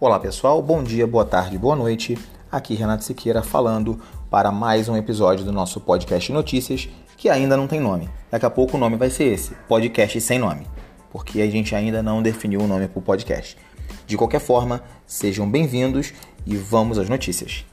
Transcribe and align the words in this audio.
Olá 0.00 0.18
pessoal, 0.18 0.62
bom 0.62 0.82
dia, 0.82 1.06
boa 1.06 1.26
tarde, 1.26 1.58
boa 1.58 1.76
noite. 1.76 2.16
Aqui 2.50 2.72
Renato 2.72 3.04
Siqueira 3.04 3.42
falando 3.42 4.00
para 4.30 4.50
mais 4.50 4.88
um 4.88 4.96
episódio 4.96 5.44
do 5.44 5.52
nosso 5.52 5.78
podcast 5.78 6.32
Notícias, 6.32 6.88
que 7.18 7.28
ainda 7.28 7.54
não 7.54 7.66
tem 7.66 7.78
nome. 7.78 8.08
Daqui 8.30 8.46
a 8.46 8.50
pouco 8.50 8.78
o 8.78 8.80
nome 8.80 8.96
vai 8.96 9.10
ser 9.10 9.24
esse, 9.24 9.54
podcast 9.68 10.18
sem 10.22 10.38
nome, 10.38 10.66
porque 11.12 11.42
a 11.42 11.50
gente 11.50 11.74
ainda 11.74 12.02
não 12.02 12.22
definiu 12.22 12.62
o 12.62 12.66
nome 12.66 12.88
para 12.88 12.98
o 12.98 13.02
podcast. 13.02 13.58
De 14.06 14.16
qualquer 14.16 14.40
forma, 14.40 14.82
sejam 15.06 15.46
bem-vindos 15.46 16.14
e 16.46 16.56
vamos 16.56 16.96
às 16.96 17.10
notícias. 17.10 17.66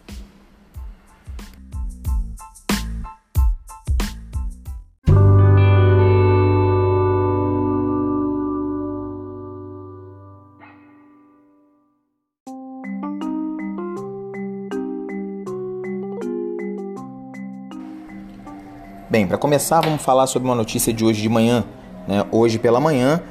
Para 19.27 19.37
começar, 19.37 19.81
vamos 19.81 20.01
falar 20.01 20.25
sobre 20.25 20.47
uma 20.47 20.55
notícia 20.55 20.93
de 20.93 21.03
hoje 21.03 21.21
de 21.21 21.27
manhã. 21.27 21.65
Né? 22.07 22.25
Hoje 22.31 22.57
pela 22.57 22.79
manhã, 22.79 23.21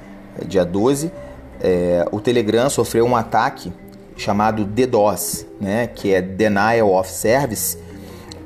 dia 0.47 0.63
12, 0.63 1.11
é, 1.59 2.07
o 2.13 2.21
Telegram 2.21 2.69
sofreu 2.69 3.07
um 3.07 3.17
ataque 3.17 3.73
chamado 4.15 4.67
DDoS, 4.67 5.47
né? 5.59 5.87
que 5.87 6.13
é 6.13 6.21
Denial 6.21 6.93
of 6.93 7.11
Service. 7.11 7.79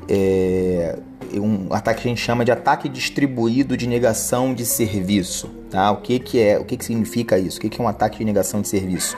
É 0.07 0.95
um 1.35 1.73
ataque 1.73 2.03
que 2.03 2.07
a 2.07 2.11
gente 2.11 2.21
chama 2.21 2.45
de 2.45 2.53
ataque 2.53 2.87
distribuído 2.87 3.75
de 3.75 3.85
negação 3.85 4.53
de 4.53 4.65
serviço. 4.65 5.49
Tá? 5.69 5.91
O 5.91 5.97
que, 5.97 6.19
que 6.19 6.39
é? 6.39 6.57
O 6.57 6.63
que, 6.63 6.77
que 6.77 6.85
significa 6.85 7.37
isso? 7.37 7.57
O 7.57 7.61
que, 7.61 7.69
que 7.69 7.81
é 7.81 7.83
um 7.83 7.87
ataque 7.87 8.19
de 8.19 8.23
negação 8.23 8.61
de 8.61 8.69
serviço? 8.69 9.17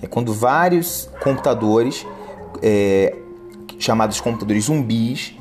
É 0.00 0.06
quando 0.06 0.32
vários 0.32 1.10
computadores, 1.22 2.06
é, 2.62 3.14
chamados 3.78 4.22
computadores 4.22 4.64
zumbis, 4.64 5.37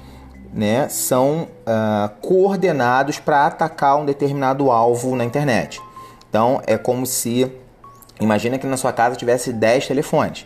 né, 0.54 0.90
são 0.90 1.48
uh, 1.62 2.10
coordenados 2.22 3.20
para 3.20 3.46
atacar 3.46 3.98
um 3.98 4.06
determinado 4.06 4.72
alvo 4.72 5.16
na 5.16 5.24
internet. 5.24 5.82
Então 6.30 6.62
é 6.66 6.78
como 6.78 7.06
se, 7.06 7.52
imagina 8.20 8.58
que 8.58 8.68
na 8.68 8.78
sua 8.78 8.94
casa 8.94 9.16
tivesse 9.16 9.54
10 9.54 9.88
telefones. 9.88 10.46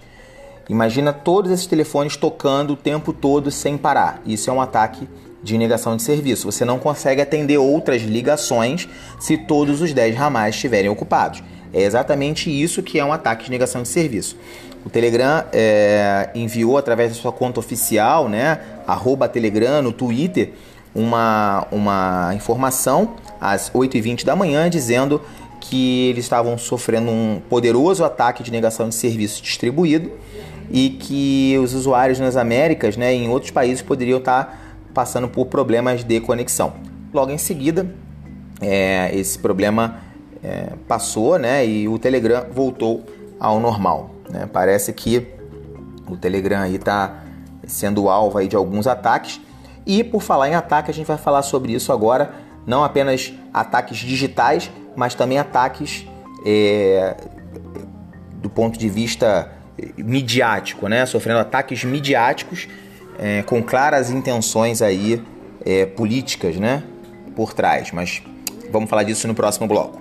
Imagina 0.69 1.11
todos 1.11 1.51
esses 1.51 1.65
telefones 1.65 2.15
tocando 2.15 2.73
o 2.73 2.77
tempo 2.77 3.11
todo 3.11 3.51
sem 3.51 3.77
parar. 3.77 4.21
Isso 4.25 4.49
é 4.49 4.53
um 4.53 4.61
ataque 4.61 5.07
de 5.43 5.57
negação 5.57 5.97
de 5.97 6.03
serviço. 6.03 6.49
Você 6.49 6.63
não 6.63 6.79
consegue 6.79 7.21
atender 7.21 7.57
outras 7.57 8.01
ligações 8.03 8.87
se 9.19 9.37
todos 9.37 9.81
os 9.81 9.91
10 9.91 10.15
ramais 10.15 10.55
estiverem 10.55 10.89
ocupados. 10.89 11.43
É 11.73 11.81
exatamente 11.81 12.49
isso 12.49 12.83
que 12.83 12.99
é 12.99 13.05
um 13.05 13.13
ataque 13.13 13.45
de 13.45 13.51
negação 13.51 13.81
de 13.81 13.87
serviço. 13.87 14.37
O 14.85 14.89
Telegram 14.89 15.43
é, 15.53 16.29
enviou 16.33 16.77
através 16.77 17.15
da 17.15 17.21
sua 17.21 17.31
conta 17.31 17.59
oficial, 17.59 18.27
né, 18.27 18.59
arroba 18.87 19.27
Telegram 19.27 19.81
no 19.81 19.91
Twitter, 19.91 20.53
uma, 20.93 21.67
uma 21.71 22.31
informação 22.35 23.15
às 23.39 23.71
8h20 23.71 24.25
da 24.25 24.35
manhã 24.35 24.69
dizendo 24.69 25.21
que 25.59 26.09
eles 26.09 26.25
estavam 26.25 26.57
sofrendo 26.57 27.11
um 27.11 27.41
poderoso 27.49 28.03
ataque 28.03 28.43
de 28.43 28.51
negação 28.51 28.89
de 28.89 28.95
serviço 28.95 29.41
distribuído 29.41 30.11
e 30.71 30.89
que 30.89 31.57
os 31.61 31.73
usuários 31.73 32.19
nas 32.19 32.35
Américas 32.35 32.97
né, 32.97 33.13
em 33.13 33.29
outros 33.29 33.51
países 33.51 33.81
poderiam 33.81 34.19
estar 34.19 34.77
passando 34.93 35.27
por 35.27 35.45
problemas 35.45 36.03
de 36.03 36.19
conexão. 36.19 36.73
Logo 37.13 37.31
em 37.31 37.37
seguida, 37.37 37.93
é, 38.59 39.11
esse 39.13 39.37
problema 39.37 40.01
é, 40.43 40.73
passou 40.87 41.37
né, 41.37 41.65
e 41.65 41.87
o 41.87 41.99
Telegram 41.99 42.45
voltou 42.53 43.05
ao 43.39 43.59
normal. 43.59 44.20
Né? 44.31 44.49
Parece 44.51 44.93
que 44.93 45.27
o 46.07 46.17
Telegram 46.17 46.65
está 46.65 47.21
sendo 47.67 48.09
alvo 48.09 48.37
aí 48.37 48.47
de 48.47 48.55
alguns 48.55 48.87
ataques. 48.87 49.39
E 49.85 50.03
por 50.03 50.21
falar 50.21 50.49
em 50.49 50.55
ataque, 50.55 50.91
a 50.91 50.93
gente 50.93 51.05
vai 51.07 51.17
falar 51.17 51.41
sobre 51.41 51.73
isso 51.73 51.91
agora. 51.91 52.33
Não 52.65 52.83
apenas 52.83 53.33
ataques 53.53 53.97
digitais, 53.97 54.71
mas 54.95 55.15
também 55.15 55.39
ataques 55.39 56.05
é, 56.45 57.15
do 58.35 58.49
ponto 58.49 58.77
de 58.77 58.89
vista 58.89 59.51
midiático, 59.97 60.87
né? 60.87 61.05
Sofrendo 61.05 61.39
ataques 61.39 61.83
midiáticos 61.83 62.67
é, 63.17 63.41
com 63.43 63.61
claras 63.63 64.11
intenções 64.11 64.81
aí 64.81 65.23
é, 65.65 65.85
políticas, 65.85 66.57
né? 66.57 66.83
Por 67.35 67.53
trás. 67.53 67.91
Mas 67.91 68.21
vamos 68.71 68.89
falar 68.89 69.03
disso 69.03 69.27
no 69.27 69.33
próximo 69.33 69.67
bloco. 69.67 70.00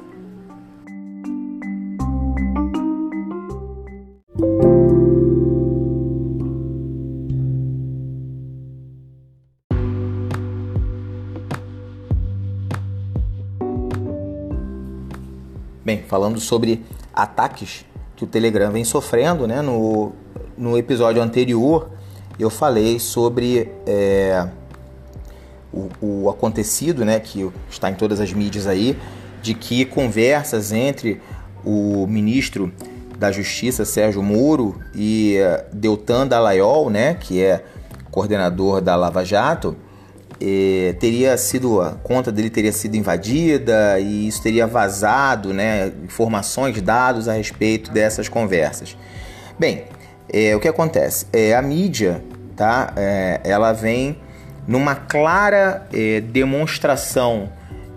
Bem, 15.91 16.05
falando 16.07 16.39
sobre 16.39 16.85
ataques 17.13 17.85
que 18.15 18.23
o 18.23 18.27
Telegram 18.29 18.71
vem 18.71 18.85
sofrendo, 18.85 19.45
né? 19.45 19.61
No, 19.61 20.13
no 20.57 20.79
episódio 20.79 21.21
anterior 21.21 21.91
eu 22.39 22.49
falei 22.49 23.01
sobre 23.01 23.69
é, 23.85 24.47
o, 25.73 25.89
o, 26.01 26.31
acontecido, 26.31 27.05
né? 27.05 27.19
Que 27.19 27.51
está 27.69 27.91
em 27.91 27.95
todas 27.95 28.21
as 28.21 28.33
mídias 28.33 28.69
aí, 28.69 28.97
de 29.43 29.53
que 29.53 29.85
conversas 29.85 30.71
entre 30.71 31.21
o 31.65 32.07
ministro 32.07 32.73
da 33.19 33.33
Justiça, 33.33 33.85
Sérgio 33.85 34.23
Moro, 34.23 34.81
e 34.95 35.39
é, 35.39 35.67
Deltan 35.73 36.25
Dallagnol, 36.25 36.89
né? 36.89 37.15
Que 37.15 37.43
é 37.43 37.65
coordenador 38.13 38.81
da 38.81 38.95
Lava 38.95 39.25
Jato, 39.25 39.75
eh, 40.41 40.95
teria 40.99 41.37
sido 41.37 41.81
a 41.81 41.93
conta 42.03 42.33
dele 42.33 42.49
teria 42.49 42.73
sido 42.73 42.97
invadida 42.97 43.99
e 44.01 44.27
isso 44.27 44.43
teria 44.43 44.67
vazado, 44.67 45.53
né, 45.53 45.93
informações, 46.03 46.81
dados 46.81 47.29
a 47.29 47.35
respeito 47.35 47.91
dessas 47.91 48.29
conversas. 48.29 48.97
Bem, 49.59 49.85
eh, 50.33 50.57
o 50.57 50.61
que 50.61 50.69
acontece? 50.69 51.27
É, 51.33 51.55
a 51.55 51.61
mídia, 51.61 52.23
tá? 52.57 52.93
É, 52.97 53.41
ela 53.45 53.73
vem 53.73 54.17
numa 54.67 54.95
clara 54.95 55.87
demonstração 56.33 57.51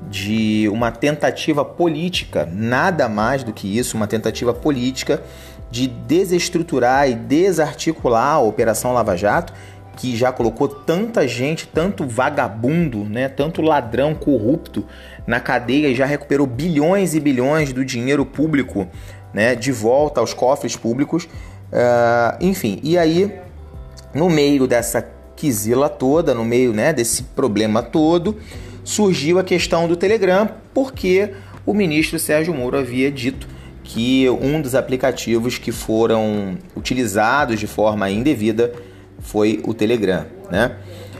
de 0.09 0.67
uma 0.71 0.91
tentativa 0.91 1.63
política, 1.63 2.47
nada 2.51 3.07
mais 3.07 3.43
do 3.43 3.53
que 3.53 3.77
isso, 3.77 3.95
uma 3.95 4.07
tentativa 4.07 4.53
política 4.53 5.21
de 5.69 5.87
desestruturar 5.87 7.09
e 7.09 7.15
desarticular 7.15 8.35
a 8.35 8.39
Operação 8.39 8.93
Lava 8.93 9.17
Jato 9.17 9.53
que 9.95 10.15
já 10.15 10.31
colocou 10.31 10.67
tanta 10.67 11.27
gente, 11.27 11.67
tanto 11.67 12.07
vagabundo, 12.07 13.03
né, 13.03 13.29
tanto 13.29 13.61
ladrão 13.61 14.15
corrupto 14.15 14.85
na 15.25 15.39
cadeia 15.39 15.87
e 15.87 15.95
já 15.95 16.05
recuperou 16.05 16.47
bilhões 16.47 17.13
e 17.13 17.19
bilhões 17.19 17.71
do 17.71 17.85
dinheiro 17.85 18.25
público 18.25 18.87
né, 19.33 19.55
de 19.55 19.71
volta 19.71 20.19
aos 20.19 20.33
cofres 20.33 20.75
públicos. 20.75 21.25
Uh, 21.25 22.37
enfim, 22.39 22.79
e 22.83 22.97
aí, 22.97 23.31
no 24.13 24.29
meio 24.29 24.67
dessa 24.67 25.07
quizila 25.35 25.89
toda, 25.89 26.33
no 26.33 26.45
meio 26.45 26.73
né, 26.73 26.93
desse 26.93 27.23
problema 27.23 27.81
todo, 27.81 28.37
surgiu 28.83 29.39
a 29.39 29.43
questão 29.43 29.87
do 29.87 29.95
Telegram, 29.95 30.49
porque 30.73 31.33
o 31.65 31.73
ministro 31.73 32.19
Sérgio 32.19 32.53
Moro 32.53 32.77
havia 32.77 33.11
dito 33.11 33.47
que 33.83 34.29
um 34.29 34.61
dos 34.61 34.75
aplicativos 34.75 35.57
que 35.57 35.71
foram 35.71 36.57
utilizados 36.75 37.59
de 37.59 37.67
forma 37.67 38.09
indevida 38.09 38.71
foi 39.23 39.61
o 39.65 39.73
Telegram, 39.73 40.25
né? 40.51 40.75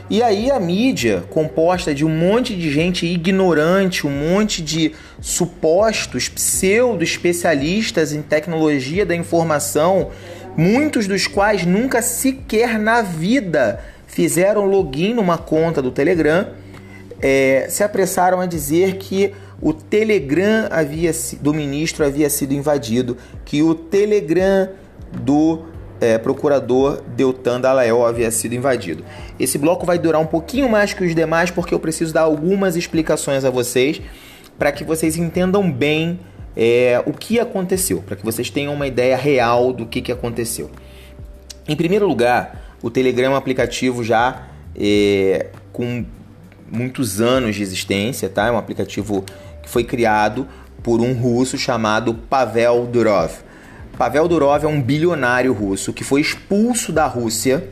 E 0.09 0.21
aí 0.21 0.51
a 0.51 0.59
mídia, 0.59 1.23
composta 1.29 1.95
de 1.95 2.05
um 2.05 2.09
monte 2.09 2.55
de 2.55 2.69
gente 2.69 3.05
ignorante, 3.05 4.05
um 4.05 4.11
monte 4.11 4.61
de 4.61 4.91
supostos 5.19 6.27
pseudo-especialistas 6.29 8.13
em 8.13 8.21
tecnologia 8.21 9.05
da 9.05 9.15
informação, 9.15 10.11
muitos 10.57 11.07
dos 11.07 11.25
quais 11.25 11.65
nunca 11.65 12.01
sequer 12.01 12.77
na 12.77 13.01
vida 13.01 13.79
fizeram 14.05 14.65
login 14.65 15.15
numa 15.15 15.37
conta 15.37 15.81
do 15.81 15.89
Telegram, 15.89 16.47
é, 17.21 17.67
se 17.69 17.83
apressaram 17.83 18.41
a 18.41 18.45
dizer 18.45 18.97
que 18.97 19.33
o 19.61 19.73
Telegram 19.73 20.67
havia, 20.69 21.11
do 21.39 21.53
ministro 21.53 22.05
havia 22.05 22.29
sido 22.29 22.53
invadido, 22.53 23.17
que 23.45 23.63
o 23.63 23.73
Telegram 23.73 24.69
do 25.11 25.72
é, 26.03 26.17
procurador 26.17 27.01
Deltan 27.15 27.61
Dallagnol 27.61 28.05
havia 28.05 28.29
sido 28.29 28.53
invadido. 28.53 29.05
Esse 29.39 29.57
bloco 29.57 29.85
vai 29.85 29.97
durar 29.97 30.19
um 30.19 30.25
pouquinho 30.25 30.67
mais 30.67 30.93
que 30.93 31.03
os 31.03 31.15
demais 31.15 31.49
porque 31.49 31.73
eu 31.73 31.79
preciso 31.79 32.13
dar 32.13 32.21
algumas 32.21 32.75
explicações 32.75 33.45
a 33.45 33.49
vocês 33.49 34.01
para 34.59 34.71
que 34.71 34.83
vocês 34.83 35.15
entendam 35.15 35.71
bem 35.71 36.19
é, 36.57 37.01
o 37.05 37.13
que 37.13 37.39
aconteceu, 37.39 38.03
para 38.05 38.17
que 38.17 38.23
vocês 38.23 38.49
tenham 38.49 38.73
uma 38.73 38.85
ideia 38.85 39.15
real 39.15 39.71
do 39.71 39.85
que, 39.85 40.01
que 40.01 40.11
aconteceu. 40.11 40.69
Em 41.67 41.75
primeiro 41.75 42.05
lugar, 42.05 42.75
o 42.81 42.89
Telegram 42.89 43.27
é 43.27 43.29
um 43.29 43.35
aplicativo 43.35 44.03
já 44.03 44.47
é, 44.75 45.47
com 45.71 46.05
muitos 46.69 47.21
anos 47.21 47.55
de 47.55 47.63
existência, 47.63 48.27
tá? 48.27 48.47
É 48.47 48.51
um 48.51 48.57
aplicativo 48.57 49.23
que 49.61 49.69
foi 49.69 49.85
criado 49.85 50.45
por 50.83 50.99
um 50.99 51.13
russo 51.13 51.57
chamado 51.57 52.13
Pavel 52.13 52.85
Durov. 52.91 53.31
Pavel 53.97 54.27
Durov 54.27 54.63
é 54.63 54.67
um 54.67 54.81
bilionário 54.81 55.53
russo 55.53 55.93
que 55.93 56.03
foi 56.03 56.21
expulso 56.21 56.91
da 56.91 57.05
Rússia 57.05 57.69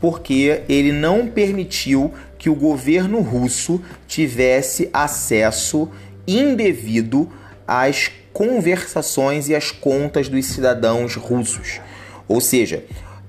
porque 0.00 0.62
ele 0.68 0.92
não 0.92 1.26
permitiu 1.26 2.14
que 2.38 2.48
o 2.48 2.54
governo 2.54 3.20
russo 3.20 3.82
tivesse 4.08 4.88
acesso 4.92 5.90
indevido 6.26 7.28
às 7.68 8.10
conversações 8.32 9.48
e 9.48 9.54
às 9.54 9.70
contas 9.70 10.28
dos 10.28 10.46
cidadãos 10.46 11.16
russos. 11.16 11.80
Ou 12.26 12.40
seja, 12.40 12.84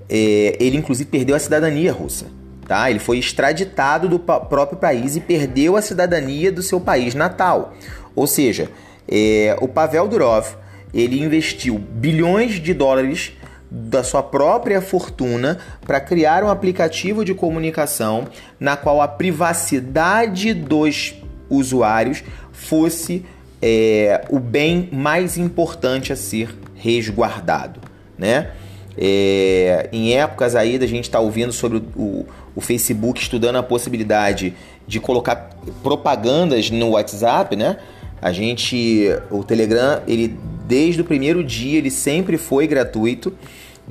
é, 0.08 0.56
ele 0.58 0.78
inclusive 0.78 1.10
perdeu 1.10 1.36
a 1.36 1.38
cidadania 1.38 1.92
russa. 1.92 2.26
Tá? 2.66 2.88
Ele 2.88 3.00
foi 3.00 3.18
extraditado 3.18 4.08
do 4.08 4.18
próprio 4.18 4.78
país 4.78 5.16
e 5.16 5.20
perdeu 5.20 5.76
a 5.76 5.82
cidadania 5.82 6.50
do 6.50 6.62
seu 6.62 6.80
país 6.80 7.14
natal. 7.14 7.74
Ou 8.14 8.26
seja, 8.26 8.70
é, 9.06 9.56
o 9.60 9.68
Pavel 9.68 10.08
Durov 10.08 10.61
ele 10.92 11.20
investiu 11.20 11.78
bilhões 11.78 12.60
de 12.60 12.74
dólares 12.74 13.32
da 13.70 14.04
sua 14.04 14.22
própria 14.22 14.82
fortuna 14.82 15.58
para 15.86 15.98
criar 15.98 16.44
um 16.44 16.48
aplicativo 16.48 17.24
de 17.24 17.32
comunicação 17.32 18.28
na 18.60 18.76
qual 18.76 19.00
a 19.00 19.08
privacidade 19.08 20.52
dos 20.52 21.14
usuários 21.48 22.22
fosse 22.52 23.24
é, 23.62 24.24
o 24.28 24.38
bem 24.38 24.90
mais 24.92 25.38
importante 25.38 26.12
a 26.12 26.16
ser 26.16 26.54
resguardado, 26.74 27.80
né? 28.18 28.50
É, 28.98 29.88
em 29.90 30.14
épocas 30.14 30.54
aí 30.54 30.78
da 30.78 30.86
gente 30.86 31.04
estar 31.04 31.18
tá 31.18 31.24
ouvindo 31.24 31.50
sobre 31.50 31.78
o, 31.78 31.82
o, 31.96 32.26
o, 32.56 32.60
Facebook 32.60 33.18
estudando 33.22 33.56
a 33.56 33.62
possibilidade 33.62 34.54
de 34.86 35.00
colocar 35.00 35.48
propagandas 35.82 36.70
no 36.70 36.90
WhatsApp, 36.90 37.56
né? 37.56 37.78
A 38.20 38.32
gente, 38.32 39.08
o 39.30 39.42
Telegram, 39.42 40.02
ele 40.06 40.38
desde 40.66 41.00
o 41.00 41.04
primeiro 41.04 41.42
dia 41.42 41.78
ele 41.78 41.90
sempre 41.90 42.36
foi 42.38 42.66
gratuito 42.66 43.32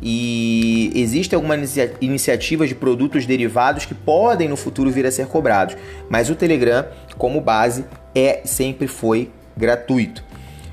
e 0.01 0.91
existe 0.95 1.35
alguma 1.35 1.55
inicia 1.99 2.37
de 2.37 2.75
produtos 2.75 3.25
derivados 3.25 3.85
que 3.85 3.93
podem 3.93 4.47
no 4.47 4.55
futuro 4.55 4.89
vir 4.89 5.05
a 5.05 5.11
ser 5.11 5.27
cobrados, 5.27 5.75
mas 6.09 6.29
o 6.29 6.35
Telegram, 6.35 6.85
como 7.17 7.41
base, 7.41 7.85
é 8.15 8.41
sempre 8.45 8.87
foi 8.87 9.29
gratuito. 9.55 10.23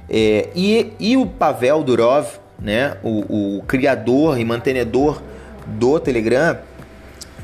É, 0.09 0.49
e, 0.55 0.93
e 0.99 1.17
o 1.17 1.27
Pavel 1.27 1.83
Durov, 1.83 2.27
né, 2.59 2.97
o, 3.03 3.59
o 3.59 3.63
criador 3.65 4.39
e 4.39 4.45
mantenedor 4.45 5.21
do 5.67 6.01
Telegram, 6.01 6.59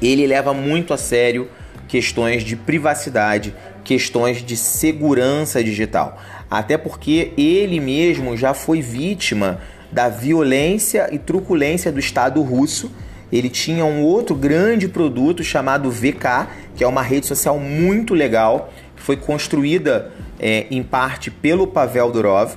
ele 0.00 0.26
leva 0.26 0.54
muito 0.54 0.94
a 0.94 0.96
sério 0.96 1.48
questões 1.86 2.42
de 2.42 2.56
privacidade, 2.56 3.54
questões 3.84 4.42
de 4.42 4.56
segurança 4.56 5.62
digital. 5.62 6.18
Até 6.50 6.76
porque 6.76 7.32
ele 7.36 7.80
mesmo 7.80 8.36
já 8.36 8.54
foi 8.54 8.80
vítima 8.80 9.60
da 9.90 10.08
violência 10.08 11.08
e 11.12 11.18
truculência 11.18 11.90
do 11.90 11.98
Estado 11.98 12.42
russo. 12.42 12.90
Ele 13.32 13.48
tinha 13.48 13.84
um 13.84 14.02
outro 14.02 14.34
grande 14.34 14.88
produto 14.88 15.42
chamado 15.42 15.90
VK, 15.90 16.48
que 16.76 16.84
é 16.84 16.86
uma 16.86 17.02
rede 17.02 17.26
social 17.26 17.58
muito 17.58 18.14
legal, 18.14 18.72
que 18.96 19.02
foi 19.02 19.16
construída 19.16 20.10
é, 20.38 20.66
em 20.70 20.82
parte 20.82 21.30
pelo 21.30 21.66
Pavel 21.66 22.10
Durov. 22.10 22.56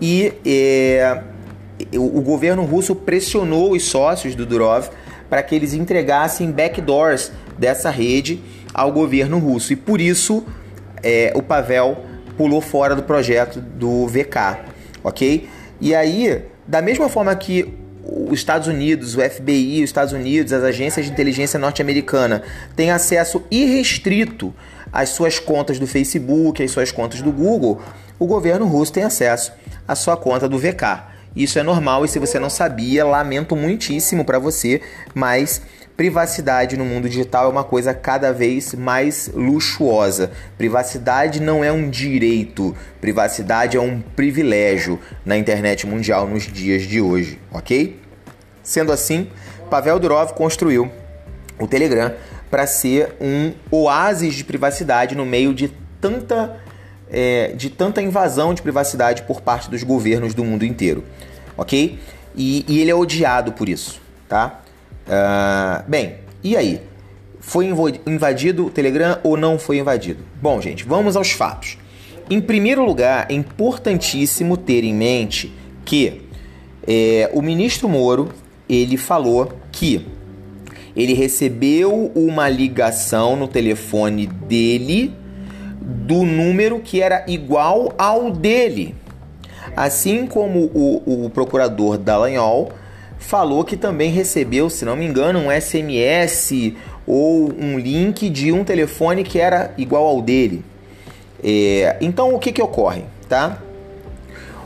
E 0.00 0.32
é, 0.44 1.22
o, 1.94 2.20
governo 2.20 2.64
russo 2.64 2.94
pressionou 2.94 3.72
os 3.72 3.84
sócios 3.84 4.34
do 4.34 4.46
Durov 4.46 4.88
para 5.28 5.42
que 5.42 5.54
eles 5.54 5.74
entregassem 5.74 6.50
backdoors 6.50 7.32
dessa 7.58 7.90
rede 7.90 8.40
ao 8.72 8.92
governo 8.92 9.38
russo. 9.38 9.72
E 9.72 9.76
por 9.76 10.00
isso 10.00 10.44
é, 11.02 11.32
o 11.34 11.42
Pavel 11.42 11.98
pulou 12.36 12.60
fora 12.60 12.94
do 12.94 13.02
projeto 13.02 13.60
do 13.60 14.06
VK, 14.06 14.58
ok? 15.02 15.48
E 15.80 15.94
aí 15.94 16.42
da 16.66 16.82
mesma 16.82 17.08
forma 17.08 17.34
que 17.34 17.72
os 18.04 18.38
Estados 18.38 18.68
Unidos, 18.68 19.16
o 19.16 19.20
FBI, 19.20 19.82
os 19.82 19.90
Estados 19.90 20.12
Unidos, 20.12 20.52
as 20.52 20.62
agências 20.62 21.06
de 21.06 21.12
inteligência 21.12 21.58
norte-americana 21.58 22.42
têm 22.74 22.90
acesso 22.90 23.42
irrestrito 23.50 24.54
às 24.92 25.10
suas 25.10 25.38
contas 25.38 25.78
do 25.78 25.86
Facebook, 25.86 26.62
às 26.62 26.70
suas 26.70 26.92
contas 26.92 27.20
do 27.20 27.32
Google, 27.32 27.80
o 28.18 28.26
governo 28.26 28.66
russo 28.66 28.92
tem 28.92 29.02
acesso 29.02 29.52
à 29.86 29.94
sua 29.94 30.16
conta 30.16 30.48
do 30.48 30.58
VK. 30.58 31.16
Isso 31.34 31.58
é 31.58 31.62
normal 31.62 32.04
e 32.04 32.08
se 32.08 32.18
você 32.18 32.38
não 32.38 32.48
sabia, 32.48 33.04
lamento 33.04 33.54
muitíssimo 33.54 34.24
para 34.24 34.38
você, 34.38 34.80
mas 35.14 35.60
Privacidade 35.96 36.76
no 36.76 36.84
mundo 36.84 37.08
digital 37.08 37.46
é 37.46 37.48
uma 37.48 37.64
coisa 37.64 37.94
cada 37.94 38.30
vez 38.30 38.74
mais 38.74 39.30
luxuosa. 39.32 40.30
Privacidade 40.58 41.40
não 41.40 41.64
é 41.64 41.72
um 41.72 41.88
direito, 41.88 42.76
privacidade 43.00 43.78
é 43.78 43.80
um 43.80 44.02
privilégio 44.14 45.00
na 45.24 45.38
internet 45.38 45.86
mundial 45.86 46.28
nos 46.28 46.42
dias 46.42 46.82
de 46.82 47.00
hoje, 47.00 47.40
ok? 47.50 47.98
Sendo 48.62 48.92
assim, 48.92 49.28
Pavel 49.70 49.98
Durov 49.98 50.34
construiu 50.34 50.90
o 51.58 51.66
Telegram 51.66 52.12
para 52.50 52.66
ser 52.66 53.14
um 53.18 53.54
oásis 53.70 54.34
de 54.34 54.44
privacidade 54.44 55.14
no 55.14 55.24
meio 55.24 55.54
de 55.54 55.72
tanta, 55.98 56.60
é, 57.10 57.54
de 57.56 57.70
tanta 57.70 58.02
invasão 58.02 58.52
de 58.52 58.60
privacidade 58.60 59.22
por 59.22 59.40
parte 59.40 59.70
dos 59.70 59.82
governos 59.82 60.34
do 60.34 60.44
mundo 60.44 60.62
inteiro, 60.62 61.02
ok? 61.56 61.98
E, 62.36 62.66
e 62.68 62.80
ele 62.80 62.90
é 62.90 62.94
odiado 62.94 63.52
por 63.52 63.66
isso, 63.66 63.98
tá? 64.28 64.60
Uh, 65.06 65.88
bem, 65.88 66.16
e 66.42 66.56
aí? 66.56 66.80
Foi 67.40 67.66
invadido 68.06 68.66
o 68.66 68.70
Telegram 68.70 69.18
ou 69.22 69.36
não 69.36 69.56
foi 69.56 69.78
invadido? 69.78 70.24
Bom, 70.42 70.60
gente, 70.60 70.84
vamos 70.84 71.16
aos 71.16 71.30
fatos. 71.30 71.78
Em 72.28 72.40
primeiro 72.40 72.84
lugar, 72.84 73.26
é 73.30 73.34
importantíssimo 73.34 74.56
ter 74.56 74.82
em 74.82 74.92
mente 74.92 75.52
que 75.84 76.22
é, 76.86 77.30
o 77.32 77.40
ministro 77.40 77.88
Moro 77.88 78.30
ele 78.68 78.96
falou 78.96 79.52
que 79.70 80.04
ele 80.96 81.14
recebeu 81.14 82.10
uma 82.14 82.48
ligação 82.48 83.36
no 83.36 83.46
telefone 83.46 84.26
dele 84.26 85.14
do 85.80 86.24
número 86.24 86.80
que 86.80 87.00
era 87.00 87.24
igual 87.28 87.92
ao 87.96 88.32
dele. 88.32 88.94
Assim 89.76 90.26
como 90.26 90.70
o, 90.74 91.26
o 91.26 91.30
procurador 91.30 91.98
Dallagnol 91.98 92.72
falou 93.18 93.64
que 93.64 93.76
também 93.76 94.10
recebeu, 94.10 94.68
se 94.70 94.84
não 94.84 94.96
me 94.96 95.04
engano, 95.04 95.38
um 95.38 95.50
SMS 95.50 96.74
ou 97.06 97.52
um 97.52 97.78
link 97.78 98.28
de 98.28 98.52
um 98.52 98.64
telefone 98.64 99.22
que 99.22 99.38
era 99.38 99.72
igual 99.76 100.04
ao 100.04 100.22
dele. 100.22 100.64
É, 101.42 101.96
então 102.00 102.34
o 102.34 102.38
que, 102.38 102.52
que 102.52 102.62
ocorre, 102.62 103.04
tá? 103.28 103.62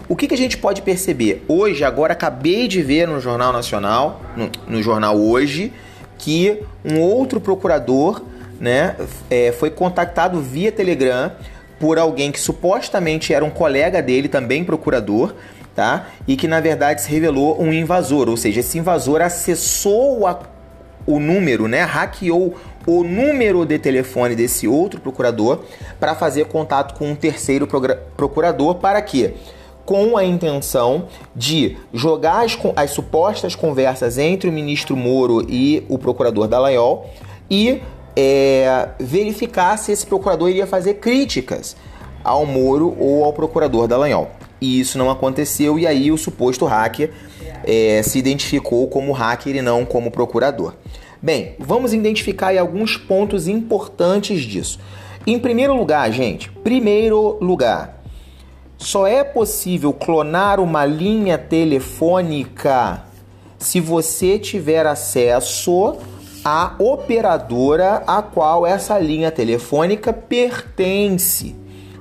O 0.09 0.17
que, 0.17 0.27
que 0.27 0.35
a 0.35 0.39
gente 0.39 0.57
pode 0.57 0.83
perceber? 0.83 1.45
Hoje, 1.47 1.85
agora 1.85 2.15
acabei 2.15 2.67
de 2.67 2.83
ver 2.83 3.07
no 3.07 3.21
Jornal 3.21 3.53
Nacional, 3.53 4.21
no, 4.37 4.51
no 4.67 4.83
jornal 4.83 5.17
Hoje, 5.17 5.73
que 6.19 6.63
um 6.85 7.01
outro 7.01 7.41
procurador 7.41 8.21
né, 8.59 8.97
é, 9.31 9.53
foi 9.53 9.71
contactado 9.71 10.41
via 10.41 10.73
Telegram 10.73 11.31
por 11.79 11.99
alguém 11.99 12.33
que 12.33 12.41
supostamente 12.41 13.33
era 13.33 13.45
um 13.45 13.51
colega 13.51 14.03
dele, 14.03 14.29
também 14.29 14.65
procurador, 14.65 15.35
tá? 15.75 16.09
E 16.27 16.37
que 16.37 16.49
na 16.49 16.61
verdade 16.61 17.03
se 17.03 17.11
revelou 17.11 17.61
um 17.61 17.73
invasor, 17.73 18.29
ou 18.29 18.37
seja, 18.37 18.61
esse 18.61 18.79
invasor 18.79 19.21
acessou 19.21 20.27
a, 20.27 20.39
o 21.07 21.19
número, 21.19 21.69
né? 21.69 21.83
Hackeou 21.83 22.55
o 22.87 23.05
número 23.05 23.65
de 23.65 23.79
telefone 23.79 24.35
desse 24.35 24.67
outro 24.67 25.01
procurador 25.01 25.61
para 25.99 26.15
fazer 26.15 26.47
contato 26.47 26.99
com 26.99 27.11
um 27.11 27.15
terceiro 27.15 27.67
procurador 28.17 28.77
para 28.77 29.01
quê? 29.03 29.35
Com 29.85 30.17
a 30.17 30.25
intenção 30.25 31.09
de 31.35 31.77
jogar 31.93 32.45
as, 32.45 32.57
as 32.77 32.91
supostas 32.91 33.55
conversas 33.55 34.19
entre 34.19 34.49
o 34.49 34.53
ministro 34.53 34.97
Moro 34.97 35.45
e 35.49 35.85
o 35.89 35.99
procurador 35.99 36.47
Dallagnol 36.49 37.11
e 37.51 37.83
é, 38.17 38.89
verificar 38.99 39.77
se 39.79 39.93
esse 39.93 40.07
procurador 40.07 40.49
iria 40.49 40.67
fazer 40.67 40.95
críticas 40.95 41.77
ao 42.23 42.47
Moro 42.47 42.95
ou 42.99 43.25
ao 43.25 43.33
procurador 43.33 43.87
Dallagnol 43.89 44.40
e 44.61 44.81
isso 44.81 44.99
não 44.99 45.11
aconteceu, 45.11 45.79
e 45.79 45.87
aí 45.87 46.13
o 46.13 46.19
suposto 46.19 46.65
hacker 46.65 47.11
é, 47.65 48.03
se 48.03 48.19
identificou 48.19 48.87
como 48.89 49.13
hacker 49.13 49.57
e 49.57 49.63
não 49.63 49.85
como 49.85 50.11
procurador. 50.11 50.75
Bem, 51.23 51.55
vamos 51.59 51.93
identificar 51.93 52.57
alguns 52.59 52.97
pontos 52.97 53.47
importantes 53.47 54.43
disso. 54.43 54.79
Em 55.27 55.39
primeiro 55.39 55.75
lugar, 55.77 56.11
gente, 56.11 56.51
primeiro 56.51 57.37
lugar, 57.41 58.03
só 58.79 59.07
é 59.07 59.23
possível 59.23 59.93
clonar 59.93 60.59
uma 60.59 60.87
linha 60.87 61.37
telefônica 61.37 63.05
se 63.59 63.79
você 63.79 64.39
tiver 64.39 64.87
acesso 64.87 65.99
à 66.43 66.75
operadora 66.79 68.03
a 68.07 68.23
qual 68.23 68.67
essa 68.67 68.99
linha 68.99 69.31
telefônica 69.31 70.15
pertence. 70.15 71.60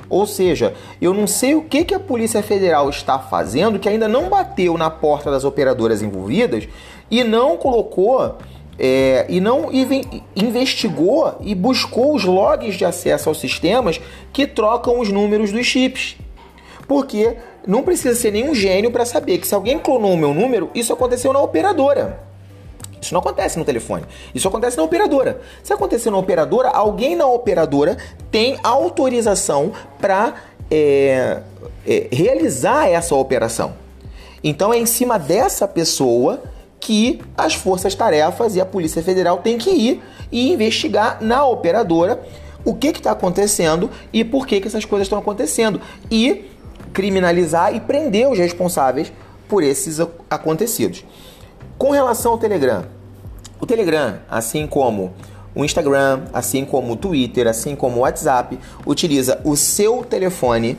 Ou 0.10 0.26
seja, 0.26 0.74
eu 1.00 1.14
não 1.14 1.28
sei 1.28 1.54
o 1.54 1.62
que, 1.62 1.86
que 1.86 1.94
a 1.94 2.00
Polícia 2.00 2.42
Federal 2.42 2.90
está 2.90 3.20
fazendo 3.20 3.78
que 3.78 3.88
ainda 3.88 4.08
não 4.08 4.28
bateu 4.28 4.78
na 4.78 4.90
porta 4.90 5.30
das 5.30 5.44
operadoras 5.44 6.02
envolvidas 6.02 6.68
e 7.12 7.24
não 7.24 7.58
colocou 7.58 8.38
é, 8.80 9.26
e 9.30 9.40
não 9.40 9.70
investigou 10.36 11.36
e 11.42 11.54
buscou 11.54 12.16
os 12.16 12.24
logs 12.24 12.76
de 12.76 12.86
acesso 12.86 13.30
aos 13.30 13.40
sistemas 13.40 14.00
que 14.32 14.48
trocam 14.48 15.00
os 15.00 15.10
números 15.10 15.52
dos 15.52 15.66
chips. 15.66 16.18
Porque 16.88 17.36
não 17.68 17.84
precisa 17.84 18.16
ser 18.16 18.32
nenhum 18.32 18.56
gênio 18.56 18.90
para 18.90 19.06
saber 19.06 19.38
que 19.38 19.46
se 19.46 19.54
alguém 19.54 19.78
clonou 19.78 20.14
o 20.14 20.18
meu 20.18 20.34
número, 20.34 20.72
isso 20.74 20.92
aconteceu 20.92 21.32
na 21.32 21.40
operadora. 21.40 22.29
Isso 23.02 23.14
não 23.14 23.22
acontece 23.22 23.58
no 23.58 23.66
telefone. 23.66 24.06
Isso 24.34 24.48
acontece 24.48 24.78
na 24.78 24.84
operadora. 24.84 25.42
Se 25.64 25.74
acontecer 25.74 26.10
na 26.10 26.18
operadora, 26.18 26.70
alguém 26.70 27.16
na 27.16 27.26
operadora 27.28 27.98
tem 28.32 28.58
autorização 28.64 29.72
para 30.00 30.36
é, 30.70 31.42
é, 31.88 32.08
realizar 32.12 32.88
essa 32.88 33.16
operação. 33.16 33.74
Então 34.44 34.74
é 34.74 34.78
em 34.78 34.86
cima 34.86 35.18
dessa 35.18 35.68
pessoa 35.68 36.42
que 36.80 37.22
as 37.38 37.56
forças-tarefas 37.56 38.56
e 38.56 38.62
a 38.62 38.66
Polícia 38.66 39.04
Federal 39.04 39.40
têm 39.40 39.58
que 39.58 39.70
ir 39.70 40.02
e 40.32 40.52
investigar 40.54 41.18
na 41.22 41.46
operadora 41.46 42.22
o 42.64 42.74
que 42.74 42.88
está 42.88 43.12
acontecendo 43.12 43.90
e 44.14 44.24
por 44.24 44.46
que, 44.46 44.62
que 44.62 44.68
essas 44.68 44.86
coisas 44.86 45.06
estão 45.06 45.20
acontecendo. 45.20 45.82
E 46.10 46.46
criminalizar 46.94 47.76
e 47.76 47.80
prender 47.80 48.30
os 48.30 48.38
responsáveis 48.38 49.12
por 49.48 49.64
esses 49.64 50.00
acontecidos. 50.30 51.04
Com 51.80 51.92
relação 51.92 52.34
ao 52.34 52.38
Telegram, 52.38 52.84
o 53.58 53.66
Telegram, 53.66 54.20
assim 54.30 54.68
como 54.68 55.14
o 55.56 55.64
Instagram, 55.64 56.24
assim 56.34 56.66
como 56.66 56.92
o 56.92 56.96
Twitter, 56.98 57.48
assim 57.48 57.74
como 57.74 57.96
o 57.96 58.00
WhatsApp, 58.02 58.60
utiliza 58.86 59.40
o 59.46 59.56
seu 59.56 60.04
telefone, 60.04 60.78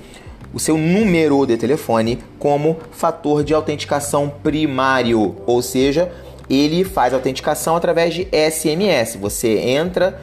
o 0.52 0.60
seu 0.60 0.76
número 0.76 1.46
de 1.46 1.56
telefone, 1.56 2.18
como 2.38 2.76
fator 2.90 3.42
de 3.42 3.54
autenticação 3.54 4.28
primário, 4.28 5.36
ou 5.46 5.62
seja, 5.62 6.12
ele 6.50 6.84
faz 6.84 7.14
autenticação 7.14 7.76
através 7.76 8.12
de 8.12 8.28
SMS. 8.30 9.16
Você 9.16 9.56
entra, 9.58 10.20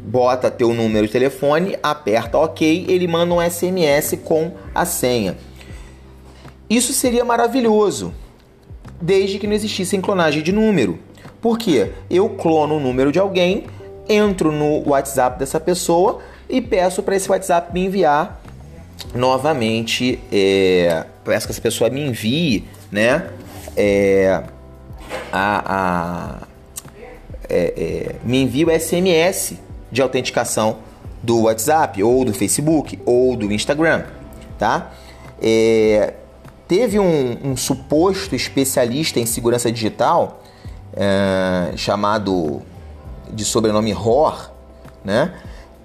bota 0.00 0.50
teu 0.50 0.72
número 0.72 1.06
de 1.06 1.12
telefone, 1.12 1.76
aperta 1.82 2.38
OK, 2.38 2.86
ele 2.88 3.06
manda 3.06 3.34
um 3.34 3.42
SMS 3.42 4.18
com 4.24 4.52
a 4.74 4.86
senha. 4.86 5.36
Isso 6.70 6.94
seria 6.94 7.26
maravilhoso, 7.26 8.14
desde 9.04 9.38
que 9.38 9.46
não 9.46 9.52
existisse 9.52 9.98
clonagem 9.98 10.42
de 10.42 10.50
número. 10.50 10.98
Por 11.40 11.58
quê? 11.58 11.90
Eu 12.08 12.30
clono 12.30 12.76
o 12.76 12.80
número 12.80 13.12
de 13.12 13.18
alguém, 13.18 13.64
entro 14.08 14.50
no 14.50 14.88
WhatsApp 14.88 15.38
dessa 15.38 15.60
pessoa 15.60 16.20
e 16.48 16.60
peço 16.60 17.02
para 17.02 17.14
esse 17.14 17.30
WhatsApp 17.30 17.72
me 17.72 17.84
enviar 17.84 18.40
novamente, 19.14 20.18
é, 20.32 21.04
peço 21.22 21.46
que 21.46 21.52
essa 21.52 21.60
pessoa 21.60 21.90
me 21.90 22.00
envie, 22.00 22.64
né, 22.90 23.28
é, 23.76 24.42
a, 25.30 25.74
a 25.74 26.38
é, 27.48 27.74
é 27.76 28.14
me 28.24 28.42
envie 28.42 28.64
o 28.64 28.70
SMS 28.70 29.54
de 29.92 30.00
autenticação 30.00 30.78
do 31.22 31.42
WhatsApp 31.42 32.02
ou 32.02 32.24
do 32.24 32.32
Facebook 32.32 32.98
ou 33.04 33.36
do 33.36 33.52
Instagram, 33.52 34.04
tá? 34.58 34.92
É, 35.42 36.14
Teve 36.66 36.98
um, 36.98 37.38
um 37.44 37.56
suposto 37.56 38.34
especialista 38.34 39.20
em 39.20 39.26
segurança 39.26 39.70
digital 39.70 40.42
é, 40.96 41.72
chamado 41.76 42.62
de 43.30 43.44
sobrenome 43.44 43.92
Hor, 43.92 44.50
né? 45.04 45.34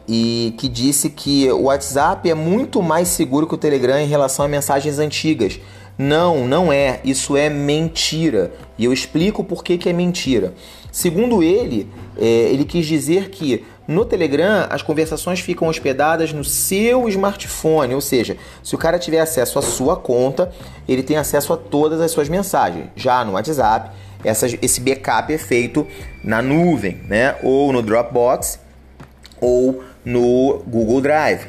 E 0.07 0.55
que 0.57 0.67
disse 0.67 1.09
que 1.09 1.51
o 1.51 1.63
WhatsApp 1.63 2.29
é 2.29 2.33
muito 2.33 2.81
mais 2.81 3.09
seguro 3.09 3.45
que 3.45 3.53
o 3.53 3.57
Telegram 3.57 3.99
em 3.99 4.07
relação 4.07 4.45
a 4.45 4.47
mensagens 4.47 4.97
antigas. 4.97 5.59
Não, 5.97 6.47
não 6.47 6.71
é. 6.71 6.99
Isso 7.03 7.35
é 7.35 7.49
mentira. 7.49 8.51
E 8.77 8.85
eu 8.85 8.93
explico 8.93 9.43
por 9.43 9.63
que, 9.63 9.77
que 9.77 9.89
é 9.89 9.93
mentira. 9.93 10.53
Segundo 10.91 11.43
ele, 11.43 11.87
é, 12.17 12.25
ele 12.25 12.65
quis 12.65 12.87
dizer 12.87 13.29
que 13.29 13.65
no 13.89 14.05
Telegram, 14.05 14.67
as 14.69 14.83
conversações 14.83 15.39
ficam 15.39 15.67
hospedadas 15.67 16.31
no 16.31 16.43
seu 16.43 17.09
smartphone, 17.09 17.95
ou 17.95 18.01
seja, 18.01 18.37
se 18.63 18.75
o 18.75 18.77
cara 18.77 18.99
tiver 18.99 19.19
acesso 19.19 19.57
à 19.57 19.63
sua 19.63 19.97
conta, 19.97 20.51
ele 20.87 21.01
tem 21.01 21.17
acesso 21.17 21.53
a 21.53 21.57
todas 21.57 21.99
as 21.99 22.11
suas 22.11 22.29
mensagens. 22.29 22.85
Já 22.95 23.25
no 23.25 23.31
WhatsApp, 23.31 23.89
essa, 24.23 24.45
esse 24.61 24.79
backup 24.79 25.33
é 25.33 25.39
feito 25.39 25.87
na 26.23 26.39
nuvem, 26.39 27.01
né? 27.07 27.37
Ou 27.41 27.73
no 27.73 27.81
Dropbox, 27.81 28.59
ou 29.41 29.83
no 30.05 30.61
Google 30.67 31.01
Drive. 31.01 31.47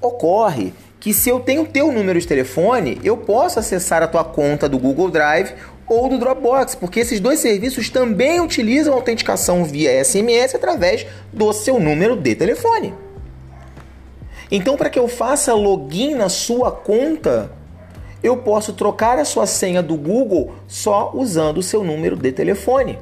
Ocorre 0.00 0.74
que 0.98 1.14
se 1.14 1.28
eu 1.28 1.38
tenho 1.38 1.64
teu 1.66 1.92
número 1.92 2.20
de 2.20 2.26
telefone, 2.26 3.00
eu 3.04 3.16
posso 3.16 3.60
acessar 3.60 4.02
a 4.02 4.08
tua 4.08 4.24
conta 4.24 4.68
do 4.68 4.76
Google 4.76 5.08
Drive 5.08 5.54
ou 5.88 6.08
do 6.08 6.18
Dropbox, 6.18 6.74
porque 6.74 7.00
esses 7.00 7.20
dois 7.20 7.40
serviços 7.40 7.88
também 7.88 8.40
utilizam 8.40 8.94
autenticação 8.94 9.64
via 9.64 10.04
SMS 10.04 10.54
através 10.54 11.06
do 11.32 11.52
seu 11.52 11.78
número 11.78 12.16
de 12.16 12.34
telefone. 12.34 12.94
Então, 14.50 14.76
para 14.76 14.90
que 14.90 14.98
eu 14.98 15.08
faça 15.08 15.54
login 15.54 16.14
na 16.14 16.28
sua 16.28 16.70
conta, 16.70 17.50
eu 18.22 18.36
posso 18.38 18.72
trocar 18.72 19.18
a 19.18 19.24
sua 19.24 19.46
senha 19.46 19.82
do 19.82 19.96
Google 19.96 20.54
só 20.66 21.10
usando 21.14 21.58
o 21.58 21.62
seu 21.62 21.82
número 21.82 22.16
de 22.16 22.32
telefone. 22.32 22.98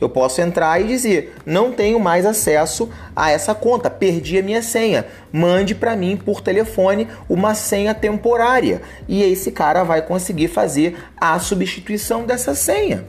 Eu 0.00 0.08
posso 0.08 0.40
entrar 0.40 0.80
e 0.80 0.86
dizer: 0.86 1.34
não 1.44 1.72
tenho 1.72 1.98
mais 1.98 2.26
acesso 2.26 2.88
a 3.14 3.30
essa 3.30 3.54
conta, 3.54 3.88
perdi 3.88 4.38
a 4.38 4.42
minha 4.42 4.62
senha. 4.62 5.06
Mande 5.32 5.74
para 5.74 5.96
mim 5.96 6.16
por 6.16 6.40
telefone 6.40 7.08
uma 7.28 7.54
senha 7.54 7.94
temporária 7.94 8.82
e 9.08 9.22
esse 9.22 9.50
cara 9.50 9.84
vai 9.84 10.02
conseguir 10.02 10.48
fazer 10.48 10.96
a 11.16 11.38
substituição 11.38 12.24
dessa 12.24 12.54
senha. 12.54 13.04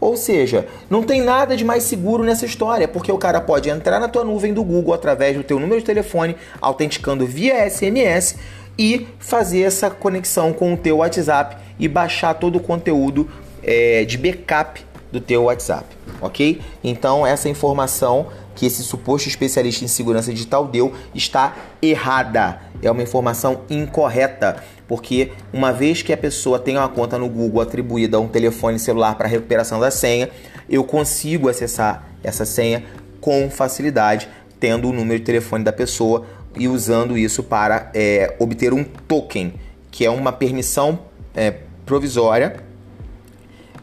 Ou 0.00 0.16
seja, 0.16 0.66
não 0.90 1.02
tem 1.02 1.22
nada 1.22 1.56
de 1.56 1.64
mais 1.64 1.84
seguro 1.84 2.24
nessa 2.24 2.44
história, 2.44 2.86
porque 2.86 3.10
o 3.10 3.16
cara 3.16 3.40
pode 3.40 3.70
entrar 3.70 3.98
na 3.98 4.08
tua 4.08 4.24
nuvem 4.24 4.52
do 4.52 4.62
Google 4.62 4.92
através 4.92 5.34
do 5.34 5.42
teu 5.42 5.58
número 5.58 5.80
de 5.80 5.86
telefone, 5.86 6.36
autenticando 6.60 7.26
via 7.26 7.68
SMS 7.70 8.36
e 8.78 9.06
fazer 9.18 9.62
essa 9.62 9.88
conexão 9.88 10.52
com 10.52 10.74
o 10.74 10.76
teu 10.76 10.98
WhatsApp 10.98 11.56
e 11.78 11.88
baixar 11.88 12.34
todo 12.34 12.56
o 12.56 12.60
conteúdo 12.60 13.30
é, 13.62 14.04
de 14.04 14.18
backup 14.18 14.84
do 15.14 15.20
teu 15.20 15.44
WhatsApp, 15.44 15.86
ok? 16.20 16.60
Então 16.82 17.24
essa 17.24 17.48
informação 17.48 18.26
que 18.52 18.66
esse 18.66 18.82
suposto 18.82 19.28
especialista 19.28 19.84
em 19.84 19.88
segurança 19.88 20.32
digital 20.32 20.66
deu 20.66 20.92
está 21.14 21.56
errada. 21.80 22.60
É 22.82 22.90
uma 22.90 23.02
informação 23.02 23.60
incorreta, 23.70 24.62
porque 24.88 25.30
uma 25.52 25.72
vez 25.72 26.02
que 26.02 26.12
a 26.12 26.16
pessoa 26.16 26.58
tem 26.58 26.76
uma 26.76 26.88
conta 26.88 27.16
no 27.16 27.28
Google 27.28 27.62
atribuída 27.62 28.16
a 28.16 28.20
um 28.20 28.26
telefone 28.26 28.78
celular 28.78 29.14
para 29.14 29.28
recuperação 29.28 29.78
da 29.78 29.90
senha, 29.90 30.28
eu 30.68 30.82
consigo 30.82 31.48
acessar 31.48 32.08
essa 32.22 32.44
senha 32.44 32.84
com 33.20 33.48
facilidade, 33.48 34.28
tendo 34.58 34.88
o 34.88 34.92
número 34.92 35.20
de 35.20 35.24
telefone 35.24 35.62
da 35.62 35.72
pessoa 35.72 36.26
e 36.56 36.66
usando 36.66 37.16
isso 37.16 37.42
para 37.42 37.90
é, 37.94 38.34
obter 38.40 38.72
um 38.72 38.82
token, 38.82 39.54
que 39.92 40.04
é 40.04 40.10
uma 40.10 40.32
permissão 40.32 40.98
é, 41.36 41.54
provisória 41.86 42.73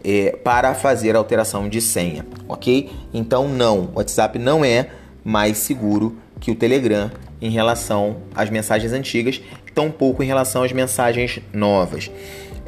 é, 0.04 0.36
para 0.44 0.74
fazer 0.74 1.16
alteração 1.16 1.70
de 1.70 1.82
senha, 1.82 2.26
ok? 2.48 2.90
Então 3.14 3.48
não, 3.48 3.90
o 3.94 3.98
WhatsApp 3.98 4.38
não 4.40 4.64
é 4.64 4.90
mais 5.24 5.58
seguro 5.58 6.18
que 6.40 6.52
o 6.52 6.56
Telegram 6.56 7.12
em 7.42 7.50
relação 7.50 8.18
às 8.36 8.50
mensagens 8.50 8.94
antigas, 8.94 9.42
tampouco 9.74 10.22
em 10.22 10.28
relação 10.28 10.64
às 10.64 10.72
mensagens 10.72 11.40
novas. 11.52 12.12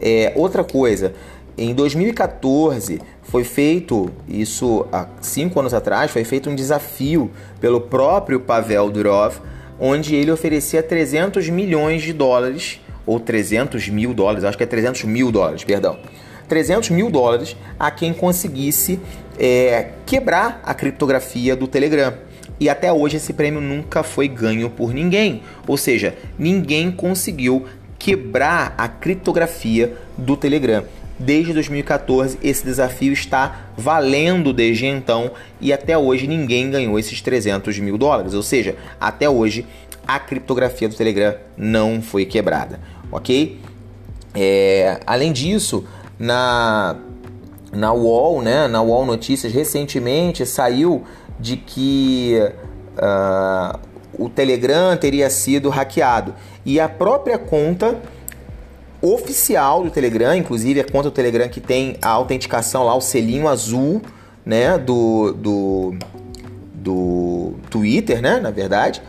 É, 0.01 0.33
outra 0.35 0.63
coisa, 0.63 1.13
em 1.57 1.73
2014 1.73 2.99
foi 3.21 3.43
feito, 3.43 4.09
isso 4.27 4.85
há 4.91 5.07
cinco 5.21 5.59
anos 5.59 5.73
atrás, 5.73 6.11
foi 6.11 6.23
feito 6.23 6.49
um 6.49 6.55
desafio 6.55 7.31
pelo 7.61 7.81
próprio 7.81 8.39
Pavel 8.39 8.89
Durov, 8.89 9.35
onde 9.79 10.15
ele 10.15 10.31
oferecia 10.31 10.81
300 10.81 11.49
milhões 11.49 12.01
de 12.01 12.13
dólares, 12.13 12.79
ou 13.05 13.19
300 13.19 13.89
mil 13.89 14.13
dólares, 14.13 14.43
acho 14.43 14.57
que 14.57 14.63
é 14.63 14.67
300 14.67 15.03
mil 15.03 15.31
dólares, 15.31 15.63
perdão, 15.63 15.97
300 16.53 16.91
mil 16.91 17.10
dólares 17.10 17.57
a 17.79 17.89
quem 17.89 18.13
conseguisse 18.13 19.00
é, 19.39 19.88
quebrar 20.05 20.62
a 20.63 20.72
criptografia 20.75 21.55
do 21.55 21.67
Telegram. 21.67 22.13
E 22.60 22.69
até 22.69 22.93
hoje 22.93 23.17
esse 23.17 23.33
prêmio 23.33 23.60
nunca 23.60 24.03
foi 24.03 24.27
ganho 24.27 24.69
por 24.69 24.93
ninguém. 24.93 25.41
Ou 25.67 25.75
seja, 25.75 26.15
ninguém 26.38 26.91
conseguiu 26.91 27.65
quebrar 27.98 28.75
a 28.77 28.88
criptografia 28.88 29.95
do 30.15 30.38
Telegram. 30.38 30.83
Desde 31.17 31.53
2014, 31.53 32.38
esse 32.43 32.63
desafio 32.63 33.12
está 33.12 33.69
valendo 33.75 34.53
desde 34.53 34.86
então 34.86 35.31
e 35.60 35.74
até 35.74 35.98
hoje 35.98 36.27
ninguém 36.27 36.69
ganhou 36.69 37.00
esses 37.00 37.19
300 37.19 37.79
mil 37.79 37.98
dólares. 37.98 38.36
Ou 38.36 38.43
seja, 38.43 38.75
até 39.01 39.27
hoje 39.27 39.65
a 40.05 40.19
criptografia 40.19 40.88
do 40.88 40.93
Telegram 40.93 41.33
não 41.57 42.00
foi 42.00 42.25
quebrada, 42.27 42.79
ok? 43.12 43.60
É, 44.36 45.00
além 45.07 45.31
disso, 45.31 45.86
na, 46.20 46.96
na 47.72 47.93
UOL, 47.93 48.41
né, 48.41 48.67
na 48.67 48.82
UOL 48.82 49.05
Notícias, 49.05 49.51
recentemente 49.53 50.46
saiu 50.46 51.03
de 51.39 51.58
que 51.58 52.39
uh, 52.98 53.79
o 54.17 54.29
Telegram 54.29 54.96
teria 54.96 55.29
sido 55.29 55.70
hackeado. 55.70 56.34
E 56.65 56.79
a 56.79 56.88
própria 56.88 57.38
conta 57.38 58.00
oficial 59.01 59.84
do 59.84 59.91
Telegram, 59.91 60.36
inclusive 60.36 60.79
a 60.79 60.84
conta 60.84 61.10
do 61.10 61.12
Telegram 61.12 61.50
que 61.50 61.60
tem 61.60 61.98
a 62.01 62.10
autenticação 62.10 62.84
lá, 62.84 62.96
o 62.96 63.01
selinho 63.01 63.48
azul, 63.48 64.01
né, 64.46 64.77
do, 64.77 65.34
do, 65.34 65.96
do 66.74 67.53
Twitter, 67.70 68.22
né, 68.22 68.39
na 68.39 68.51
verdade, 68.51 69.01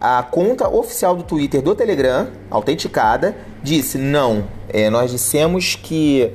a 0.00 0.22
conta 0.22 0.68
oficial 0.68 1.16
do 1.16 1.24
Twitter 1.24 1.60
do 1.60 1.74
Telegram, 1.74 2.28
autenticada, 2.50 3.36
disse: 3.62 3.98
não, 3.98 4.44
é, 4.68 4.90
nós 4.90 5.10
dissemos 5.10 5.74
que 5.74 6.32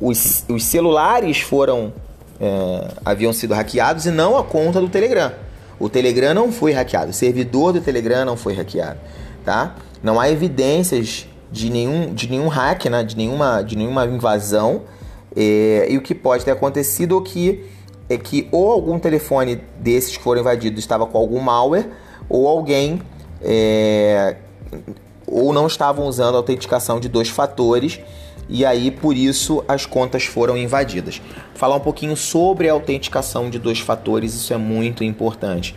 os, 0.00 0.44
os 0.48 0.64
celulares 0.64 1.40
foram. 1.40 1.92
É, 2.38 2.88
haviam 3.04 3.32
sido 3.32 3.54
hackeados 3.54 4.04
e 4.06 4.10
não 4.10 4.36
a 4.36 4.44
conta 4.44 4.80
do 4.80 4.88
Telegram. 4.88 5.32
O 5.78 5.88
Telegram 5.88 6.34
não 6.34 6.50
foi 6.50 6.72
hackeado, 6.72 7.10
o 7.10 7.14
servidor 7.14 7.72
do 7.72 7.80
Telegram 7.80 8.24
não 8.24 8.36
foi 8.36 8.54
hackeado, 8.54 8.98
tá? 9.44 9.74
Não 10.02 10.18
há 10.18 10.30
evidências 10.30 11.26
de 11.50 11.70
nenhum, 11.70 12.14
de 12.14 12.28
nenhum 12.28 12.48
hack, 12.48 12.86
né? 12.86 13.02
de, 13.02 13.16
nenhuma, 13.16 13.62
de 13.62 13.76
nenhuma 13.76 14.04
invasão. 14.06 14.82
É, 15.34 15.86
e 15.90 15.96
o 15.96 16.02
que 16.02 16.14
pode 16.14 16.44
ter 16.44 16.50
acontecido 16.50 17.18
é 17.18 17.28
que, 17.28 17.64
é 18.08 18.16
que 18.16 18.48
ou 18.50 18.70
algum 18.70 18.98
telefone 18.98 19.60
desses 19.78 20.16
que 20.16 20.22
foram 20.22 20.40
invadidos 20.40 20.80
estava 20.80 21.06
com 21.06 21.18
algum 21.18 21.40
malware 21.40 21.88
ou 22.28 22.48
alguém 22.48 23.02
é, 23.42 24.36
ou 25.26 25.52
não 25.52 25.66
estavam 25.66 26.06
usando 26.06 26.34
a 26.34 26.38
autenticação 26.38 27.00
de 27.00 27.08
dois 27.08 27.28
fatores 27.28 28.00
e 28.48 28.64
aí 28.64 28.90
por 28.90 29.16
isso 29.16 29.64
as 29.66 29.84
contas 29.86 30.24
foram 30.24 30.56
invadidas. 30.56 31.20
Falar 31.54 31.76
um 31.76 31.80
pouquinho 31.80 32.16
sobre 32.16 32.68
a 32.68 32.72
autenticação 32.72 33.50
de 33.50 33.58
dois 33.58 33.80
fatores, 33.80 34.34
isso 34.34 34.52
é 34.52 34.56
muito 34.56 35.02
importante. 35.02 35.74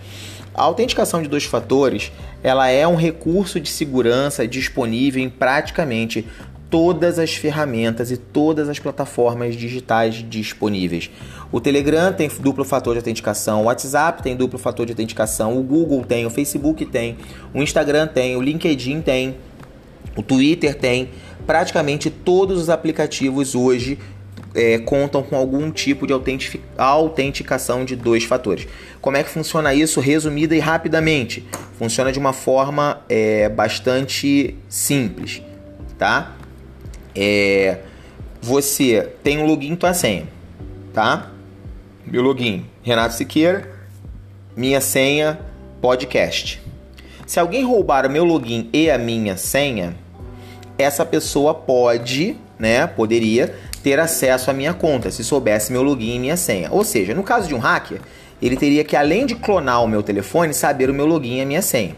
A 0.53 0.63
autenticação 0.63 1.21
de 1.21 1.29
dois 1.29 1.45
fatores, 1.45 2.11
ela 2.43 2.67
é 2.69 2.85
um 2.85 2.95
recurso 2.95 3.59
de 3.59 3.69
segurança 3.69 4.47
disponível 4.47 5.21
em 5.21 5.29
praticamente 5.29 6.27
todas 6.69 7.17
as 7.17 7.33
ferramentas 7.33 8.11
e 8.11 8.17
todas 8.17 8.69
as 8.69 8.79
plataformas 8.79 9.55
digitais 9.55 10.23
disponíveis. 10.27 11.09
O 11.51 11.59
Telegram 11.59 12.13
tem 12.13 12.29
duplo 12.39 12.63
fator 12.63 12.93
de 12.93 12.99
autenticação, 12.99 13.61
o 13.61 13.65
WhatsApp 13.65 14.21
tem 14.21 14.35
duplo 14.35 14.59
fator 14.59 14.85
de 14.85 14.91
autenticação, 14.91 15.57
o 15.57 15.63
Google 15.63 16.05
tem, 16.05 16.25
o 16.25 16.29
Facebook 16.29 16.85
tem, 16.85 17.17
o 17.53 17.61
Instagram 17.61 18.07
tem, 18.07 18.35
o 18.35 18.41
LinkedIn 18.41 19.01
tem, 19.01 19.35
o 20.15 20.21
Twitter 20.21 20.75
tem. 20.75 21.09
Praticamente 21.47 22.11
todos 22.11 22.59
os 22.61 22.69
aplicativos 22.69 23.55
hoje 23.55 23.97
é, 24.53 24.77
contam 24.77 25.23
com 25.23 25.35
algum 25.35 25.71
tipo 25.71 26.05
de 26.05 26.13
autenticação 26.77 27.83
de 27.83 27.95
dois 27.95 28.23
fatores. 28.23 28.67
Como 29.01 29.17
é 29.17 29.23
que 29.23 29.29
funciona 29.29 29.73
isso? 29.73 29.99
Resumida 29.99 30.55
e 30.55 30.59
rapidamente. 30.59 31.43
Funciona 31.79 32.11
de 32.11 32.19
uma 32.19 32.33
forma 32.33 33.01
é, 33.09 33.49
bastante 33.49 34.55
simples, 34.67 35.41
tá? 35.97 36.35
É, 37.21 37.79
você 38.41 39.09
tem 39.21 39.39
um 39.39 39.45
login 39.45 39.75
tua 39.75 39.93
senha, 39.93 40.25
tá? 40.93 41.29
Meu 42.07 42.21
login, 42.21 42.65
Renato 42.81 43.13
Siqueira, 43.13 43.69
minha 44.55 44.79
senha, 44.79 45.37
podcast. 45.81 46.61
Se 47.27 47.37
alguém 47.37 47.65
roubar 47.65 48.05
o 48.05 48.09
meu 48.09 48.23
login 48.23 48.69
e 48.71 48.89
a 48.89 48.97
minha 48.97 49.35
senha, 49.35 49.97
essa 50.77 51.05
pessoa 51.05 51.53
pode, 51.53 52.37
né, 52.57 52.87
poderia 52.87 53.53
ter 53.83 53.99
acesso 53.99 54.49
à 54.49 54.53
minha 54.53 54.73
conta 54.73 55.11
se 55.11 55.21
soubesse 55.21 55.73
meu 55.73 55.83
login 55.83 56.15
e 56.15 56.19
minha 56.19 56.37
senha. 56.37 56.71
Ou 56.71 56.85
seja, 56.85 57.13
no 57.13 57.21
caso 57.21 57.49
de 57.49 57.53
um 57.53 57.59
hacker, 57.59 57.99
ele 58.41 58.55
teria 58.55 58.85
que 58.85 58.95
além 58.95 59.25
de 59.25 59.35
clonar 59.35 59.83
o 59.83 59.87
meu 59.89 60.01
telefone, 60.01 60.53
saber 60.53 60.89
o 60.89 60.93
meu 60.93 61.05
login 61.05 61.39
e 61.39 61.41
a 61.41 61.45
minha 61.45 61.61
senha. 61.61 61.97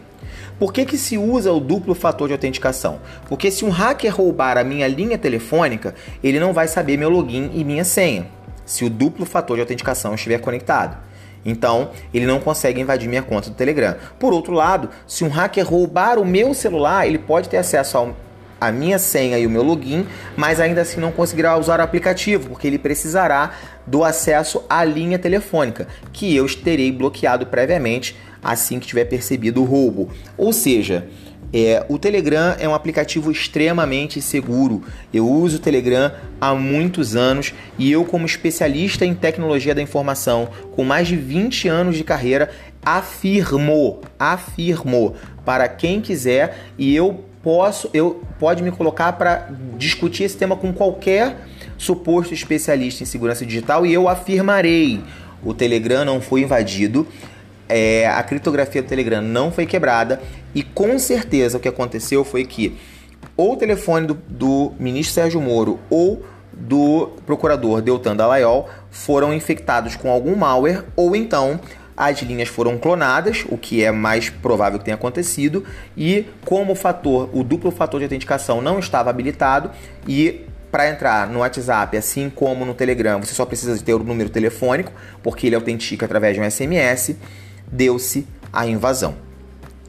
Por 0.62 0.72
que, 0.72 0.84
que 0.84 0.96
se 0.96 1.18
usa 1.18 1.50
o 1.50 1.58
duplo 1.58 1.92
fator 1.92 2.28
de 2.28 2.34
autenticação? 2.34 3.00
Porque 3.28 3.50
se 3.50 3.64
um 3.64 3.68
hacker 3.68 4.14
roubar 4.14 4.56
a 4.56 4.62
minha 4.62 4.86
linha 4.86 5.18
telefônica, 5.18 5.92
ele 6.22 6.38
não 6.38 6.52
vai 6.52 6.68
saber 6.68 6.96
meu 6.96 7.10
login 7.10 7.50
e 7.52 7.64
minha 7.64 7.82
senha, 7.82 8.28
se 8.64 8.84
o 8.84 8.88
duplo 8.88 9.26
fator 9.26 9.56
de 9.56 9.62
autenticação 9.62 10.14
estiver 10.14 10.38
conectado. 10.38 10.96
Então, 11.44 11.90
ele 12.14 12.26
não 12.26 12.38
consegue 12.38 12.80
invadir 12.80 13.08
minha 13.08 13.24
conta 13.24 13.50
do 13.50 13.56
Telegram. 13.56 13.96
Por 14.20 14.32
outro 14.32 14.52
lado, 14.52 14.88
se 15.04 15.24
um 15.24 15.28
hacker 15.28 15.68
roubar 15.68 16.16
o 16.16 16.24
meu 16.24 16.54
celular, 16.54 17.08
ele 17.08 17.18
pode 17.18 17.48
ter 17.48 17.56
acesso 17.56 17.98
ao 17.98 18.14
a 18.60 18.70
minha 18.70 18.96
senha 19.00 19.36
e 19.40 19.44
o 19.44 19.50
meu 19.50 19.64
login, 19.64 20.06
mas 20.36 20.60
ainda 20.60 20.82
assim 20.82 21.00
não 21.00 21.10
conseguirá 21.10 21.58
usar 21.58 21.80
o 21.80 21.82
aplicativo, 21.82 22.50
porque 22.50 22.68
ele 22.68 22.78
precisará 22.78 23.50
do 23.84 24.04
acesso 24.04 24.62
à 24.70 24.84
linha 24.84 25.18
telefônica, 25.18 25.88
que 26.12 26.36
eu 26.36 26.46
terei 26.62 26.92
bloqueado 26.92 27.46
previamente 27.46 28.16
assim 28.42 28.78
que 28.78 28.86
tiver 28.86 29.04
percebido 29.04 29.62
o 29.62 29.64
roubo. 29.64 30.10
Ou 30.36 30.52
seja, 30.52 31.08
é, 31.52 31.84
o 31.88 31.98
Telegram 31.98 32.56
é 32.58 32.66
um 32.66 32.74
aplicativo 32.74 33.30
extremamente 33.30 34.22
seguro. 34.22 34.82
Eu 35.12 35.28
uso 35.28 35.56
o 35.56 35.60
Telegram 35.60 36.10
há 36.40 36.54
muitos 36.54 37.14
anos 37.14 37.52
e 37.78 37.92
eu, 37.92 38.04
como 38.04 38.24
especialista 38.24 39.04
em 39.04 39.14
tecnologia 39.14 39.74
da 39.74 39.82
informação, 39.82 40.48
com 40.74 40.82
mais 40.82 41.06
de 41.06 41.16
20 41.16 41.68
anos 41.68 41.96
de 41.96 42.04
carreira, 42.04 42.50
afirmo, 42.84 44.00
afirmo 44.18 45.14
para 45.44 45.68
quem 45.68 46.00
quiser 46.00 46.56
e 46.78 46.96
eu 46.96 47.22
posso, 47.42 47.90
eu 47.92 48.22
pode 48.38 48.62
me 48.62 48.70
colocar 48.70 49.12
para 49.14 49.50
discutir 49.76 50.24
esse 50.24 50.36
tema 50.36 50.56
com 50.56 50.72
qualquer 50.72 51.36
suposto 51.76 52.32
especialista 52.32 53.02
em 53.02 53.06
segurança 53.06 53.44
digital 53.44 53.84
e 53.84 53.92
eu 53.92 54.08
afirmarei: 54.08 55.02
o 55.44 55.52
Telegram 55.52 56.04
não 56.04 56.20
foi 56.20 56.42
invadido 56.42 57.06
é, 57.72 58.06
a 58.06 58.22
criptografia 58.22 58.82
do 58.82 58.88
Telegram 58.88 59.22
não 59.22 59.50
foi 59.50 59.66
quebrada 59.66 60.20
e 60.54 60.62
com 60.62 60.98
certeza 60.98 61.56
o 61.56 61.60
que 61.60 61.68
aconteceu 61.68 62.24
foi 62.24 62.44
que 62.44 62.76
ou 63.36 63.54
o 63.54 63.56
telefone 63.56 64.06
do, 64.06 64.14
do 64.28 64.72
ministro 64.78 65.14
Sérgio 65.14 65.40
Moro 65.40 65.80
ou 65.88 66.24
do 66.52 67.12
procurador 67.24 67.80
Deltan 67.80 68.14
Dallagnol 68.14 68.68
foram 68.90 69.32
infectados 69.32 69.96
com 69.96 70.10
algum 70.10 70.36
malware 70.36 70.84
ou 70.94 71.16
então 71.16 71.58
as 71.96 72.20
linhas 72.20 72.48
foram 72.48 72.78
clonadas, 72.78 73.44
o 73.48 73.56
que 73.56 73.84
é 73.84 73.90
mais 73.90 74.28
provável 74.28 74.78
que 74.78 74.84
tenha 74.84 74.94
acontecido, 74.94 75.64
e 75.96 76.26
como 76.44 76.72
o 76.72 76.74
fator, 76.74 77.28
o 77.32 77.44
duplo 77.44 77.70
fator 77.70 78.00
de 78.00 78.04
autenticação 78.04 78.62
não 78.62 78.78
estava 78.78 79.10
habilitado 79.10 79.70
e 80.08 80.46
para 80.70 80.88
entrar 80.88 81.28
no 81.28 81.40
WhatsApp, 81.40 81.94
assim 81.98 82.30
como 82.30 82.64
no 82.64 82.72
Telegram, 82.72 83.22
você 83.22 83.34
só 83.34 83.44
precisa 83.44 83.78
ter 83.84 83.92
o 83.92 83.98
número 83.98 84.30
telefônico, 84.30 84.90
porque 85.22 85.46
ele 85.46 85.54
autentica 85.54 86.06
através 86.06 86.34
de 86.34 86.40
um 86.40 86.50
SMS 86.50 87.14
deu-se 87.72 88.26
a 88.52 88.66
invasão. 88.66 89.16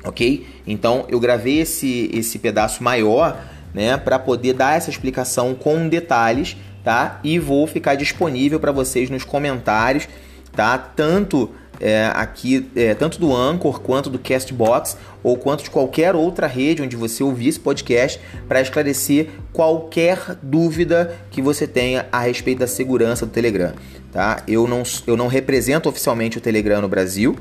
Ok? 0.03 0.47
Então 0.65 1.05
eu 1.09 1.19
gravei 1.19 1.59
esse, 1.59 2.09
esse 2.13 2.39
pedaço 2.39 2.83
maior 2.83 3.39
né, 3.73 3.97
para 3.97 4.17
poder 4.17 4.53
dar 4.53 4.77
essa 4.77 4.89
explicação 4.89 5.53
com 5.53 5.87
detalhes, 5.87 6.57
tá? 6.83 7.19
E 7.23 7.39
vou 7.39 7.65
ficar 7.67 7.95
disponível 7.95 8.59
para 8.59 8.71
vocês 8.71 9.09
nos 9.09 9.23
comentários, 9.23 10.07
tá? 10.51 10.77
Tanto 10.77 11.49
é, 11.79 12.11
aqui, 12.13 12.69
é, 12.75 12.93
tanto 12.93 13.19
do 13.19 13.35
Anchor 13.35 13.81
quanto 13.81 14.09
do 14.09 14.19
Castbox 14.19 14.97
ou 15.23 15.37
quanto 15.37 15.63
de 15.63 15.69
qualquer 15.69 16.15
outra 16.15 16.47
rede 16.47 16.81
onde 16.81 16.95
você 16.95 17.23
ouvir 17.23 17.49
esse 17.49 17.59
podcast 17.59 18.19
para 18.47 18.61
esclarecer 18.61 19.29
qualquer 19.51 20.37
dúvida 20.41 21.15
que 21.31 21.41
você 21.41 21.67
tenha 21.67 22.05
a 22.11 22.19
respeito 22.19 22.59
da 22.59 22.67
segurança 22.67 23.25
do 23.25 23.31
Telegram, 23.31 23.73
tá? 24.11 24.43
Eu 24.47 24.67
não, 24.67 24.83
eu 25.07 25.17
não 25.17 25.27
represento 25.27 25.89
oficialmente 25.89 26.37
o 26.37 26.41
Telegram 26.41 26.81
no 26.81 26.87
Brasil, 26.87 27.35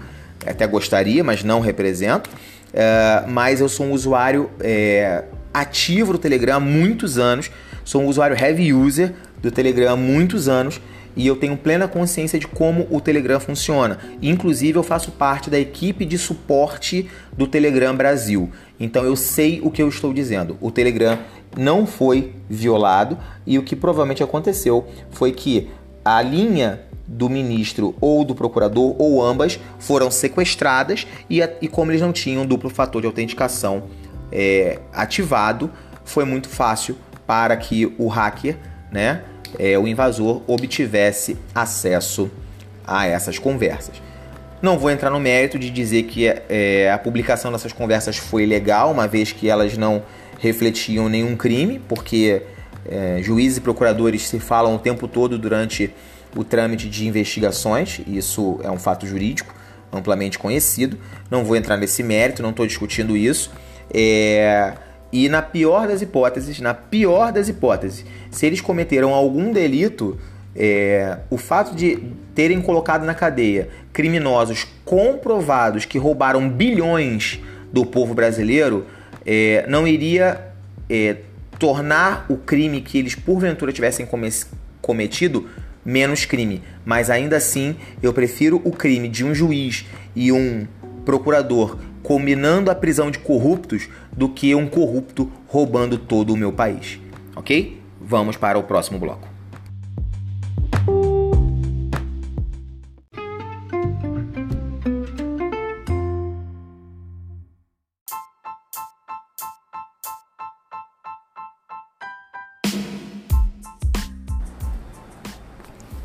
até 0.47 0.67
gostaria, 0.67 1.23
mas 1.23 1.45
não 1.45 1.61
represento. 1.61 2.29
É, 2.73 3.25
mas 3.29 3.61
eu 3.61 3.69
sou 3.69 3.87
um 3.87 3.93
usuário 3.93 4.51
é, 4.61 5.25
ativo 5.53 6.13
do 6.13 6.19
Telegram 6.19 6.57
há 6.57 6.61
muitos 6.61 7.19
anos, 7.19 7.51
sou 7.85 8.03
um 8.03 8.07
usuário 8.07 8.37
heavy 8.37 8.73
user 8.73 9.13
do 9.43 9.51
Telegram 9.51 9.93
há 9.93 9.97
muitos 9.97 10.49
anos 10.49 10.81
e 11.15 11.27
eu 11.27 11.37
tenho 11.37 11.57
plena 11.57 11.87
consciência 11.87 12.39
de 12.39 12.47
como 12.47 12.87
o 12.91 13.01
Telegram 13.01 13.39
funciona. 13.39 13.99
Inclusive, 14.23 14.79
eu 14.79 14.83
faço 14.83 15.11
parte 15.13 15.51
da 15.51 15.59
equipe 15.59 16.05
de 16.05 16.17
suporte 16.17 17.09
do 17.37 17.47
Telegram 17.47 17.95
Brasil. 17.95 18.51
Então, 18.81 19.05
eu 19.05 19.15
sei 19.15 19.61
o 19.63 19.71
que 19.71 19.83
eu 19.83 19.89
estou 19.89 20.13
dizendo. 20.13 20.57
O 20.61 20.71
Telegram 20.71 21.19
não 21.57 21.87
foi 21.87 22.33
violado 22.49 23.19
e 23.47 23.59
o 23.59 23.63
que 23.63 23.77
provavelmente 23.77 24.23
aconteceu 24.23 24.87
foi 25.11 25.33
que 25.33 25.69
a 26.03 26.23
linha 26.23 26.81
do 27.07 27.29
ministro 27.29 27.95
ou 28.01 28.25
do 28.25 28.35
procurador, 28.35 28.95
ou 28.99 29.23
ambas, 29.25 29.59
foram 29.79 30.11
sequestradas 30.11 31.07
e, 31.29 31.41
e 31.61 31.69
como 31.69 31.91
eles 31.91 32.01
não 32.01 32.13
tinham 32.13 32.47
duplo 32.47 32.71
fator 32.71 33.01
de 33.01 33.07
autenticação 33.07 33.85
é, 34.31 34.79
ativado, 34.93 35.71
foi 36.05 36.25
muito 36.25 36.49
fácil 36.49 36.97
para 37.27 37.57
que 37.57 37.95
o 37.99 38.09
hacker, 38.09 38.57
né, 38.91 39.23
é, 39.59 39.79
o 39.79 39.87
invasor, 39.87 40.43
obtivesse 40.47 41.37
acesso 41.55 42.31
a 42.87 43.07
essas 43.07 43.39
conversas. 43.39 44.01
Não 44.61 44.79
vou 44.79 44.91
entrar 44.91 45.11
no 45.11 45.19
mérito 45.19 45.59
de 45.59 45.71
dizer 45.71 46.05
que 46.05 46.27
é, 46.27 46.91
a 46.93 46.99
publicação 46.99 47.51
dessas 47.51 47.73
conversas 47.73 48.17
foi 48.17 48.47
legal, 48.47 48.93
uma 48.93 49.09
vez 49.09 49.33
que 49.33 49.49
elas 49.49 49.77
não 49.77 50.03
refletiam 50.39 51.09
nenhum 51.09 51.37
crime, 51.37 51.81
porque 51.89 52.43
é, 52.89 53.21
juízes 53.23 53.59
e 53.59 53.61
procuradores 53.61 54.29
se 54.29 54.39
falam 54.39 54.75
o 54.75 54.79
tempo 54.79 55.07
todo 55.07 55.39
durante 55.39 55.93
o 56.37 56.45
trâmite 56.45 56.89
de 56.89 57.07
investigações, 57.07 58.01
isso 58.07 58.59
é 58.63 58.71
um 58.71 58.79
fato 58.79 59.07
jurídico 59.07 59.55
amplamente 59.93 60.39
conhecido. 60.39 60.99
Não 61.31 61.45
vou 61.45 61.57
entrar 61.57 61.77
nesse 61.77 62.03
mérito, 62.03 62.43
não 62.43 62.51
estou 62.51 62.67
discutindo 62.67 63.17
isso. 63.17 63.51
É... 63.93 64.73
E 65.13 65.29
na 65.29 65.43
pior 65.43 65.87
das 65.87 66.01
hipóteses, 66.01 66.59
na 66.61 66.73
pior 66.73 67.31
das 67.33 67.49
hipóteses, 67.49 68.05
se 68.31 68.47
eles 68.47 68.63
cometeram 68.63 69.13
algum 69.13 69.53
delito, 69.53 70.19
é... 70.57 71.19
o 71.29 71.37
fato 71.37 71.75
de 71.77 71.99
terem 72.35 72.63
colocado 72.63 73.05
na 73.05 73.15
cadeia 73.15 73.69
criminosos 73.93 74.67
comprovados 74.85 75.85
que 75.85 75.99
roubaram 75.99 76.49
bilhões 76.49 77.41
do 77.71 77.85
povo 77.85 78.15
brasileiro 78.15 78.87
é, 79.25 79.65
não 79.69 79.87
iria 79.87 80.53
é, 80.89 81.17
tornar 81.59 82.27
o 82.29 82.37
crime 82.37 82.81
que 82.81 82.99
eles 82.99 83.15
porventura 83.15 83.73
tivessem 83.73 84.09
cometido 84.81 85.49
menos 85.85 86.25
crime, 86.25 86.63
mas 86.85 87.11
ainda 87.11 87.37
assim 87.37 87.77
eu 88.03 88.13
prefiro 88.13 88.61
o 88.65 88.73
crime 88.73 89.09
de 89.09 89.25
um 89.25 89.35
juiz 89.35 89.85
e 90.15 90.31
um 90.33 90.67
procurador 91.05 91.79
combinando 92.03 92.71
a 92.71 92.75
prisão 92.75 93.11
de 93.11 93.19
corruptos 93.19 93.89
do 94.13 94.29
que 94.29 94.55
um 94.55 94.67
corrupto 94.67 95.31
roubando 95.47 95.97
todo 95.97 96.33
o 96.33 96.37
meu 96.37 96.53
país. 96.53 97.01
Ok? 97.37 97.81
Vamos 98.01 98.37
para 98.37 98.59
o 98.59 98.65
próximo 98.65 98.99
bloco. 98.99 99.32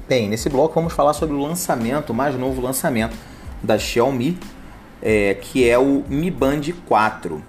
Bem, 0.08 0.30
nesse 0.30 0.48
bloco 0.48 0.74
vamos 0.74 0.93
falar 0.93 1.12
sobre 1.12 1.36
o 1.36 1.41
lançamento, 1.41 2.12
o 2.12 2.13
mais 2.13 2.34
novo 2.34 2.62
lançamento 2.62 3.13
da 3.62 3.78
Xiaomi, 3.78 4.39
é, 5.02 5.34
que 5.34 5.67
é 5.67 5.78
o 5.78 6.06
Mi 6.08 6.32
Band 6.32 6.62
4. 6.88 7.43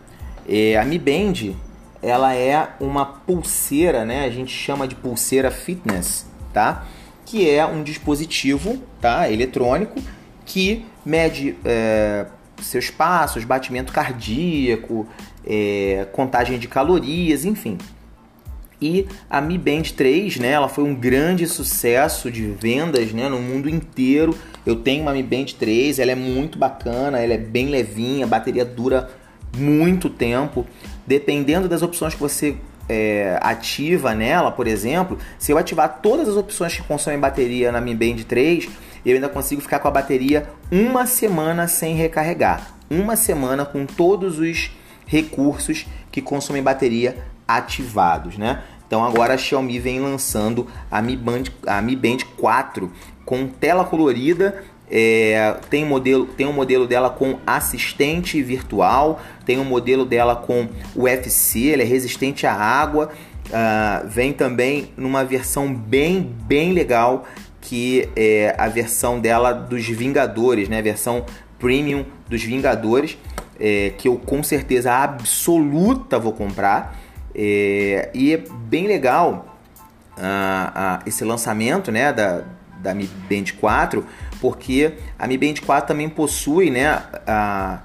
É, 0.48 0.76
a 0.76 0.84
Mi 0.84 0.98
Band 0.98 1.54
ela 2.02 2.34
é 2.34 2.70
uma 2.80 3.06
pulseira, 3.06 4.04
né? 4.04 4.24
A 4.24 4.30
gente 4.30 4.50
chama 4.50 4.88
de 4.88 4.96
pulseira 4.96 5.52
fitness, 5.52 6.26
tá? 6.52 6.84
Que 7.24 7.48
é 7.48 7.64
um 7.64 7.84
dispositivo, 7.84 8.82
tá? 9.00 9.30
Eletrônico 9.30 10.02
que 10.44 10.84
mede 11.06 11.56
é, 11.64 12.26
seus 12.60 12.90
passos, 12.90 13.44
batimento 13.44 13.92
cardíaco, 13.92 15.06
é, 15.46 16.08
contagem 16.10 16.58
de 16.58 16.66
calorias, 16.66 17.44
enfim. 17.44 17.78
E 18.80 19.06
a 19.28 19.40
Mi 19.40 19.58
Band 19.58 19.82
3, 19.96 20.36
né, 20.36 20.50
ela 20.50 20.68
foi 20.68 20.84
um 20.84 20.94
grande 20.94 21.46
sucesso 21.46 22.30
de 22.30 22.46
vendas 22.46 23.12
né, 23.12 23.28
no 23.28 23.40
mundo 23.40 23.68
inteiro. 23.68 24.36
Eu 24.64 24.76
tenho 24.76 25.02
uma 25.02 25.12
Mi 25.12 25.22
Band 25.22 25.46
3, 25.58 25.98
ela 25.98 26.12
é 26.12 26.14
muito 26.14 26.58
bacana, 26.58 27.18
ela 27.18 27.34
é 27.34 27.38
bem 27.38 27.68
levinha, 27.68 28.24
a 28.24 28.28
bateria 28.28 28.64
dura 28.64 29.10
muito 29.56 30.08
tempo. 30.08 30.64
Dependendo 31.06 31.68
das 31.68 31.82
opções 31.82 32.14
que 32.14 32.20
você 32.20 32.56
é, 32.88 33.38
ativa 33.42 34.14
nela, 34.14 34.52
por 34.52 34.66
exemplo, 34.66 35.18
se 35.38 35.52
eu 35.52 35.58
ativar 35.58 36.00
todas 36.00 36.28
as 36.28 36.36
opções 36.36 36.76
que 36.76 36.82
consomem 36.82 37.18
bateria 37.18 37.72
na 37.72 37.80
Mi 37.80 37.94
Band 37.94 38.22
3, 38.28 38.68
eu 39.04 39.14
ainda 39.14 39.28
consigo 39.28 39.60
ficar 39.60 39.78
com 39.80 39.88
a 39.88 39.90
bateria 39.90 40.48
uma 40.70 41.06
semana 41.06 41.66
sem 41.66 41.96
recarregar. 41.96 42.74
Uma 42.90 43.16
semana 43.16 43.64
com 43.64 43.84
todos 43.84 44.38
os 44.38 44.70
recursos 45.06 45.86
que 46.10 46.22
consomem 46.22 46.62
bateria 46.62 47.16
ativados, 47.48 48.36
né? 48.36 48.62
Então 48.86 49.04
agora 49.04 49.34
a 49.34 49.38
Xiaomi 49.38 49.78
vem 49.78 50.00
lançando 50.00 50.66
a 50.90 51.02
Mi 51.02 51.16
Band, 51.16 51.44
a 51.66 51.82
Mi 51.82 51.96
Band 51.96 52.18
4 52.36 52.92
com 53.24 53.46
tela 53.46 53.84
colorida. 53.84 54.62
É, 54.90 55.56
tem, 55.68 55.84
modelo, 55.84 56.24
tem 56.24 56.46
um 56.46 56.52
modelo 56.52 56.86
dela 56.86 57.10
com 57.10 57.38
assistente 57.46 58.42
virtual, 58.42 59.20
tem 59.44 59.58
um 59.58 59.64
modelo 59.64 60.06
dela 60.06 60.34
com 60.34 60.66
UFC, 60.96 61.60
ele 61.66 61.82
é 61.82 61.86
resistente 61.86 62.46
à 62.46 62.54
água. 62.54 63.10
Uh, 63.48 64.06
vem 64.06 64.32
também 64.32 64.92
numa 64.96 65.24
versão 65.24 65.72
bem, 65.72 66.34
bem 66.46 66.72
legal 66.72 67.24
que 67.60 68.08
é 68.16 68.54
a 68.56 68.68
versão 68.68 69.20
dela 69.20 69.52
dos 69.52 69.86
Vingadores, 69.86 70.68
né? 70.68 70.78
A 70.78 70.82
versão 70.82 71.24
premium 71.58 72.04
dos 72.28 72.42
Vingadores, 72.42 73.18
é, 73.60 73.92
que 73.98 74.08
eu 74.08 74.16
com 74.16 74.42
certeza 74.42 74.92
absoluta 74.92 76.18
vou 76.18 76.32
comprar. 76.32 76.98
É, 77.40 78.10
e 78.12 78.34
é 78.34 78.36
bem 78.36 78.88
legal 78.88 79.56
uh, 80.16 80.20
uh, 80.20 81.02
esse 81.06 81.24
lançamento 81.24 81.92
né, 81.92 82.12
da, 82.12 82.42
da 82.80 82.92
Mi 82.92 83.08
Band 83.30 83.52
4, 83.60 84.04
porque 84.40 84.94
a 85.16 85.24
Mi 85.28 85.38
Band 85.38 85.54
4 85.64 85.86
também 85.86 86.08
possui 86.08 86.68
né, 86.68 86.96
uh, 86.96 87.78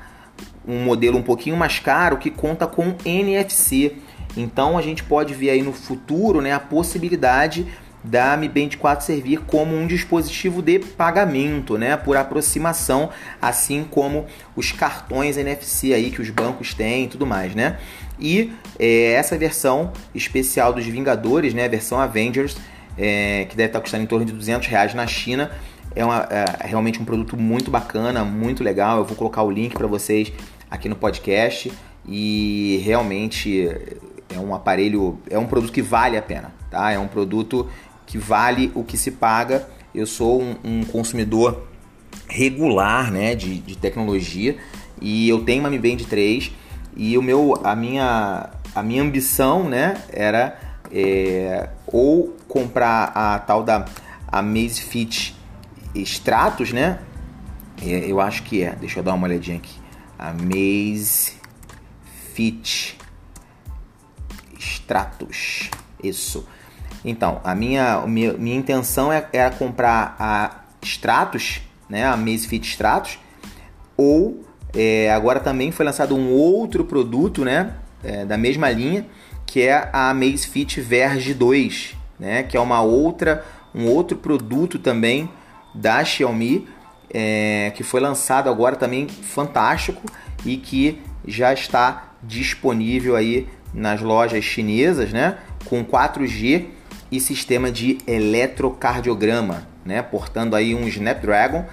um 0.67 0.83
modelo 0.83 1.19
um 1.19 1.21
pouquinho 1.21 1.55
mais 1.55 1.77
caro 1.77 2.17
que 2.17 2.31
conta 2.31 2.65
com 2.65 2.95
NFC. 3.05 3.97
Então 4.35 4.75
a 4.75 4.81
gente 4.81 5.03
pode 5.03 5.35
ver 5.35 5.51
aí 5.51 5.61
no 5.61 5.71
futuro 5.71 6.41
né, 6.41 6.51
a 6.51 6.59
possibilidade 6.59 7.67
da 8.03 8.35
Mi 8.35 8.49
Band 8.49 8.77
4 8.77 9.05
servir 9.05 9.39
como 9.41 9.75
um 9.75 9.87
dispositivo 9.87 10.61
de 10.61 10.79
pagamento, 10.79 11.77
né, 11.77 11.95
por 11.95 12.17
aproximação, 12.17 13.09
assim 13.41 13.85
como 13.89 14.25
os 14.55 14.71
cartões 14.71 15.37
NFC 15.37 15.93
aí 15.93 16.11
que 16.11 16.21
os 16.21 16.29
bancos 16.29 16.73
têm 16.73 17.05
e 17.05 17.07
tudo 17.07 17.25
mais, 17.25 17.55
né? 17.55 17.77
E 18.19 18.51
é, 18.77 19.13
essa 19.13 19.37
versão 19.37 19.93
especial 20.13 20.73
dos 20.73 20.85
Vingadores, 20.85 21.53
né, 21.53 21.65
a 21.65 21.69
versão 21.69 21.99
Avengers, 21.99 22.57
é, 22.97 23.45
que 23.49 23.55
deve 23.55 23.69
estar 23.69 23.79
custando 23.79 24.03
em 24.03 24.07
torno 24.07 24.25
de 24.25 24.33
200 24.33 24.67
reais 24.67 24.93
na 24.93 25.07
China, 25.07 25.51
é, 25.95 26.03
uma, 26.03 26.27
é 26.29 26.67
realmente 26.67 27.01
um 27.01 27.05
produto 27.05 27.37
muito 27.37 27.71
bacana, 27.71 28.23
muito 28.23 28.63
legal. 28.63 28.97
Eu 28.97 29.05
vou 29.05 29.15
colocar 29.15 29.43
o 29.43 29.51
link 29.51 29.73
para 29.73 29.87
vocês 29.87 30.31
aqui 30.69 30.89
no 30.89 30.95
podcast 30.95 31.71
e 32.07 32.81
realmente 32.83 33.69
é 34.33 34.39
um 34.39 34.53
aparelho, 34.53 35.19
é 35.29 35.37
um 35.37 35.45
produto 35.45 35.71
que 35.71 35.81
vale 35.81 36.17
a 36.17 36.21
pena, 36.21 36.53
tá? 36.69 36.91
É 36.91 36.99
um 36.99 37.07
produto 37.07 37.69
que 38.13 38.17
vale 38.19 38.71
o 38.75 38.83
que 38.83 38.95
se 38.95 39.09
paga. 39.09 39.67
Eu 39.93 40.05
sou 40.05 40.39
um, 40.39 40.55
um 40.63 40.85
consumidor 40.85 41.65
regular, 42.29 43.11
né, 43.11 43.33
de, 43.33 43.57
de 43.57 43.75
tecnologia 43.75 44.55
e 45.01 45.27
eu 45.27 45.43
tenho 45.43 45.61
uma 45.61 45.69
Mi 45.71 45.79
Band 45.79 45.97
3 46.07 46.51
e 46.95 47.17
o 47.17 47.23
meu, 47.23 47.59
a 47.63 47.75
minha, 47.75 48.51
a 48.75 48.83
minha 48.83 49.01
ambição, 49.01 49.67
né, 49.67 49.99
era 50.11 50.59
é, 50.91 51.69
ou 51.87 52.37
comprar 52.47 53.11
a 53.15 53.39
tal 53.39 53.63
da 53.63 53.85
Amazfit 54.27 55.35
Stratos, 55.95 56.71
né? 56.71 56.99
É, 57.81 58.05
eu 58.05 58.21
acho 58.21 58.43
que 58.43 58.61
é. 58.61 58.75
Deixa 58.75 58.99
eu 58.99 59.03
dar 59.03 59.15
uma 59.15 59.25
olhadinha 59.25 59.57
aqui. 59.57 59.75
Amazfit 60.19 61.35
Stratos. 64.59 65.71
Isso. 66.03 66.45
Então, 67.03 67.41
a 67.43 67.53
minha, 67.53 68.01
minha, 68.07 68.33
minha 68.33 68.55
intenção 68.55 69.11
é, 69.11 69.27
era 69.33 69.51
comprar 69.51 70.15
a 70.19 70.63
Stratos, 70.81 71.61
né? 71.89 72.05
A 72.05 72.13
Amazfit 72.13 72.67
Stratos, 72.67 73.19
ou 73.97 74.43
é, 74.75 75.11
agora 75.11 75.39
também 75.39 75.71
foi 75.71 75.85
lançado 75.85 76.15
um 76.15 76.31
outro 76.31 76.83
produto, 76.83 77.45
né, 77.45 77.73
é, 78.03 78.25
da 78.25 78.37
mesma 78.37 78.69
linha, 78.71 79.05
que 79.45 79.61
é 79.61 79.89
a 79.93 80.09
Amazfit 80.09 80.81
Verge 80.81 81.33
2, 81.33 81.95
né, 82.19 82.43
que 82.43 82.57
é 82.57 82.59
uma 82.59 82.81
outra, 82.81 83.45
um 83.73 83.85
outro 83.85 84.17
produto 84.17 84.79
também 84.79 85.29
da 85.75 86.03
Xiaomi, 86.03 86.67
é, 87.13 87.71
que 87.75 87.83
foi 87.83 87.99
lançado 87.99 88.49
agora 88.49 88.75
também 88.75 89.07
fantástico 89.07 90.01
e 90.43 90.57
que 90.57 90.99
já 91.27 91.53
está 91.53 92.13
disponível 92.23 93.15
aí 93.15 93.47
nas 93.71 94.01
lojas 94.01 94.43
chinesas, 94.43 95.13
né, 95.13 95.37
com 95.65 95.85
4G 95.85 96.65
e 97.15 97.19
sistema 97.19 97.71
de 97.71 97.99
eletrocardiograma, 98.07 99.67
né, 99.85 100.01
portando 100.01 100.55
aí 100.55 100.73
um 100.73 100.87
Snapdragon 100.87 101.63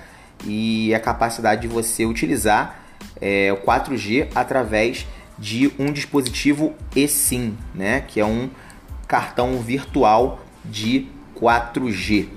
e 0.45 0.95
a 0.95 1.01
capacidade 1.01 1.63
de 1.63 1.69
você 1.69 2.05
utilizar 2.05 2.85
é, 3.19 3.51
o 3.51 3.57
4G 3.57 4.29
através 4.35 5.07
de 5.39 5.73
um 5.79 5.91
dispositivo 5.91 6.75
eSIM, 6.95 7.57
né, 7.75 8.05
que 8.07 8.21
é 8.21 8.25
um 8.25 8.51
cartão 9.09 9.59
virtual 9.61 10.41
de 10.63 11.07
4G. 11.41 12.29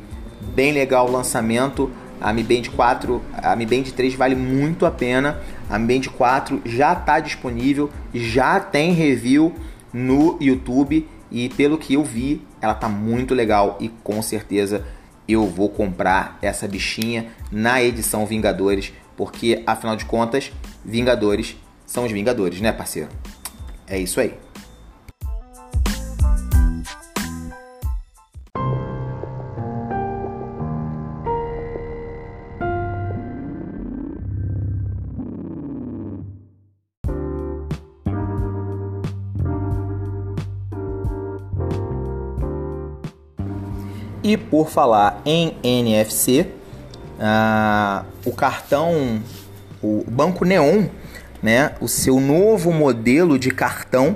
Bem 0.55 0.71
legal 0.71 1.07
o 1.09 1.11
lançamento. 1.11 1.91
A 2.21 2.31
Mi 2.31 2.41
Band 2.41 2.69
4, 2.73 3.21
a 3.33 3.53
Mi 3.53 3.65
Band 3.65 3.83
3 3.83 4.15
vale 4.15 4.33
muito 4.33 4.85
a 4.85 4.91
pena. 4.91 5.41
A 5.69 5.77
Mi 5.77 5.99
Band 5.99 6.09
4 6.09 6.61
já 6.65 6.93
está 6.93 7.19
disponível, 7.19 7.89
já 8.13 8.61
tem 8.61 8.93
review 8.93 9.53
no 9.91 10.37
YouTube 10.39 11.05
e 11.29 11.49
pelo 11.49 11.77
que 11.77 11.95
eu 11.95 12.03
vi, 12.03 12.41
ela 12.63 12.73
tá 12.73 12.87
muito 12.87 13.33
legal 13.33 13.77
e 13.81 13.89
com 13.89 14.21
certeza 14.21 14.85
eu 15.27 15.45
vou 15.45 15.67
comprar 15.67 16.39
essa 16.41 16.65
bichinha 16.65 17.27
na 17.51 17.83
edição 17.83 18.25
Vingadores 18.25 18.93
porque, 19.17 19.61
afinal 19.67 19.97
de 19.97 20.05
contas, 20.05 20.49
Vingadores 20.83 21.57
são 21.85 22.05
os 22.05 22.11
Vingadores, 22.13 22.61
né, 22.61 22.71
parceiro? 22.71 23.09
É 23.85 23.99
isso 23.99 24.17
aí. 24.21 24.33
E 44.23 44.37
por 44.37 44.69
falar 44.69 45.21
em 45.25 45.57
NFC, 45.61 46.47
ah, 47.19 48.05
o 48.25 48.31
cartão, 48.31 49.21
o 49.81 50.03
Banco 50.07 50.45
Neon 50.45 50.87
né, 51.43 51.73
o 51.81 51.89
seu 51.89 52.21
novo 52.21 52.71
modelo 52.71 53.37
de 53.37 53.51
cartão, 53.51 54.15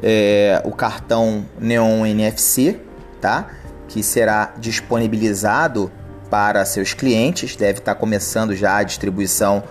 é, 0.00 0.62
o 0.64 0.70
cartão 0.70 1.44
Neon 1.58 2.06
NFC, 2.06 2.78
tá? 3.20 3.48
Que 3.88 4.04
será 4.04 4.54
disponibilizado 4.56 5.90
para 6.30 6.64
seus 6.64 6.94
clientes. 6.94 7.56
Deve 7.56 7.80
estar 7.80 7.96
começando 7.96 8.54
já 8.54 8.76
a 8.76 8.82
distribuição 8.84 9.64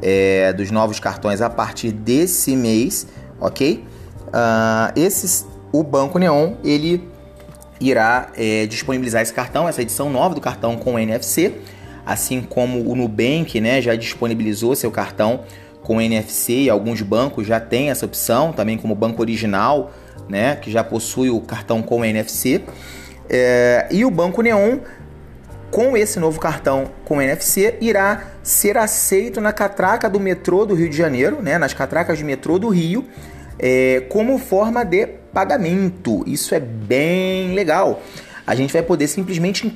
é, 0.00 0.52
dos 0.52 0.70
novos 0.70 1.00
cartões 1.00 1.42
a 1.42 1.50
partir 1.50 1.90
desse 1.90 2.54
mês, 2.54 3.08
ok? 3.40 3.84
Uh, 4.28 4.98
esses, 4.98 5.46
o 5.72 5.82
Banco 5.82 6.18
Neon 6.18 6.54
ele 6.64 7.08
irá 7.80 8.28
é, 8.36 8.66
disponibilizar 8.66 9.22
esse 9.22 9.32
cartão, 9.32 9.68
essa 9.68 9.82
edição 9.82 10.10
nova 10.10 10.34
do 10.34 10.40
cartão 10.40 10.76
com 10.76 10.98
NFC, 10.98 11.54
assim 12.04 12.40
como 12.40 12.88
o 12.88 12.94
Nubank, 12.94 13.60
né, 13.60 13.80
já 13.80 13.94
disponibilizou 13.94 14.74
seu 14.74 14.90
cartão 14.90 15.40
com 15.82 16.00
NFC 16.00 16.52
e 16.62 16.70
alguns 16.70 17.02
bancos 17.02 17.46
já 17.46 17.60
têm 17.60 17.90
essa 17.90 18.06
opção, 18.06 18.52
também 18.52 18.78
como 18.78 18.94
o 18.94 18.96
banco 18.96 19.20
original, 19.20 19.92
né, 20.28 20.56
que 20.56 20.70
já 20.70 20.82
possui 20.82 21.30
o 21.30 21.40
cartão 21.40 21.82
com 21.82 22.04
NFC. 22.04 22.62
É, 23.28 23.86
e 23.90 24.04
o 24.04 24.10
Banco 24.10 24.42
Neon, 24.42 24.78
com 25.70 25.96
esse 25.96 26.18
novo 26.20 26.38
cartão 26.40 26.90
com 27.04 27.20
NFC, 27.20 27.76
irá 27.80 28.32
ser 28.42 28.78
aceito 28.78 29.40
na 29.40 29.52
catraca 29.52 30.08
do 30.08 30.20
metrô 30.20 30.64
do 30.64 30.74
Rio 30.74 30.88
de 30.88 30.96
Janeiro, 30.96 31.42
né, 31.42 31.58
nas 31.58 31.74
catracas 31.74 32.16
de 32.16 32.24
metrô 32.24 32.58
do 32.58 32.68
Rio, 32.68 33.04
é, 33.58 34.04
como 34.08 34.38
forma 34.38 34.84
de 34.84 35.23
pagamento. 35.34 36.22
Isso 36.26 36.54
é 36.54 36.60
bem 36.60 37.54
legal. 37.54 38.00
A 38.46 38.54
gente 38.54 38.72
vai 38.72 38.82
poder 38.82 39.08
simplesmente 39.08 39.66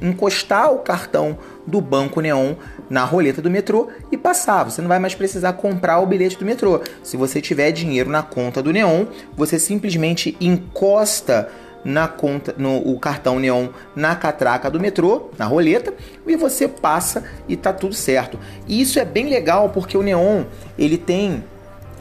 encostar 0.00 0.72
o 0.72 0.78
cartão 0.78 1.38
do 1.66 1.80
Banco 1.80 2.20
Neon 2.20 2.54
na 2.88 3.04
roleta 3.04 3.40
do 3.40 3.50
metrô 3.50 3.88
e 4.12 4.16
passar. 4.16 4.64
Você 4.64 4.80
não 4.80 4.88
vai 4.88 4.98
mais 4.98 5.14
precisar 5.14 5.54
comprar 5.54 5.98
o 6.00 6.06
bilhete 6.06 6.38
do 6.38 6.44
metrô. 6.44 6.80
Se 7.02 7.16
você 7.16 7.40
tiver 7.40 7.72
dinheiro 7.72 8.10
na 8.10 8.22
conta 8.22 8.62
do 8.62 8.72
Neon, 8.72 9.06
você 9.34 9.58
simplesmente 9.58 10.36
encosta 10.40 11.48
na 11.84 12.06
conta 12.06 12.54
no 12.58 12.76
o 12.76 12.98
cartão 12.98 13.38
Neon 13.38 13.68
na 13.96 14.14
catraca 14.14 14.70
do 14.70 14.80
metrô, 14.80 15.30
na 15.38 15.46
roleta, 15.46 15.94
e 16.26 16.36
você 16.36 16.68
passa 16.68 17.24
e 17.48 17.56
tá 17.56 17.72
tudo 17.72 17.94
certo. 17.94 18.38
E 18.66 18.80
isso 18.80 18.98
é 18.98 19.06
bem 19.06 19.28
legal 19.28 19.70
porque 19.70 19.96
o 19.96 20.02
Neon, 20.02 20.44
ele 20.78 20.98
tem 20.98 21.42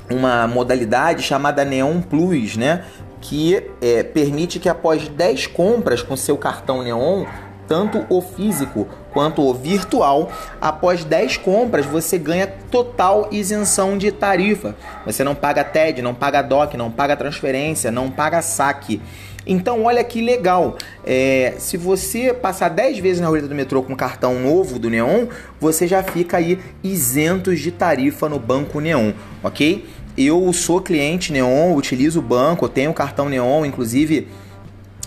uma 0.10 0.48
modalidade 0.48 1.24
chamada 1.24 1.64
Neon 1.64 2.02
Plus, 2.02 2.58
né? 2.58 2.84
Que 3.22 3.64
é, 3.82 4.04
permite 4.04 4.60
que 4.60 4.70
após 4.70 5.08
10 5.08 5.48
compras 5.48 6.02
com 6.02 6.16
seu 6.16 6.38
cartão 6.38 6.84
Neon, 6.84 7.26
tanto 7.68 8.06
o 8.10 8.22
físico 8.22 8.88
quanto 9.12 9.42
o 9.42 9.54
virtual, 9.54 10.32
após 10.62 11.04
10 11.04 11.38
compras 11.38 11.86
você 11.86 12.18
ganha 12.18 12.48
total 12.48 13.28
isenção 13.32 13.98
de 13.98 14.12
tarifa. 14.12 14.76
Você 15.06 15.24
não 15.24 15.36
paga 15.36 15.64
TED, 15.64 16.02
não 16.02 16.14
paga 16.14 16.42
DOC, 16.42 16.76
não 16.76 16.90
paga 16.90 17.16
transferência, 17.18 17.92
não 17.92 18.10
paga 18.10 18.42
saque. 18.42 19.02
Então, 19.48 19.86
olha 19.86 20.04
que 20.04 20.22
legal. 20.22 20.76
É, 21.06 21.56
se 21.58 21.78
você 21.78 22.34
passar 22.34 22.70
10 22.70 23.00
vezes 23.00 23.22
na 23.22 23.28
roleta 23.28 23.48
do 23.48 23.56
metrô 23.56 23.82
com 23.82 23.96
cartão 23.96 24.40
novo 24.40 24.78
do 24.78 24.90
Neon, 24.90 25.28
você 25.60 25.88
já 25.88 26.04
fica 26.04 26.38
aí 26.38 26.60
isentos 26.84 27.60
de 27.60 27.72
tarifa 27.72 28.28
no 28.28 28.40
Banco 28.40 28.82
Neon, 28.82 29.14
ok? 29.42 29.86
Eu 30.18 30.52
sou 30.52 30.82
cliente 30.82 31.32
Neon, 31.32 31.76
utilizo 31.76 32.18
o 32.18 32.24
banco, 32.24 32.68
tenho 32.68 32.92
cartão 32.92 33.30
Neon, 33.30 33.64
inclusive 33.68 34.28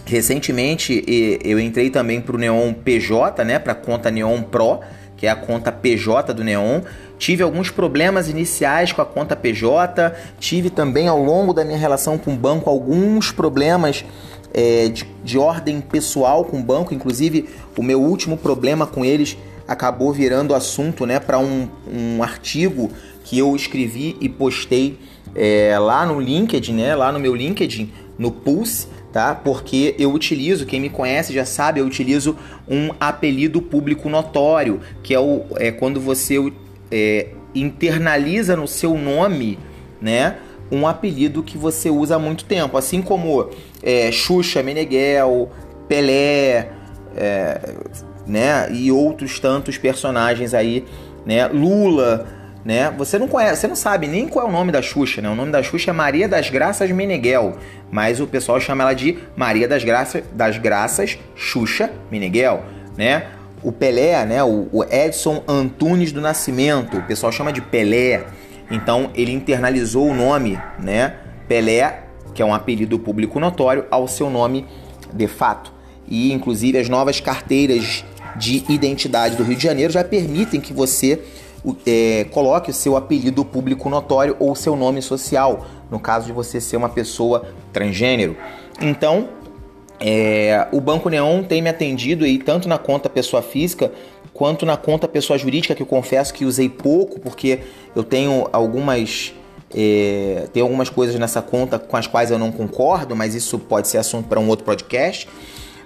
recentemente 0.04 1.04
eu 1.44 1.58
entrei 1.58 1.90
também 1.90 2.20
para 2.20 2.36
o 2.36 2.38
Neon 2.38 2.72
PJ, 2.72 3.44
né, 3.44 3.58
para 3.58 3.72
a 3.72 3.74
conta 3.74 4.08
Neon 4.08 4.42
Pro, 4.42 4.78
que 5.16 5.26
é 5.26 5.30
a 5.30 5.34
conta 5.34 5.72
PJ 5.72 6.32
do 6.32 6.44
Neon. 6.44 6.82
Tive 7.18 7.42
alguns 7.42 7.72
problemas 7.72 8.28
iniciais 8.28 8.92
com 8.92 9.02
a 9.02 9.04
conta 9.04 9.34
PJ, 9.34 10.14
tive 10.38 10.70
também 10.70 11.08
ao 11.08 11.20
longo 11.20 11.52
da 11.52 11.64
minha 11.64 11.76
relação 11.76 12.16
com 12.16 12.32
o 12.32 12.36
banco 12.36 12.70
alguns 12.70 13.32
problemas 13.32 14.04
é, 14.54 14.88
de, 14.88 15.04
de 15.24 15.36
ordem 15.36 15.80
pessoal 15.80 16.44
com 16.44 16.60
o 16.60 16.62
banco, 16.62 16.94
inclusive 16.94 17.48
o 17.76 17.82
meu 17.82 18.00
último 18.00 18.36
problema 18.36 18.86
com 18.86 19.04
eles 19.04 19.36
acabou 19.66 20.12
virando 20.12 20.54
assunto 20.54 21.04
né, 21.04 21.18
para 21.18 21.38
um, 21.38 21.68
um 21.92 22.22
artigo 22.22 22.90
que 23.30 23.38
eu 23.38 23.54
escrevi 23.54 24.16
e 24.20 24.28
postei 24.28 24.98
é, 25.36 25.78
lá 25.78 26.04
no 26.04 26.18
LinkedIn, 26.18 26.74
né? 26.74 26.96
Lá 26.96 27.12
no 27.12 27.20
meu 27.20 27.32
LinkedIn, 27.32 27.92
no 28.18 28.32
Pulse, 28.32 28.88
tá? 29.12 29.36
Porque 29.36 29.94
eu 30.00 30.12
utilizo, 30.12 30.66
quem 30.66 30.80
me 30.80 30.90
conhece 30.90 31.32
já 31.32 31.44
sabe, 31.44 31.78
eu 31.78 31.86
utilizo 31.86 32.36
um 32.68 32.90
apelido 32.98 33.62
público 33.62 34.08
notório, 34.08 34.80
que 35.00 35.14
é, 35.14 35.20
o, 35.20 35.44
é 35.58 35.70
quando 35.70 36.00
você 36.00 36.52
é, 36.90 37.28
internaliza 37.54 38.56
no 38.56 38.66
seu 38.66 38.98
nome, 38.98 39.60
né? 40.02 40.38
Um 40.68 40.84
apelido 40.84 41.40
que 41.40 41.56
você 41.56 41.88
usa 41.88 42.16
há 42.16 42.18
muito 42.18 42.44
tempo, 42.44 42.76
assim 42.76 43.00
como 43.00 43.48
é, 43.80 44.10
Xuxa, 44.10 44.60
Meneghel, 44.60 45.52
Pelé, 45.86 46.72
é, 47.16 47.60
né? 48.26 48.68
E 48.72 48.90
outros 48.90 49.38
tantos 49.38 49.78
personagens 49.78 50.52
aí, 50.52 50.84
né? 51.24 51.46
Lula 51.46 52.39
né? 52.64 52.90
Você 52.98 53.18
não 53.18 53.26
conhece, 53.26 53.62
você 53.62 53.68
não 53.68 53.76
sabe 53.76 54.06
nem 54.06 54.28
qual 54.28 54.46
é 54.46 54.48
o 54.48 54.52
nome 54.52 54.70
da 54.70 54.82
Xuxa, 54.82 55.22
né? 55.22 55.28
O 55.28 55.34
nome 55.34 55.50
da 55.50 55.62
Xuxa 55.62 55.90
é 55.90 55.94
Maria 55.94 56.28
das 56.28 56.50
Graças 56.50 56.90
Meneghel, 56.90 57.56
mas 57.90 58.20
o 58.20 58.26
pessoal 58.26 58.60
chama 58.60 58.84
ela 58.84 58.94
de 58.94 59.18
Maria 59.36 59.66
das 59.66 59.82
Graças, 59.82 60.22
das 60.32 60.58
Graças 60.58 61.18
Xuxa 61.34 61.90
Meneghel, 62.10 62.62
né? 62.96 63.26
O 63.62 63.72
Pelé, 63.72 64.24
né? 64.24 64.42
O 64.42 64.84
Edson 64.90 65.42
Antunes 65.46 66.12
do 66.12 66.20
Nascimento, 66.20 66.98
o 66.98 67.02
pessoal 67.02 67.30
chama 67.32 67.52
de 67.52 67.60
Pelé. 67.60 68.24
Então 68.70 69.10
ele 69.14 69.32
internalizou 69.32 70.08
o 70.08 70.14
nome, 70.14 70.58
né? 70.78 71.14
Pelé, 71.48 72.04
que 72.34 72.40
é 72.40 72.44
um 72.44 72.54
apelido 72.54 72.98
público 72.98 73.40
notório, 73.40 73.84
ao 73.90 74.06
seu 74.06 74.30
nome 74.30 74.66
de 75.12 75.26
fato. 75.26 75.72
E 76.06 76.32
inclusive 76.32 76.78
as 76.78 76.88
novas 76.88 77.20
carteiras 77.20 78.04
de 78.36 78.64
identidade 78.68 79.36
do 79.36 79.42
Rio 79.42 79.56
de 79.56 79.62
Janeiro 79.62 79.92
já 79.92 80.04
permitem 80.04 80.60
que 80.60 80.72
você 80.72 81.20
é, 81.86 82.24
coloque 82.30 82.70
o 82.70 82.74
seu 82.74 82.96
apelido 82.96 83.44
público 83.44 83.88
notório 83.88 84.36
ou 84.38 84.54
seu 84.54 84.76
nome 84.76 85.02
social, 85.02 85.66
no 85.90 85.98
caso 85.98 86.26
de 86.26 86.32
você 86.32 86.60
ser 86.60 86.76
uma 86.76 86.88
pessoa 86.88 87.46
transgênero. 87.72 88.36
Então, 88.80 89.28
é, 89.98 90.66
o 90.72 90.80
Banco 90.80 91.08
Neon 91.08 91.42
tem 91.42 91.60
me 91.60 91.68
atendido 91.68 92.24
aí 92.24 92.38
tanto 92.38 92.68
na 92.68 92.78
conta 92.78 93.08
pessoa 93.08 93.42
física 93.42 93.92
quanto 94.32 94.64
na 94.64 94.76
conta 94.76 95.06
pessoa 95.06 95.38
jurídica, 95.38 95.74
que 95.74 95.82
eu 95.82 95.86
confesso 95.86 96.32
que 96.32 96.46
usei 96.46 96.68
pouco, 96.68 97.20
porque 97.20 97.60
eu 97.94 98.02
tenho 98.02 98.48
algumas. 98.52 99.34
É, 99.72 100.48
tem 100.52 100.62
algumas 100.62 100.88
coisas 100.88 101.14
nessa 101.14 101.40
conta 101.40 101.78
com 101.78 101.96
as 101.96 102.06
quais 102.06 102.30
eu 102.30 102.38
não 102.38 102.50
concordo, 102.50 103.14
mas 103.14 103.34
isso 103.34 103.58
pode 103.58 103.86
ser 103.86 103.98
assunto 103.98 104.28
para 104.28 104.40
um 104.40 104.48
outro 104.48 104.64
podcast. 104.64 105.28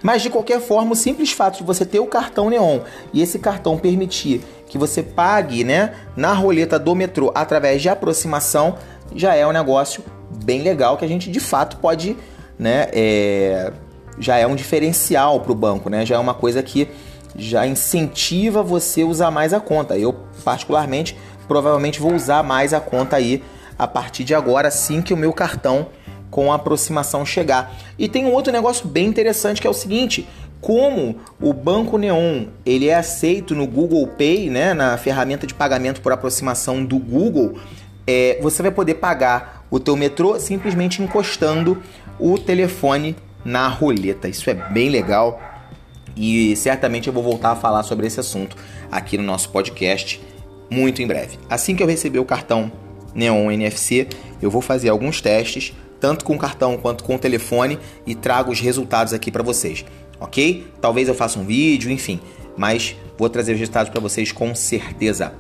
Mas 0.05 0.21
de 0.21 0.29
qualquer 0.29 0.61
forma, 0.61 0.93
o 0.93 0.95
simples 0.95 1.33
fato 1.33 1.57
de 1.57 1.64
você 1.64 1.87
ter 1.87 1.99
o 1.99 2.07
cartão 2.07 2.51
Neon 2.51 2.81
e 3.11 3.23
esse 3.23 3.38
cartão 3.38 3.79
permitir 3.79 4.43
que 4.67 4.77
você 4.77 5.03
pague 5.03 5.64
né, 5.64 5.95
na 6.14 6.35
roleta 6.35 6.79
do 6.79 6.95
metrô 6.95 7.33
através 7.35 7.81
de 7.81 7.88
aproximação 7.88 8.75
já 9.14 9.35
é 9.35 9.47
um 9.47 9.51
negócio 9.51 10.05
bem 10.45 10.61
legal 10.61 10.99
que 10.99 11.07
a 11.07 11.09
gente 11.09 11.31
de 11.31 11.40
fato 11.40 11.79
pode, 11.79 12.19
né, 12.59 12.88
é, 12.93 13.73
já 14.19 14.37
é 14.37 14.47
um 14.47 14.55
diferencial 14.55 15.40
para 15.40 15.53
o 15.53 15.55
banco, 15.55 15.88
né? 15.88 16.05
Já 16.05 16.17
é 16.17 16.19
uma 16.19 16.35
coisa 16.35 16.62
que 16.62 16.87
já 17.35 17.67
incentiva 17.67 18.62
você 18.62 19.01
a 19.01 19.07
usar 19.07 19.31
mais 19.31 19.55
a 19.55 19.61
conta. 19.61 19.97
Eu 19.97 20.14
particularmente 20.45 21.17
provavelmente 21.49 21.99
vou 21.99 22.12
usar 22.12 22.43
mais 22.43 22.75
a 22.75 22.81
conta 22.81 23.17
aí 23.17 23.43
a 23.79 23.88
partir 23.88 24.23
de 24.23 24.35
agora, 24.35 24.69
assim 24.69 25.01
que 25.01 25.14
o 25.14 25.17
meu 25.17 25.33
cartão 25.33 25.87
com 26.35 26.51
a 26.51 26.57
aproximação 26.57 27.25
chegar. 27.25 27.73
E 27.97 28.09
tem 28.09 28.25
um 28.25 28.33
outro 28.33 28.53
negócio 28.53 28.88
bem 28.88 29.07
interessante 29.07 29.61
que 29.61 29.68
é 29.68 29.70
o 29.70 29.75
seguinte: 29.75 30.29
como 30.61 31.14
o 31.40 31.53
Banco 31.53 31.97
Neon 31.97 32.47
ele 32.66 32.88
é 32.88 32.97
aceito 32.97 33.55
no 33.55 33.68
Google 33.68 34.05
Pay, 34.09 34.51
né, 34.51 34.75
na 34.75 34.99
ferramenta 34.99 35.47
de 35.47 35.55
pagamento 35.55 36.01
por 36.01 36.11
aproximação 36.11 36.85
do 36.85 36.99
Google, 36.99 37.57
é, 38.05 38.37
você 38.42 38.62
vai 38.62 38.73
poder 38.73 38.94
pagar 38.94 39.64
o 39.70 39.79
teu 39.79 39.94
metrô 39.94 40.37
simplesmente 40.40 41.01
encostando 41.01 41.81
o 42.18 42.37
telefone 42.37 43.14
na 43.44 43.68
roleta. 43.68 44.29
Isso 44.29 44.51
é 44.51 44.55
bem 44.55 44.88
legal 44.88 45.40
e 46.16 46.57
certamente 46.57 47.07
eu 47.07 47.12
vou 47.12 47.23
voltar 47.23 47.53
a 47.53 47.57
falar 47.57 47.85
sobre 47.85 48.09
esse 48.09 48.18
assunto 48.18 48.57
aqui 48.90 49.16
no 49.16 49.23
nosso 49.23 49.51
podcast 49.51 50.20
muito 50.68 51.01
em 51.01 51.07
breve. 51.07 51.38
Assim 51.49 51.77
que 51.77 51.83
eu 51.83 51.87
receber 51.87 52.18
o 52.18 52.25
cartão 52.25 52.73
Neon 53.14 53.53
NFC, 53.53 54.09
eu 54.42 54.51
vou 54.51 54.61
fazer 54.61 54.88
alguns 54.88 55.20
testes 55.20 55.73
tanto 56.05 56.23
com 56.23 56.37
cartão 56.37 56.77
quanto 56.77 57.03
com 57.03 57.17
telefone 57.17 57.79
e 58.07 58.14
trago 58.14 58.53
os 58.53 58.61
resultados 58.61 59.14
aqui 59.14 59.31
para 59.31 59.43
vocês, 59.43 59.87
ok? 60.21 60.67
Talvez 60.79 61.09
eu 61.09 61.14
faça 61.14 61.38
um 61.38 61.47
vídeo, 61.47 61.90
enfim, 61.90 62.21
mas 62.59 62.95
vou 63.17 63.31
trazer 63.31 63.55
os 63.55 63.59
resultados 63.59 63.88
para 63.88 64.03
vocês 64.03 64.31
com 64.31 64.55
certeza. 64.55 65.33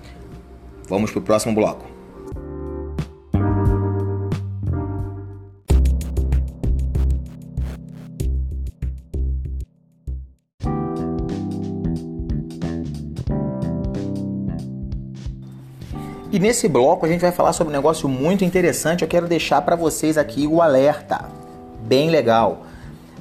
Vamos 0.88 1.10
para 1.10 1.18
o 1.18 1.22
próximo 1.22 1.54
bloco. 1.54 1.93
E 16.34 16.38
nesse 16.40 16.66
bloco 16.66 17.06
a 17.06 17.08
gente 17.08 17.20
vai 17.20 17.30
falar 17.30 17.52
sobre 17.52 17.72
um 17.72 17.76
negócio 17.76 18.08
muito 18.08 18.44
interessante. 18.44 19.02
Eu 19.02 19.08
quero 19.08 19.28
deixar 19.28 19.62
para 19.62 19.76
vocês 19.76 20.18
aqui 20.18 20.48
o 20.48 20.60
alerta, 20.60 21.26
bem 21.86 22.10
legal. 22.10 22.66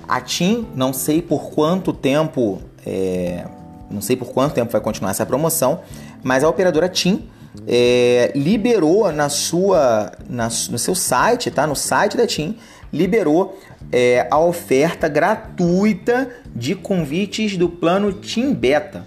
A 0.07 0.19
TIM, 0.19 0.65
não 0.73 0.91
sei 0.91 1.21
por 1.21 1.51
quanto 1.51 1.93
tempo, 1.93 2.59
é, 2.83 3.45
não 3.87 4.01
sei 4.01 4.15
por 4.15 4.33
quanto 4.33 4.55
tempo 4.55 4.71
vai 4.71 4.81
continuar 4.81 5.11
essa 5.11 5.27
promoção, 5.27 5.81
mas 6.23 6.43
a 6.43 6.49
operadora 6.49 6.89
TIM 6.89 7.29
é, 7.67 8.31
liberou 8.33 9.11
na 9.11 9.29
sua, 9.29 10.11
na, 10.27 10.45
no 10.45 10.79
seu 10.79 10.95
site, 10.95 11.51
tá? 11.51 11.67
No 11.67 11.75
site 11.75 12.17
da 12.17 12.25
TIM, 12.25 12.57
liberou 12.91 13.59
é, 13.91 14.27
a 14.31 14.39
oferta 14.39 15.07
gratuita 15.07 16.31
de 16.55 16.73
convites 16.73 17.57
do 17.57 17.69
plano 17.69 18.11
TIM 18.11 18.55
Beta, 18.55 19.05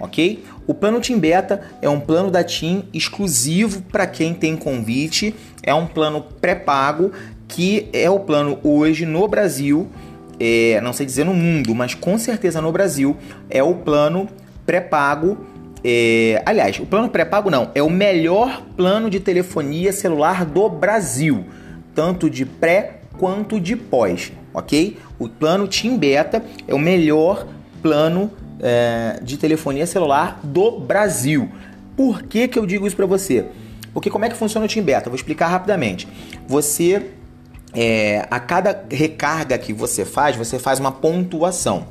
ok? 0.00 0.42
O 0.66 0.72
plano 0.72 1.00
TIM 1.00 1.18
Beta 1.18 1.62
é 1.82 1.88
um 1.88 2.00
plano 2.00 2.30
da 2.30 2.42
TIM 2.42 2.84
exclusivo 2.92 3.82
para 3.82 4.06
quem 4.06 4.32
tem 4.32 4.56
convite, 4.56 5.34
é 5.62 5.74
um 5.74 5.86
plano 5.86 6.24
pré-pago 6.40 7.12
que 7.46 7.88
é 7.92 8.08
o 8.08 8.18
plano 8.18 8.58
hoje 8.64 9.04
no 9.04 9.28
Brasil, 9.28 9.88
é, 10.40 10.80
não 10.80 10.92
sei 10.92 11.06
dizer 11.06 11.24
no 11.24 11.34
mundo, 11.34 11.74
mas 11.74 11.94
com 11.94 12.16
certeza 12.18 12.60
no 12.60 12.72
Brasil 12.72 13.16
é 13.50 13.62
o 13.62 13.74
plano 13.74 14.28
pré-pago. 14.64 15.38
É, 15.84 16.42
aliás, 16.46 16.78
o 16.80 16.86
plano 16.86 17.10
pré-pago 17.10 17.50
não, 17.50 17.70
é 17.74 17.82
o 17.82 17.90
melhor 17.90 18.62
plano 18.76 19.10
de 19.10 19.20
telefonia 19.20 19.92
celular 19.92 20.44
do 20.44 20.68
Brasil, 20.68 21.44
tanto 21.94 22.30
de 22.30 22.46
pré 22.46 23.00
quanto 23.18 23.60
de 23.60 23.76
pós, 23.76 24.32
ok? 24.52 24.96
O 25.18 25.28
plano 25.28 25.68
TIM 25.68 25.98
Beta 25.98 26.42
é 26.66 26.74
o 26.74 26.78
melhor 26.78 27.46
plano 27.82 28.30
é, 28.64 29.20
de 29.22 29.36
telefonia 29.36 29.86
celular 29.86 30.40
do 30.42 30.80
Brasil. 30.80 31.50
Por 31.94 32.22
que, 32.22 32.48
que 32.48 32.58
eu 32.58 32.64
digo 32.64 32.86
isso 32.86 32.96
para 32.96 33.04
você? 33.04 33.44
Porque 33.92 34.08
como 34.08 34.24
é 34.24 34.30
que 34.30 34.34
funciona 34.34 34.64
o 34.64 34.68
TIM 34.68 34.82
Beta? 34.82 35.10
vou 35.10 35.16
explicar 35.16 35.48
rapidamente. 35.48 36.08
Você, 36.48 37.10
é, 37.74 38.26
a 38.30 38.40
cada 38.40 38.84
recarga 38.90 39.58
que 39.58 39.72
você 39.72 40.04
faz, 40.04 40.34
você 40.34 40.58
faz 40.58 40.80
uma 40.80 40.90
pontuação. 40.90 41.86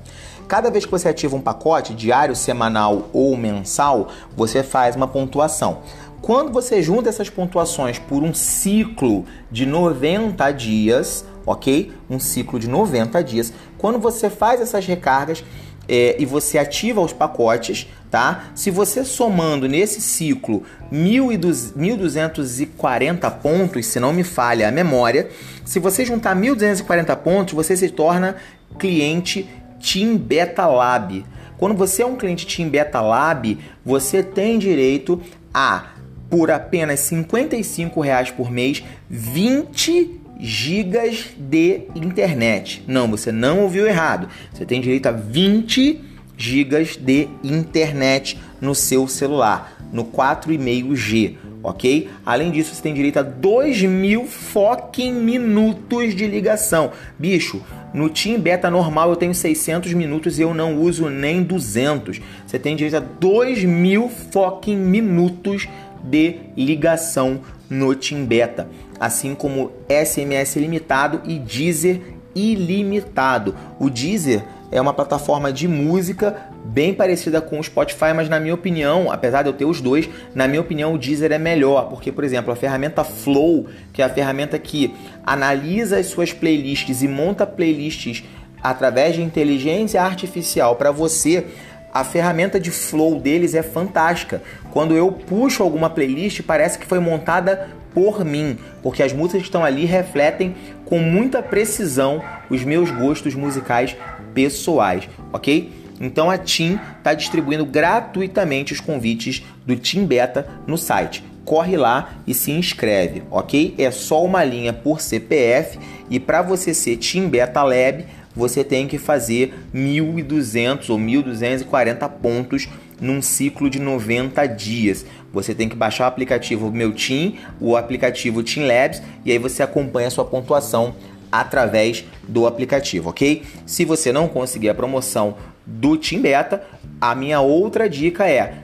Cada 0.47 0.69
vez 0.69 0.83
que 0.83 0.91
você 0.91 1.07
ativa 1.07 1.35
um 1.35 1.41
pacote 1.41 1.93
diário, 1.93 2.35
semanal 2.35 3.07
ou 3.13 3.37
mensal, 3.37 4.09
você 4.35 4.63
faz 4.63 4.95
uma 4.95 5.07
pontuação. 5.07 5.81
Quando 6.21 6.51
você 6.51 6.81
junta 6.81 7.07
essas 7.07 7.29
pontuações 7.29 7.99
por 7.99 8.23
um 8.23 8.33
ciclo 8.33 9.25
de 9.51 9.65
90 9.65 10.51
dias, 10.51 11.25
ok? 11.45 11.93
Um 12.09 12.19
ciclo 12.19 12.59
de 12.59 12.67
90 12.67 13.23
dias. 13.23 13.53
Quando 13.77 13.99
você 13.99 14.29
faz 14.29 14.61
essas 14.61 14.85
recargas, 14.85 15.43
é, 15.87 16.17
e 16.19 16.25
você 16.25 16.57
ativa 16.57 16.99
os 17.01 17.13
pacotes, 17.13 17.87
tá? 18.09 18.45
Se 18.55 18.71
você 18.71 19.03
somando 19.03 19.67
nesse 19.67 19.99
ciclo 20.01 20.63
1.240 20.91 23.29
pontos, 23.39 23.85
se 23.85 23.99
não 23.99 24.11
me 24.13 24.23
falha 24.23 24.69
a 24.69 24.71
memória, 24.71 25.29
se 25.65 25.79
você 25.79 26.05
juntar 26.05 26.33
1.240 26.35 27.15
pontos, 27.17 27.53
você 27.53 27.75
se 27.75 27.89
torna 27.89 28.37
cliente 28.79 29.47
Team 29.79 30.17
Beta 30.17 30.65
Lab. 30.65 31.23
Quando 31.57 31.75
você 31.75 32.01
é 32.01 32.05
um 32.05 32.15
cliente 32.15 32.47
Team 32.47 32.69
Beta 32.69 33.01
Lab, 33.01 33.59
você 33.85 34.23
tem 34.23 34.57
direito 34.57 35.21
a, 35.53 35.87
por 36.29 36.49
apenas 36.49 37.01
55 37.01 37.99
reais 38.01 38.31
por 38.31 38.49
mês, 38.49 38.81
20 39.09 40.22
gigas 40.43 41.27
de 41.37 41.83
internet. 41.95 42.83
Não, 42.85 43.07
você 43.07 43.31
não 43.31 43.61
ouviu 43.61 43.87
errado. 43.87 44.27
Você 44.51 44.65
tem 44.65 44.81
direito 44.81 45.07
a 45.07 45.11
20 45.11 46.01
gigas 46.35 46.97
de 46.97 47.29
internet 47.41 48.37
no 48.59 48.75
seu 48.75 49.07
celular, 49.07 49.77
no 49.93 50.03
4,5G, 50.03 51.35
ok? 51.61 52.09
Além 52.25 52.51
disso, 52.51 52.75
você 52.75 52.81
tem 52.81 52.93
direito 52.93 53.19
a 53.19 53.21
2 53.21 53.83
mil 53.83 54.25
fucking 54.25 55.13
minutos 55.13 56.13
de 56.13 56.27
ligação. 56.27 56.91
Bicho, 57.17 57.61
no 57.93 58.09
Team 58.09 58.37
Beta 58.41 58.69
normal 58.69 59.11
eu 59.11 59.15
tenho 59.15 59.33
600 59.33 59.93
minutos 59.93 60.39
e 60.39 60.41
eu 60.41 60.53
não 60.53 60.77
uso 60.77 61.09
nem 61.09 61.41
200. 61.41 62.19
Você 62.45 62.59
tem 62.59 62.75
direito 62.75 62.97
a 62.97 62.99
2 62.99 63.63
mil 63.63 64.09
fucking 64.09 64.75
minutos 64.75 65.69
de 66.03 66.35
ligação 66.57 67.39
no 67.69 67.95
Team 67.95 68.25
Beta 68.25 68.67
assim 68.99 69.35
como 69.35 69.71
SMS 69.89 70.55
limitado 70.55 71.21
e 71.25 71.39
Deezer 71.39 72.01
ilimitado. 72.35 73.55
O 73.79 73.89
Deezer 73.89 74.43
é 74.71 74.81
uma 74.81 74.93
plataforma 74.93 75.53
de 75.53 75.67
música 75.67 76.35
bem 76.65 76.93
parecida 76.93 77.39
com 77.39 77.59
o 77.59 77.63
Spotify, 77.63 78.13
mas 78.15 78.27
na 78.27 78.39
minha 78.39 78.53
opinião, 78.53 79.11
apesar 79.11 79.43
de 79.43 79.49
eu 79.49 79.53
ter 79.53 79.65
os 79.65 79.79
dois, 79.79 80.09
na 80.33 80.47
minha 80.47 80.61
opinião 80.61 80.93
o 80.93 80.97
Deezer 80.97 81.31
é 81.31 81.37
melhor, 81.37 81.89
porque 81.89 82.11
por 82.11 82.23
exemplo, 82.23 82.51
a 82.51 82.55
ferramenta 82.55 83.03
Flow, 83.03 83.67
que 83.91 84.01
é 84.01 84.05
a 84.05 84.09
ferramenta 84.09 84.57
que 84.57 84.93
analisa 85.25 85.99
as 85.99 86.07
suas 86.07 86.33
playlists 86.33 87.03
e 87.03 87.07
monta 87.07 87.45
playlists 87.45 88.23
através 88.61 89.15
de 89.15 89.21
inteligência 89.21 90.01
artificial 90.01 90.75
para 90.75 90.89
você, 90.89 91.45
a 91.93 92.03
ferramenta 92.03 92.59
de 92.59 92.71
flow 92.71 93.19
deles 93.19 93.53
é 93.53 93.61
fantástica. 93.61 94.41
Quando 94.71 94.95
eu 94.95 95.11
puxo 95.11 95.61
alguma 95.61 95.91
playlist, 95.91 96.41
parece 96.41 96.79
que 96.79 96.87
foi 96.87 96.97
montada 96.97 97.69
por 97.93 98.25
mim, 98.25 98.57
porque 98.81 99.03
as 99.03 99.13
músicas 99.13 99.41
que 99.41 99.47
estão 99.47 99.63
ali 99.63 99.85
refletem 99.85 100.55
com 100.85 100.99
muita 100.99 101.41
precisão 101.41 102.21
os 102.49 102.63
meus 102.63 102.91
gostos 102.91 103.35
musicais 103.35 103.95
pessoais, 104.33 105.07
ok? 105.31 105.71
Então 105.99 106.29
a 106.29 106.37
TIM 106.37 106.79
está 106.97 107.13
distribuindo 107.13 107.65
gratuitamente 107.65 108.73
os 108.73 108.79
convites 108.79 109.43
do 109.65 109.75
TIM 109.75 110.05
Beta 110.05 110.47
no 110.67 110.77
site. 110.77 111.23
Corre 111.45 111.77
lá 111.77 112.15
e 112.25 112.33
se 112.33 112.51
inscreve, 112.51 113.23
ok? 113.29 113.75
É 113.77 113.91
só 113.91 114.23
uma 114.23 114.43
linha 114.43 114.73
por 114.73 115.01
CPF 115.01 115.77
e 116.09 116.19
para 116.19 116.41
você 116.41 116.73
ser 116.73 116.97
TIM 116.97 117.27
Beta 117.27 117.63
Lab, 117.63 118.05
você 118.35 118.63
tem 118.63 118.87
que 118.87 118.97
fazer 118.97 119.53
1.200 119.73 120.89
ou 120.89 120.97
1.240 120.97 122.09
pontos 122.09 122.67
num 122.99 123.21
ciclo 123.21 123.69
de 123.69 123.79
90 123.79 124.45
dias. 124.47 125.05
Você 125.33 125.55
tem 125.55 125.67
que 125.67 125.75
baixar 125.75 126.05
o 126.05 126.07
aplicativo 126.07 126.71
Meu 126.71 126.93
Team, 126.93 127.33
o 127.59 127.75
aplicativo 127.75 128.43
Team 128.43 128.67
Labs, 128.67 129.01
e 129.25 129.31
aí 129.31 129.39
você 129.39 129.63
acompanha 129.63 130.07
a 130.07 130.11
sua 130.11 130.23
pontuação 130.23 130.93
através 131.31 132.05
do 132.27 132.45
aplicativo, 132.45 133.09
ok? 133.09 133.41
Se 133.65 133.83
você 133.83 134.11
não 134.11 134.27
conseguir 134.27 134.69
a 134.69 134.75
promoção 134.75 135.35
do 135.65 135.97
Team 135.97 136.21
Beta, 136.21 136.63
a 137.01 137.15
minha 137.15 137.41
outra 137.41 137.89
dica 137.89 138.29
é, 138.29 138.59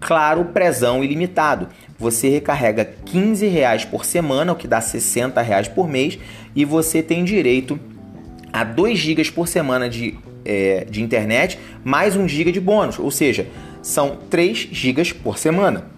claro, 0.00 0.44
prezão 0.46 1.02
ilimitado. 1.02 1.68
Você 1.98 2.28
recarrega 2.28 2.84
15 3.04 3.46
reais 3.48 3.84
por 3.84 4.04
semana, 4.04 4.52
o 4.52 4.56
que 4.56 4.68
dá 4.68 4.80
60 4.80 5.42
reais 5.42 5.66
por 5.66 5.88
mês, 5.88 6.16
e 6.54 6.64
você 6.64 7.02
tem 7.02 7.24
direito 7.24 7.78
a 8.52 8.62
2 8.62 8.96
GB 8.96 9.30
por 9.32 9.48
semana 9.48 9.88
de, 9.88 10.16
é, 10.44 10.84
de 10.88 11.02
internet, 11.02 11.58
mais 11.82 12.16
1 12.16 12.28
GB 12.28 12.52
de 12.52 12.60
bônus, 12.60 13.00
ou 13.00 13.10
seja, 13.10 13.48
são 13.82 14.16
3 14.30 14.68
GB 14.70 15.14
por 15.14 15.36
semana. 15.36 15.90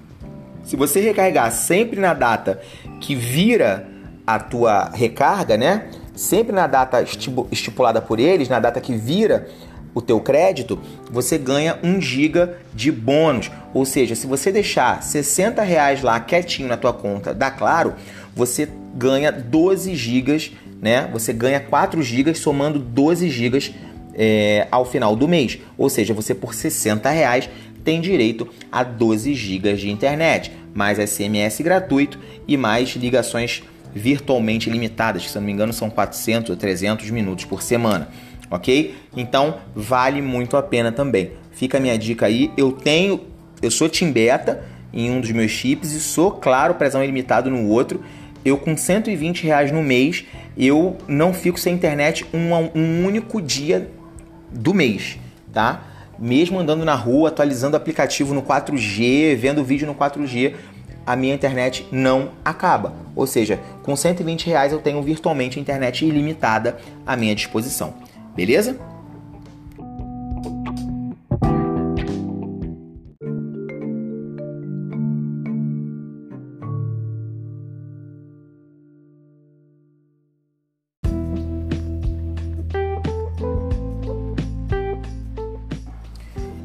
Se 0.64 0.76
você 0.76 1.00
recarregar 1.00 1.52
sempre 1.52 2.00
na 2.00 2.14
data 2.14 2.60
que 3.00 3.14
vira 3.14 3.86
a 4.26 4.38
tua 4.38 4.90
recarga, 4.90 5.56
né? 5.56 5.88
Sempre 6.14 6.52
na 6.52 6.66
data 6.66 7.04
estipulada 7.50 8.00
por 8.00 8.18
eles, 8.18 8.48
na 8.48 8.58
data 8.58 8.80
que 8.80 8.94
vira 8.94 9.48
o 9.94 10.00
teu 10.00 10.20
crédito, 10.20 10.78
você 11.10 11.38
ganha 11.38 11.78
1 11.82 12.00
GB 12.00 12.48
de 12.74 12.90
bônus. 12.90 13.50
Ou 13.72 13.84
seja, 13.84 14.14
se 14.14 14.26
você 14.26 14.50
deixar 14.50 15.02
60 15.02 15.62
reais 15.62 16.02
lá 16.02 16.18
quietinho 16.18 16.68
na 16.68 16.76
tua 16.76 16.92
conta 16.92 17.34
da 17.34 17.50
Claro, 17.50 17.94
você 18.34 18.68
ganha 18.94 19.30
12 19.30 19.94
GB, 19.94 20.52
né? 20.80 21.08
Você 21.12 21.32
ganha 21.32 21.60
4 21.60 22.02
GB 22.02 22.34
somando 22.34 22.78
12 22.78 23.28
GB 23.28 23.74
é, 24.14 24.66
ao 24.70 24.84
final 24.84 25.14
do 25.14 25.28
mês. 25.28 25.58
Ou 25.76 25.88
seja, 25.88 26.14
você 26.14 26.34
por 26.34 26.54
60 26.54 27.08
reais 27.10 27.48
tem 27.84 28.00
direito 28.00 28.48
a 28.72 28.82
12 28.82 29.34
GB 29.34 29.74
de 29.74 29.90
internet, 29.90 30.50
mais 30.74 30.98
SMS 30.98 31.60
gratuito 31.60 32.18
e 32.48 32.56
mais 32.56 32.88
ligações 32.96 33.62
virtualmente 33.94 34.68
limitadas, 34.68 35.22
que 35.22 35.30
se 35.30 35.36
não 35.36 35.44
me 35.44 35.52
engano 35.52 35.72
são 35.72 35.88
400 35.88 36.50
ou 36.50 36.56
300 36.56 37.10
minutos 37.10 37.44
por 37.44 37.62
semana, 37.62 38.08
ok? 38.50 38.94
Então 39.16 39.58
vale 39.74 40.20
muito 40.20 40.56
a 40.56 40.62
pena 40.62 40.90
também. 40.90 41.32
Fica 41.52 41.78
a 41.78 41.80
minha 41.80 41.96
dica 41.96 42.26
aí. 42.26 42.50
Eu 42.56 42.72
tenho, 42.72 43.20
eu 43.62 43.70
sou 43.70 43.88
Team 43.88 44.10
Beta 44.10 44.64
em 44.92 45.10
um 45.10 45.20
dos 45.20 45.30
meus 45.30 45.50
chips 45.52 45.92
e 45.92 46.00
sou, 46.00 46.32
claro, 46.32 46.74
presão 46.74 47.04
ilimitado 47.04 47.48
no 47.48 47.68
outro. 47.68 48.02
Eu 48.44 48.58
com 48.58 48.76
120 48.76 49.44
reais 49.44 49.70
no 49.70 49.82
mês, 49.82 50.24
eu 50.56 50.98
não 51.06 51.32
fico 51.32 51.58
sem 51.58 51.74
internet 51.74 52.26
um, 52.34 52.52
um 52.78 53.06
único 53.06 53.40
dia 53.40 53.88
do 54.50 54.74
mês, 54.74 55.18
tá? 55.52 55.93
Mesmo 56.18 56.58
andando 56.58 56.84
na 56.84 56.94
rua, 56.94 57.28
atualizando 57.28 57.74
o 57.74 57.76
aplicativo 57.76 58.34
no 58.34 58.42
4G, 58.42 59.36
vendo 59.36 59.64
vídeo 59.64 59.86
no 59.86 59.94
4G, 59.94 60.54
a 61.06 61.16
minha 61.16 61.34
internet 61.34 61.86
não 61.92 62.30
acaba. 62.44 62.94
Ou 63.14 63.26
seja, 63.26 63.60
com 63.82 63.94
120 63.94 64.46
reais 64.46 64.72
eu 64.72 64.80
tenho 64.80 65.02
virtualmente 65.02 65.60
internet 65.60 66.04
ilimitada 66.04 66.78
à 67.06 67.16
minha 67.16 67.34
disposição. 67.34 67.94
Beleza? 68.34 68.93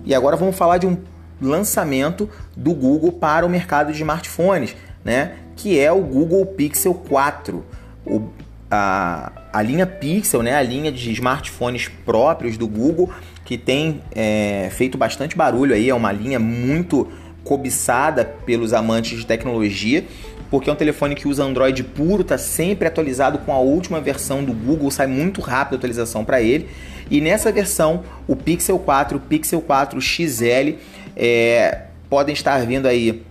E 0.10 0.16
agora 0.16 0.36
vamos 0.36 0.56
falar 0.56 0.80
de 0.80 0.88
um 0.88 0.98
lançamento 1.40 2.28
do 2.58 2.74
Google 2.74 3.12
para 3.12 3.46
o 3.46 3.50
mercado 3.50 3.92
de 3.92 4.00
smartphones, 4.00 4.76
né? 5.06 5.34
Que 5.56 5.80
é 5.80 5.92
o 5.92 6.02
Google 6.02 6.44
Pixel 6.48 6.96
4. 6.96 7.64
O, 8.04 8.24
a, 8.72 9.32
a 9.54 9.62
linha 9.62 9.86
Pixel, 9.86 10.42
né? 10.42 10.56
A 10.56 10.64
linha 10.64 10.92
de 10.92 11.12
smartphones 11.12 11.90
próprios 12.04 12.58
do 12.58 12.68
Google 12.68 13.12
que 13.46 13.56
tem 13.56 14.02
é, 14.16 14.70
feito 14.72 14.98
bastante 14.98 15.36
barulho 15.36 15.76
aí, 15.76 15.90
é 15.90 15.94
uma 15.94 16.12
linha 16.12 16.40
muito 16.40 17.08
cobiçada 17.44 18.24
pelos 18.24 18.74
amantes 18.74 19.18
de 19.18 19.26
tecnologia, 19.26 20.06
porque 20.52 20.70
é 20.70 20.74
um 20.74 20.76
telefone 20.76 21.16
que 21.16 21.28
usa 21.28 21.44
Android 21.44 21.84
puro, 21.84 22.22
está 22.22 22.38
sempre 22.38 22.88
atualizado 22.88 23.40
com 23.40 23.52
a 23.52 23.58
última 23.58 24.00
versão 24.00 24.44
do 24.44 24.54
Google, 24.54 24.92
sai 24.92 25.08
muito 25.08 25.42
rápido 25.42 25.74
a 25.74 25.78
atualização 25.78 26.24
para 26.24 26.40
ele. 26.42 26.68
E 27.10 27.20
nessa 27.20 27.52
versão, 27.52 28.04
o 28.28 28.36
Pixel 28.36 28.78
4, 28.80 29.18
o 29.18 29.20
Pixel 29.20 29.62
4 29.62 30.00
XL 30.00 30.76
é, 31.16 31.86
podem 32.10 32.34
estar 32.34 32.66
vindo 32.66 32.88
aí 32.88 33.24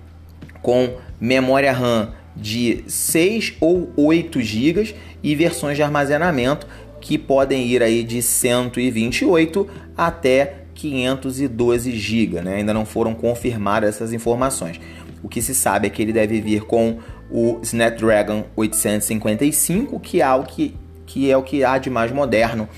com 0.61 0.97
memória 1.21 1.73
RAM 1.73 2.13
de 2.35 2.85
6 2.87 3.55
ou 3.61 3.93
8 3.97 4.41
GB 4.41 4.95
e 5.23 5.35
versões 5.35 5.77
de 5.77 5.83
armazenamento 5.83 6.67
que 7.01 7.17
podem 7.17 7.67
ir 7.67 7.83
aí 7.83 8.03
de 8.03 8.21
128 8.23 9.69
até 9.97 10.59
512 10.75 11.93
GB, 11.93 12.41
né? 12.41 12.57
Ainda 12.57 12.73
não 12.73 12.85
foram 12.85 13.15
confirmadas 13.15 13.97
essas 13.97 14.13
informações. 14.13 14.81
O 15.23 15.29
que 15.29 15.43
se 15.43 15.55
sabe 15.55 15.87
é 15.87 15.91
que 15.91 16.01
ele 16.01 16.13
deve 16.13 16.41
vir 16.41 16.63
com 16.63 16.99
o 17.31 17.59
Snapdragon 17.63 18.45
855, 18.57 19.99
que 20.01 20.23
é 20.23 20.33
o 20.33 20.45
que, 20.45 20.75
que, 21.07 21.31
é 21.31 21.37
o 21.37 21.43
que 21.43 21.65
há 21.65 21.79
de 21.79 21.91
mais 21.91 22.13
moderno 22.13 22.69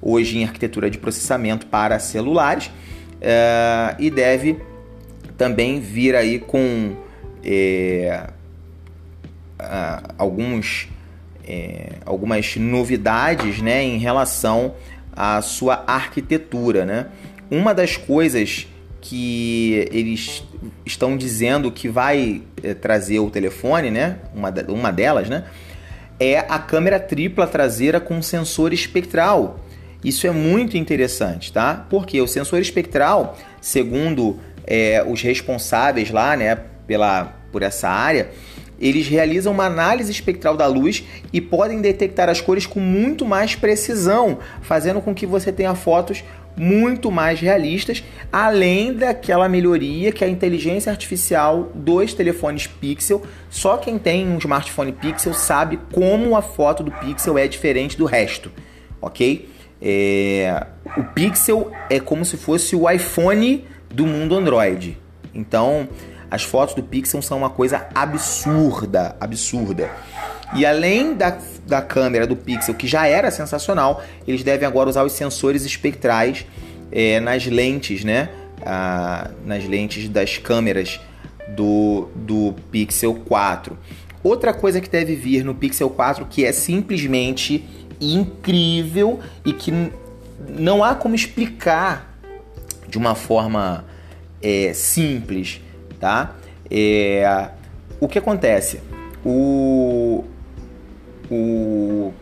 hoje 0.00 0.38
em 0.38 0.44
arquitetura 0.44 0.90
de 0.90 0.98
processamento 0.98 1.66
para 1.66 1.98
celulares, 1.98 2.70
é, 3.20 3.94
e 3.98 4.10
deve 4.10 4.58
também 5.36 5.80
vir 5.80 6.14
aí 6.14 6.38
com 6.38 6.96
é, 7.44 8.28
alguns 10.16 10.88
é, 11.46 11.94
algumas 12.04 12.56
novidades 12.56 13.60
né, 13.60 13.82
em 13.82 13.98
relação 13.98 14.74
à 15.12 15.42
sua 15.42 15.84
arquitetura. 15.86 16.84
Né? 16.84 17.06
Uma 17.50 17.74
das 17.74 17.96
coisas 17.96 18.68
que 19.00 19.88
eles 19.90 20.44
estão 20.84 21.16
dizendo 21.16 21.72
que 21.72 21.88
vai 21.88 22.42
trazer 22.80 23.18
o 23.18 23.30
telefone, 23.30 23.90
né? 23.90 24.18
uma, 24.34 24.52
uma 24.68 24.92
delas, 24.92 25.28
né? 25.28 25.44
é 26.20 26.38
a 26.38 26.58
câmera 26.58 27.00
tripla 27.00 27.46
traseira 27.46 27.98
com 27.98 28.20
sensor 28.20 28.74
espectral. 28.74 29.58
Isso 30.04 30.26
é 30.26 30.30
muito 30.30 30.76
interessante, 30.76 31.52
tá? 31.52 31.86
Porque 31.90 32.20
o 32.20 32.26
sensor 32.26 32.60
espectral, 32.60 33.36
segundo 33.60 34.38
é, 34.66 35.04
os 35.06 35.20
responsáveis 35.20 36.10
lá, 36.10 36.36
né, 36.36 36.56
pela, 36.86 37.24
por 37.52 37.62
essa 37.62 37.88
área, 37.88 38.30
eles 38.80 39.06
realizam 39.06 39.52
uma 39.52 39.66
análise 39.66 40.10
espectral 40.10 40.56
da 40.56 40.66
luz 40.66 41.04
e 41.32 41.40
podem 41.40 41.82
detectar 41.82 42.30
as 42.30 42.40
cores 42.40 42.66
com 42.66 42.80
muito 42.80 43.26
mais 43.26 43.54
precisão, 43.54 44.38
fazendo 44.62 45.02
com 45.02 45.14
que 45.14 45.26
você 45.26 45.52
tenha 45.52 45.74
fotos 45.74 46.24
muito 46.56 47.10
mais 47.10 47.40
realistas, 47.40 48.02
além 48.32 48.92
daquela 48.92 49.48
melhoria 49.48 50.12
que 50.12 50.24
a 50.24 50.28
inteligência 50.28 50.90
artificial 50.90 51.70
dos 51.74 52.12
telefones 52.12 52.66
Pixel, 52.66 53.22
só 53.48 53.76
quem 53.76 53.98
tem 53.98 54.26
um 54.26 54.38
smartphone 54.38 54.92
Pixel 54.92 55.32
sabe 55.32 55.78
como 55.92 56.34
a 56.34 56.42
foto 56.42 56.82
do 56.82 56.90
Pixel 56.90 57.38
é 57.38 57.46
diferente 57.46 57.96
do 57.96 58.04
resto, 58.04 58.50
ok? 59.00 59.48
É... 59.82 60.66
o 60.96 61.04
Pixel 61.04 61.72
é 61.88 61.98
como 61.98 62.24
se 62.24 62.36
fosse 62.36 62.76
o 62.76 62.88
iPhone 62.88 63.64
do 63.92 64.06
mundo 64.06 64.36
Android. 64.36 64.98
Então, 65.34 65.88
as 66.30 66.42
fotos 66.42 66.74
do 66.74 66.82
Pixel 66.82 67.22
são 67.22 67.38
uma 67.38 67.50
coisa 67.50 67.86
absurda, 67.94 69.16
absurda. 69.20 69.90
E 70.54 70.66
além 70.66 71.14
da, 71.14 71.38
da 71.66 71.80
câmera 71.80 72.26
do 72.26 72.36
Pixel, 72.36 72.74
que 72.74 72.86
já 72.86 73.06
era 73.06 73.30
sensacional, 73.30 74.02
eles 74.26 74.42
devem 74.42 74.66
agora 74.66 74.88
usar 74.88 75.04
os 75.04 75.12
sensores 75.12 75.64
espectrais 75.64 76.46
é, 76.90 77.20
nas 77.20 77.46
lentes, 77.46 78.04
né? 78.04 78.28
Ah, 78.64 79.30
nas 79.44 79.64
lentes 79.64 80.08
das 80.08 80.38
câmeras 80.38 81.00
do, 81.48 82.08
do 82.14 82.54
Pixel 82.70 83.14
4. 83.14 83.78
Outra 84.22 84.52
coisa 84.52 84.80
que 84.80 84.88
deve 84.88 85.14
vir 85.14 85.44
no 85.44 85.54
Pixel 85.54 85.88
4 85.88 86.26
que 86.26 86.44
é 86.44 86.52
simplesmente 86.52 87.64
incrível 88.00 89.20
e 89.44 89.52
que 89.52 89.92
não 90.48 90.82
há 90.82 90.94
como 90.94 91.14
explicar 91.14 92.18
de 92.88 92.98
uma 92.98 93.14
forma 93.14 93.84
é, 94.42 94.72
simples 94.72 95.60
tá? 96.00 96.34
É, 96.68 97.50
o 98.00 98.08
que 98.08 98.18
acontece? 98.18 98.80
O, 99.24 100.24
o 101.30 102.12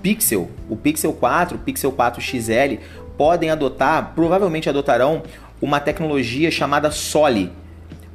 Pixel, 0.00 0.48
o 0.70 0.76
Pixel 0.76 1.12
4, 1.12 1.56
o 1.56 1.60
Pixel 1.60 1.92
4 1.92 2.22
XL 2.22 2.76
podem 3.18 3.50
adotar, 3.50 4.12
provavelmente 4.14 4.68
adotarão 4.68 5.22
uma 5.60 5.80
tecnologia 5.80 6.50
chamada 6.50 6.90
Soli 6.90 7.50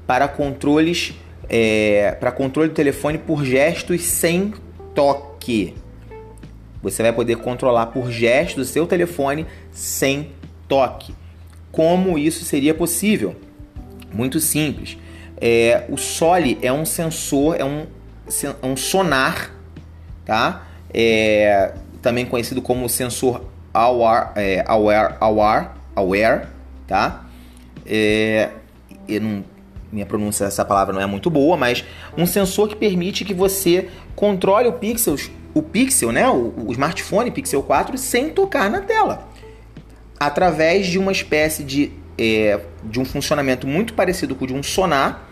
para 0.08 0.28
controles 0.28 1.14
é, 1.52 2.16
para 2.20 2.32
controle 2.32 2.70
do 2.70 2.76
telefone 2.76 3.18
por 3.18 3.44
gestos 3.44 4.04
sem 4.04 4.54
toque. 4.94 5.76
Você 6.82 7.04
vai 7.04 7.12
poder 7.12 7.38
controlar 7.38 7.88
por 7.88 8.12
gestos 8.12 8.70
o 8.70 8.72
seu 8.72 8.88
telefone 8.88 9.46
sem 9.72 10.32
toque. 10.68 11.14
Como 11.72 12.18
isso 12.18 12.46
seria 12.46 12.74
possível? 12.74 13.36
Muito 14.14 14.40
simples. 14.40 14.98
É, 15.40 15.86
o 15.90 15.98
SOLE 15.98 16.58
é 16.62 16.72
um 16.72 16.86
sensor, 16.86 17.56
é 17.60 17.66
um, 17.66 17.86
é 18.64 18.66
um 18.66 18.76
sonar, 18.76 19.54
tá? 20.26 20.68
É, 20.94 21.74
também 22.02 22.26
conhecido 22.26 22.62
como 22.62 22.88
sensor 22.90 23.44
aware, 23.74 24.32
é, 24.36 24.64
aware, 24.68 26.48
tá? 26.88 27.26
É, 27.86 28.50
não, 29.22 29.44
minha 29.92 30.06
pronúncia 30.06 30.46
dessa 30.46 30.64
palavra 30.64 30.94
não 30.94 31.02
é 31.02 31.06
muito 31.06 31.30
boa, 31.30 31.58
mas 31.58 31.84
um 32.18 32.26
sensor 32.26 32.68
que 32.68 32.76
permite 32.76 33.26
que 33.26 33.34
você 33.34 33.90
controle 34.16 34.68
o 34.68 34.74
pixel, 34.74 35.16
o 35.54 35.62
pixel, 35.62 36.12
né, 36.12 36.28
o, 36.28 36.54
o 36.68 36.72
smartphone 36.72 37.32
Pixel 37.32 37.64
4 37.64 37.98
sem 37.98 38.30
tocar 38.30 38.70
na 38.70 38.82
tela, 38.82 39.28
através 40.20 40.88
de 40.88 41.00
uma 41.00 41.12
espécie 41.12 41.64
de 41.64 41.92
é, 42.18 42.60
de 42.84 43.00
um 43.00 43.06
funcionamento 43.06 43.66
muito 43.66 43.94
parecido 43.94 44.36
com 44.36 44.44
o 44.44 44.48
de 44.48 44.54
um 44.54 44.62
sonar, 44.62 45.30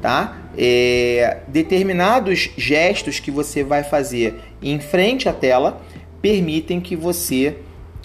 tá? 0.00 0.36
É, 0.56 1.38
determinados 1.48 2.50
gestos 2.56 3.18
que 3.18 3.30
você 3.30 3.64
vai 3.64 3.82
fazer 3.82 4.40
em 4.62 4.78
frente 4.78 5.28
à 5.28 5.32
tela 5.32 5.82
permitem 6.22 6.80
que 6.80 6.94
você 6.94 7.56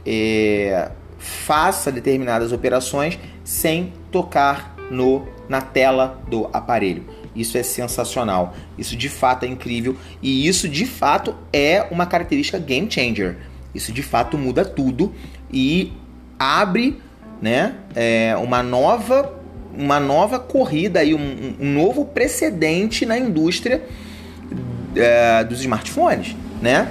é, 0.05 0.89
faça 1.19 1.91
determinadas 1.91 2.51
operações 2.51 3.19
sem 3.43 3.93
tocar 4.11 4.75
no 4.89 5.27
na 5.47 5.61
tela 5.61 6.19
do 6.27 6.49
aparelho. 6.51 7.03
Isso 7.35 7.57
é 7.57 7.63
sensacional. 7.63 8.55
Isso 8.77 8.95
de 8.95 9.09
fato 9.09 9.43
é 9.45 9.47
incrível 9.47 9.95
e 10.21 10.47
isso 10.47 10.67
de 10.67 10.85
fato 10.85 11.35
é 11.51 11.87
uma 11.89 12.05
característica 12.05 12.59
game 12.59 12.89
changer. 12.89 13.37
Isso 13.73 13.91
de 13.91 14.03
fato 14.03 14.37
muda 14.37 14.63
tudo 14.63 15.13
e 15.51 15.93
abre, 16.37 17.01
né, 17.41 17.75
é, 17.95 18.35
uma 18.37 18.61
nova 18.61 19.41
uma 19.75 19.99
nova 19.99 20.37
corrida 20.37 20.99
aí, 20.99 21.15
um, 21.15 21.55
um 21.59 21.73
novo 21.73 22.05
precedente 22.05 23.07
na 23.07 23.17
indústria 23.17 23.83
é, 24.95 25.43
dos 25.43 25.61
smartphones, 25.61 26.35
né? 26.61 26.87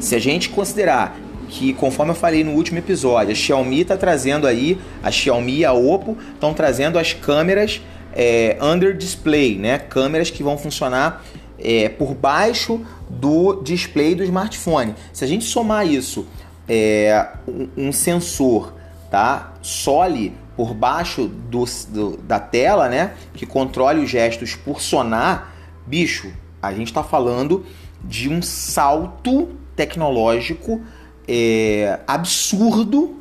Se 0.00 0.14
a 0.14 0.18
gente 0.18 0.48
considerar 0.48 1.14
que, 1.48 1.72
conforme 1.74 2.12
eu 2.12 2.16
falei 2.16 2.42
no 2.42 2.52
último 2.52 2.78
episódio, 2.78 3.32
a 3.32 3.34
Xiaomi 3.34 3.82
está 3.82 3.96
trazendo 3.96 4.46
aí, 4.46 4.78
a 5.02 5.10
Xiaomi 5.10 5.58
e 5.58 5.64
a 5.64 5.72
Oppo 5.72 6.16
estão 6.32 6.54
trazendo 6.54 6.98
as 6.98 7.12
câmeras 7.12 7.80
é, 8.14 8.56
under 8.60 8.96
display, 8.96 9.58
né? 9.58 9.78
Câmeras 9.78 10.30
que 10.30 10.42
vão 10.42 10.56
funcionar 10.56 11.24
é, 11.58 11.88
por 11.88 12.14
baixo 12.14 12.80
do 13.10 13.60
display 13.62 14.14
do 14.14 14.22
smartphone. 14.22 14.94
Se 15.12 15.24
a 15.24 15.26
gente 15.26 15.44
somar 15.44 15.86
isso, 15.86 16.26
é, 16.68 17.28
um, 17.46 17.88
um 17.88 17.92
sensor, 17.92 18.72
tá? 19.10 19.54
Soli 19.60 20.32
por 20.56 20.72
baixo 20.72 21.26
do, 21.26 21.64
do, 21.88 22.16
da 22.18 22.38
tela, 22.38 22.88
né? 22.88 23.14
Que 23.34 23.44
controle 23.44 24.02
os 24.02 24.08
gestos 24.08 24.54
por 24.54 24.80
sonar, 24.80 25.52
bicho, 25.86 26.32
a 26.62 26.72
gente 26.72 26.88
está 26.88 27.02
falando 27.02 27.66
de 28.02 28.28
um 28.28 28.40
salto 28.40 29.50
tecnológico 29.74 30.80
é, 31.26 31.98
absurdo 32.06 33.16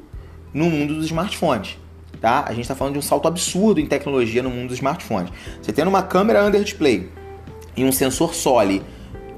no 0.53 0.69
mundo 0.69 0.95
dos 0.95 1.05
smartphones. 1.05 1.77
Tá? 2.23 2.45
A 2.47 2.51
gente 2.51 2.61
está 2.61 2.73
falando 2.73 2.93
de 2.93 2.99
um 2.99 3.01
salto 3.01 3.27
absurdo 3.27 3.81
em 3.81 3.85
tecnologia 3.85 4.41
no 4.41 4.49
mundo 4.49 4.69
dos 4.69 4.77
smartphones. 4.77 5.29
Você 5.61 5.73
tendo 5.73 5.89
uma 5.89 6.01
câmera 6.01 6.45
under 6.45 6.63
display 6.63 7.09
e 7.75 7.83
um 7.83 7.91
sensor 7.91 8.33
Soli, 8.33 8.81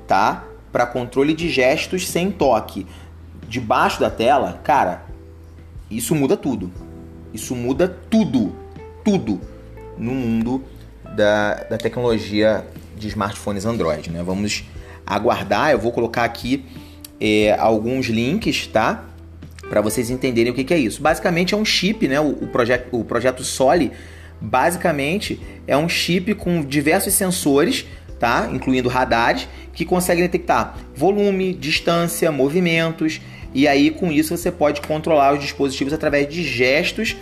tá? 0.05 0.43
Para 0.71 0.85
controle 0.85 1.33
de 1.33 1.49
gestos 1.49 2.07
sem 2.07 2.29
toque 2.29 2.85
debaixo 3.49 3.99
da 3.99 4.11
tela, 4.11 4.61
cara, 4.63 5.03
isso 5.89 6.13
muda 6.13 6.37
tudo 6.37 6.71
Isso 7.33 7.55
muda 7.55 7.87
tudo, 7.87 8.55
tudo 9.03 9.41
no 9.97 10.13
mundo 10.13 10.63
da, 11.15 11.55
da 11.63 11.79
tecnologia 11.79 12.67
de 12.95 13.07
smartphones 13.07 13.65
Android. 13.65 14.11
Né? 14.11 14.21
Vamos 14.21 14.63
aguardar, 15.03 15.71
eu 15.71 15.79
vou 15.79 15.91
colocar 15.91 16.23
aqui 16.23 16.63
é, 17.19 17.57
alguns 17.57 18.05
links, 18.05 18.67
tá? 18.67 19.05
Para 19.69 19.81
vocês 19.81 20.09
entenderem 20.09 20.51
o 20.51 20.55
que, 20.55 20.63
que, 20.63 20.73
é 20.73 20.77
isso. 20.77 21.01
Basicamente 21.01 21.53
é 21.53 21.57
um 21.57 21.65
chip, 21.65 22.07
né? 22.07 22.19
O, 22.19 22.29
o, 22.29 22.47
projeto, 22.47 22.87
o 22.91 23.03
projeto 23.03 23.43
Soli 23.43 23.91
basicamente 24.39 25.39
é 25.65 25.75
um 25.75 25.89
chip 25.89 26.33
com 26.35 26.61
diversos 26.61 27.13
sensores, 27.13 27.85
tá? 28.19 28.49
Incluindo 28.51 28.89
radares, 28.89 29.47
que 29.73 29.85
conseguem 29.85 30.23
detectar 30.23 30.77
volume, 30.95 31.53
distância, 31.53 32.31
movimentos, 32.31 33.19
e 33.53 33.67
aí 33.67 33.91
com 33.91 34.11
isso 34.11 34.35
você 34.35 34.51
pode 34.51 34.81
controlar 34.81 35.33
os 35.33 35.41
dispositivos 35.41 35.93
através 35.93 36.27
de 36.27 36.43
gestos 36.43 37.15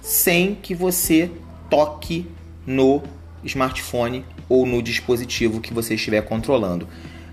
sem 0.00 0.54
que 0.54 0.74
você 0.74 1.30
toque 1.70 2.26
no 2.66 3.02
smartphone 3.42 4.24
ou 4.48 4.66
no 4.66 4.82
dispositivo 4.82 5.60
que 5.60 5.72
você 5.72 5.94
estiver 5.94 6.22
controlando. 6.22 6.86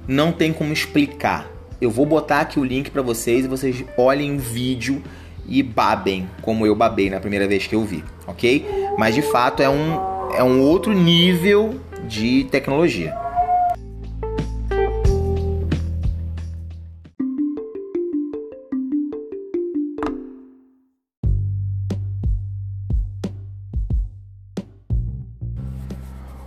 Não 0.07 0.32
tem 0.32 0.53
como 0.53 0.72
explicar. 0.72 1.51
Eu 1.82 1.89
vou 1.89 2.05
botar 2.05 2.41
aqui 2.41 2.59
o 2.59 2.63
link 2.63 2.91
para 2.91 3.01
vocês 3.01 3.43
e 3.43 3.47
vocês 3.47 3.84
olhem 3.97 4.36
o 4.36 4.39
vídeo 4.39 5.01
e 5.47 5.63
babem, 5.63 6.29
como 6.43 6.63
eu 6.63 6.75
babei 6.75 7.09
na 7.09 7.19
primeira 7.19 7.47
vez 7.47 7.65
que 7.65 7.73
eu 7.73 7.84
vi, 7.84 8.03
ok? 8.27 8.63
Mas 8.99 9.15
de 9.15 9.23
fato 9.23 9.63
é 9.63 9.67
um, 9.67 9.95
é 10.36 10.43
um 10.43 10.61
outro 10.61 10.93
nível 10.93 11.82
de 12.07 12.43
tecnologia. 12.51 13.17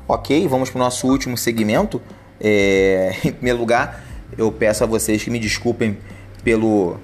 Ok, 0.06 0.46
vamos 0.46 0.70
para 0.70 0.78
o 0.78 0.84
nosso 0.84 1.08
último 1.08 1.36
segmento. 1.36 2.00
É, 2.40 3.16
em 3.26 3.32
primeiro 3.32 3.58
lugar, 3.58 4.03
eu 4.36 4.50
peço 4.52 4.84
a 4.84 4.86
vocês 4.86 5.22
que 5.22 5.30
me 5.30 5.38
desculpem 5.38 5.98
pelo, 6.42 6.98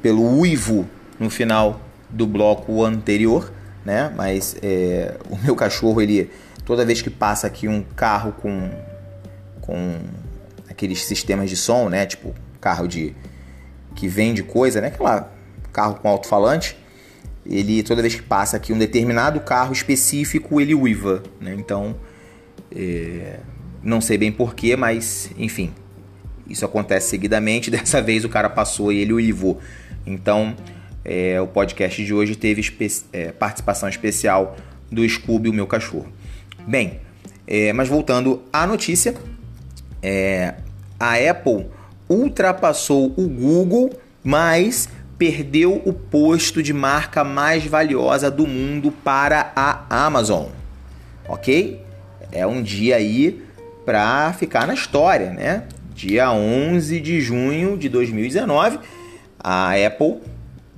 pelo 0.00 0.22
uivo 0.38 0.86
no 1.18 1.30
final 1.30 1.80
do 2.08 2.26
bloco 2.26 2.84
anterior, 2.84 3.52
né? 3.84 4.12
Mas 4.14 4.56
é, 4.62 5.16
o 5.30 5.36
meu 5.36 5.56
cachorro, 5.56 6.00
ele 6.00 6.30
toda 6.64 6.84
vez 6.84 7.02
que 7.02 7.10
passa 7.10 7.46
aqui 7.46 7.66
um 7.66 7.82
carro 7.82 8.32
com, 8.32 8.70
com 9.60 9.98
aqueles 10.68 11.04
sistemas 11.04 11.48
de 11.48 11.56
som, 11.56 11.88
né? 11.88 12.06
Tipo 12.06 12.34
carro 12.60 12.86
de 12.86 13.14
que 13.94 14.06
vende 14.08 14.42
coisa, 14.42 14.80
né? 14.80 14.88
Aquela 14.88 15.32
carro 15.72 15.94
com 15.94 16.08
alto-falante, 16.08 16.76
ele 17.46 17.82
toda 17.82 18.02
vez 18.02 18.14
que 18.14 18.22
passa 18.22 18.56
aqui 18.56 18.72
um 18.72 18.78
determinado 18.78 19.40
carro 19.40 19.72
específico, 19.72 20.60
ele 20.60 20.74
uiva, 20.74 21.22
né? 21.40 21.54
Então 21.54 21.96
é, 22.70 23.40
não 23.82 24.00
sei 24.00 24.18
bem 24.18 24.30
porquê, 24.30 24.76
mas 24.76 25.30
enfim, 25.36 25.72
isso 26.52 26.64
acontece 26.64 27.08
seguidamente. 27.08 27.68
Dessa 27.72 28.00
vez 28.00 28.24
o 28.24 28.28
cara 28.28 28.48
passou 28.48 28.92
e 28.92 28.98
ele 28.98 29.12
uivou. 29.12 29.58
Então 30.06 30.54
é, 31.04 31.40
o 31.40 31.46
podcast 31.46 32.04
de 32.04 32.14
hoje 32.14 32.36
teve 32.36 32.60
espe 32.60 32.88
é, 33.12 33.32
participação 33.32 33.88
especial 33.88 34.56
do 34.90 35.08
Scooby, 35.08 35.48
o 35.48 35.52
meu 35.52 35.66
cachorro. 35.66 36.06
Bem, 36.66 37.00
é, 37.46 37.72
mas 37.72 37.88
voltando 37.88 38.42
à 38.52 38.66
notícia, 38.66 39.14
é, 40.02 40.54
a 41.00 41.14
Apple 41.14 41.66
ultrapassou 42.08 43.12
o 43.16 43.28
Google, 43.28 43.90
mas 44.22 44.88
perdeu 45.18 45.80
o 45.84 45.92
posto 45.92 46.62
de 46.62 46.72
marca 46.72 47.24
mais 47.24 47.64
valiosa 47.64 48.30
do 48.30 48.46
mundo 48.46 48.92
para 48.92 49.52
a 49.56 50.06
Amazon. 50.06 50.46
Ok? 51.26 51.82
é 52.32 52.46
um 52.46 52.62
dia 52.62 52.96
aí 52.96 53.44
para 53.84 54.32
ficar 54.32 54.66
na 54.66 54.74
história, 54.74 55.30
né? 55.30 55.64
Dia 55.94 56.32
11 56.32 57.00
de 57.00 57.20
junho 57.20 57.76
de 57.76 57.88
2019, 57.88 58.78
a 59.38 59.72
Apple, 59.72 60.20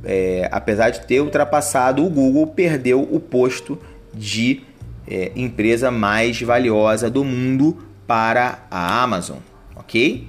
é, 0.05 0.49
apesar 0.51 0.91
de 0.91 1.07
ter 1.07 1.21
ultrapassado 1.21 2.05
o 2.05 2.11
Google, 2.11 2.49
perdeu 2.49 3.03
o 3.03 3.21
posto 3.21 3.79
de 4.13 4.63
é, 5.07 5.33
empresa 5.37 5.91
mais 5.91 6.41
valiosa 6.41 7.11
do 7.11 7.25
mundo 7.25 7.79
para 8.07 8.67
a 8.71 9.03
Amazon, 9.03 9.39
ok? 9.77 10.27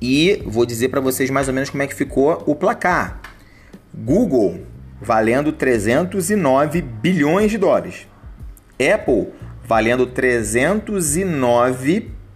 E 0.00 0.42
vou 0.44 0.66
dizer 0.66 0.88
para 0.88 1.00
vocês 1.00 1.30
mais 1.30 1.48
ou 1.48 1.54
menos 1.54 1.70
como 1.70 1.82
é 1.82 1.86
que 1.86 1.94
ficou 1.94 2.42
o 2.46 2.54
placar. 2.54 3.20
Google 3.92 4.60
valendo 5.00 5.52
309 5.52 6.82
bilhões 6.82 7.50
de 7.50 7.58
dólares. 7.58 8.06
Apple 8.78 9.28
valendo 9.66 10.06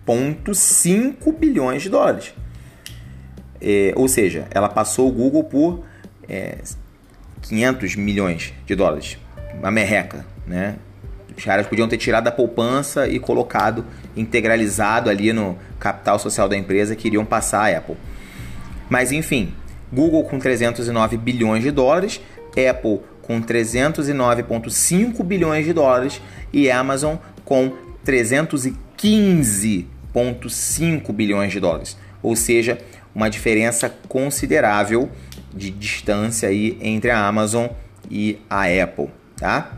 309,5 0.09 1.33
bilhões 1.37 1.83
de 1.83 1.91
dólares. 1.91 2.33
É, 3.61 3.93
ou 3.97 4.09
seja, 4.09 4.47
ela 4.51 4.69
passou 4.69 5.09
o 5.09 5.13
Google 5.13 5.45
por 5.45 5.85
é, 6.29 6.59
500 7.43 7.97
milhões 7.97 8.55
de 8.65 8.75
dólares. 8.75 9.19
Uma 9.59 9.71
merreca, 9.71 10.25
né? 10.47 10.77
Os 11.37 11.45
caras 11.45 11.67
podiam 11.67 11.87
ter 11.87 11.99
tirado 11.99 12.25
da 12.25 12.33
poupança 12.33 13.07
e 13.07 13.21
colocado 13.21 13.85
integralizado 14.17 15.09
ali 15.09 15.33
no 15.33 15.57
capital 15.79 16.19
social 16.19 16.49
da 16.49 16.57
empresa 16.57 16.97
que 16.97 17.07
iriam 17.07 17.25
passar 17.25 17.73
a 17.73 17.79
Apple. 17.79 17.97
Mas 18.89 19.13
enfim, 19.13 19.53
Google 19.93 20.25
com 20.25 20.39
309 20.39 21.17
bilhões 21.17 21.63
de 21.63 21.71
dólares, 21.71 22.21
Apple 22.69 23.01
com 23.23 23.41
309,5 23.41 25.23
bilhões 25.23 25.65
de 25.65 25.73
dólares 25.73 26.21
e 26.53 26.71
Amazon 26.71 27.17
com 27.45 27.73
315,5 30.19 31.12
bilhões 31.12 31.53
de 31.53 31.61
dólares. 31.61 31.97
Ou 32.23 32.35
seja, 32.35 32.79
uma 33.14 33.31
diferença 33.31 33.89
considerável 34.09 35.09
de 35.55 35.71
distância 35.71 36.49
aí 36.49 36.77
entre 36.81 37.11
a 37.11 37.27
Amazon 37.27 37.66
e 38.11 38.39
a 38.49 38.64
Apple, 38.64 39.09
tá? 39.37 39.73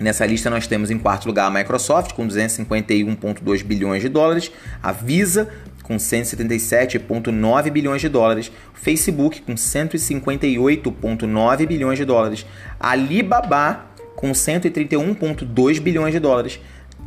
Nessa 0.00 0.24
lista 0.24 0.48
nós 0.48 0.66
temos 0.66 0.90
em 0.90 0.98
quarto 0.98 1.26
lugar 1.26 1.46
a 1.46 1.50
Microsoft 1.50 2.14
com 2.14 2.26
251,2 2.26 3.62
bilhões 3.62 4.00
de 4.02 4.08
dólares, 4.08 4.50
a 4.82 4.92
Visa 4.92 5.48
com 5.82 5.96
177,9 5.96 7.70
bilhões 7.70 8.00
de 8.00 8.08
dólares, 8.08 8.50
Facebook 8.72 9.42
com 9.42 9.54
158,9 9.54 11.66
bilhões 11.66 11.98
de 11.98 12.04
dólares, 12.04 12.46
Alibaba 12.78 13.86
com 14.16 14.30
131,2 14.30 15.80
bilhões 15.80 16.14
de 16.14 16.20
dólares, 16.20 16.60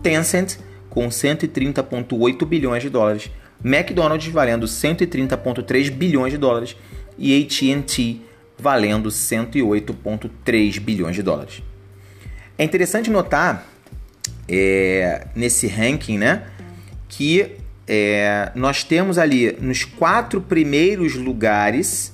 Tencent 0.04 0.58
com 0.94 1.08
130,8 1.08 2.46
bilhões 2.46 2.84
de 2.84 2.90
dólares, 2.90 3.32
McDonald's 3.66 4.32
valendo 4.32 4.68
130,3 4.68 5.90
bilhões 5.90 6.32
de 6.32 6.38
dólares 6.38 6.78
e 7.18 7.42
AT&T 7.42 8.22
valendo 8.60 9.10
108,3 9.10 10.80
bilhões 10.80 11.16
de 11.16 11.24
dólares. 11.24 11.64
É 12.60 12.64
interessante 12.64 13.10
notar 13.10 13.68
é, 14.48 15.26
nesse 15.36 15.66
ranking, 15.66 16.20
né, 16.20 16.44
que 17.10 17.56
é, 17.88 18.52
nós 18.54 18.84
temos 18.84 19.18
ali 19.18 19.58
nos 19.60 19.84
quatro 19.84 20.42
primeiros 20.42 21.16
lugares 21.16 22.14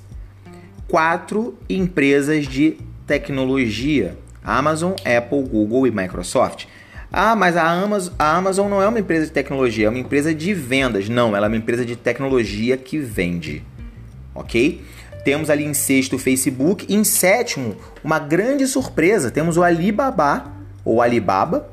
quatro 0.87 1.59
empresas 1.69 2.47
de 2.47 2.77
tecnologia: 3.05 4.17
Amazon, 4.41 4.93
Apple, 5.03 5.43
Google 5.43 5.85
e 5.85 5.91
Microsoft. 5.91 6.65
Ah, 7.11 7.35
mas 7.35 7.57
a 7.57 7.67
Amazon, 7.67 8.13
a 8.19 8.37
Amazon 8.37 8.69
não 8.69 8.81
é 8.81 8.87
uma 8.87 8.99
empresa 8.99 9.25
de 9.25 9.31
tecnologia, 9.31 9.87
é 9.87 9.89
uma 9.89 9.97
empresa 9.97 10.33
de 10.33 10.53
vendas. 10.53 11.09
Não, 11.09 11.35
ela 11.35 11.47
é 11.47 11.49
uma 11.49 11.57
empresa 11.57 11.83
de 11.83 11.95
tecnologia 11.95 12.77
que 12.77 12.99
vende. 12.99 13.63
Ok? 14.35 14.83
Temos 15.25 15.49
ali 15.49 15.65
em 15.65 15.73
sexto 15.73 16.15
o 16.15 16.19
Facebook. 16.19 16.85
Em 16.93 17.03
sétimo, 17.03 17.75
uma 18.03 18.19
grande 18.19 18.67
surpresa, 18.67 19.31
temos 19.31 19.57
o 19.57 19.63
Alibaba, 19.63 20.51
ou 20.85 21.01
Alibaba, 21.01 21.69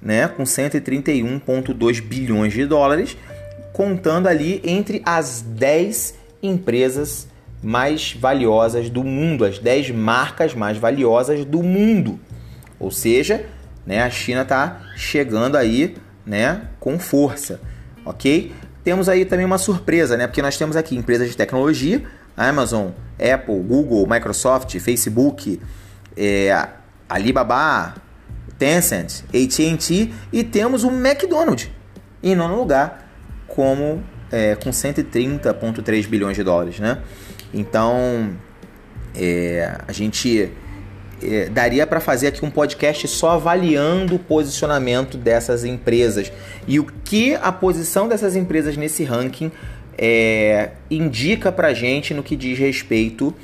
né, 0.00 0.28
com 0.28 0.44
131,2 0.44 2.00
bilhões 2.00 2.52
de 2.52 2.66
dólares, 2.66 3.16
contando 3.72 4.28
ali 4.28 4.60
entre 4.64 5.02
as 5.04 5.42
10 5.42 6.14
empresas 6.42 7.28
mais 7.62 8.14
valiosas 8.18 8.88
do 8.88 9.04
mundo, 9.04 9.44
as 9.44 9.58
10 9.58 9.90
marcas 9.90 10.54
mais 10.54 10.78
valiosas 10.78 11.44
do 11.44 11.62
mundo. 11.62 12.18
Ou 12.78 12.90
seja, 12.90 13.44
né, 13.86 14.02
a 14.02 14.10
China 14.10 14.42
está 14.42 14.80
chegando 14.96 15.56
aí 15.56 15.96
né, 16.24 16.62
com 16.78 16.98
força, 16.98 17.60
ok? 18.04 18.52
Temos 18.84 19.08
aí 19.08 19.24
também 19.24 19.44
uma 19.44 19.58
surpresa, 19.58 20.16
né, 20.16 20.26
porque 20.26 20.42
nós 20.42 20.56
temos 20.56 20.76
aqui 20.76 20.96
empresas 20.96 21.28
de 21.28 21.36
tecnologia, 21.36 22.02
Amazon, 22.36 22.90
Apple, 23.18 23.60
Google, 23.60 24.06
Microsoft, 24.08 24.78
Facebook, 24.78 25.60
é, 26.16 26.68
Alibaba, 27.08 27.94
Tencent, 28.58 29.22
AT&T 29.28 30.12
e 30.32 30.44
temos 30.44 30.84
o 30.84 30.90
McDonald's 30.90 31.70
em 32.22 32.34
nono 32.34 32.56
lugar 32.56 33.10
como 33.48 34.02
é, 34.30 34.54
com 34.54 34.70
130,3 34.70 36.06
bilhões 36.06 36.36
de 36.36 36.44
dólares, 36.44 36.78
né? 36.78 36.98
Então 37.52 38.36
é, 39.14 39.76
a 39.88 39.92
gente 39.92 40.52
é, 41.22 41.48
daria 41.48 41.86
para 41.86 42.00
fazer 42.00 42.28
aqui 42.28 42.44
um 42.44 42.50
podcast 42.50 43.06
só 43.08 43.30
avaliando 43.32 44.16
o 44.16 44.18
posicionamento 44.18 45.16
dessas 45.16 45.64
empresas 45.64 46.32
e 46.66 46.78
o 46.78 46.86
que 47.04 47.34
a 47.34 47.52
posição 47.52 48.08
dessas 48.08 48.36
empresas 48.36 48.76
nesse 48.76 49.04
ranking 49.04 49.50
é, 49.98 50.70
indica 50.90 51.52
para 51.52 51.74
gente 51.74 52.14
no 52.14 52.22
que 52.22 52.36
diz 52.36 52.58
respeito 52.58 53.34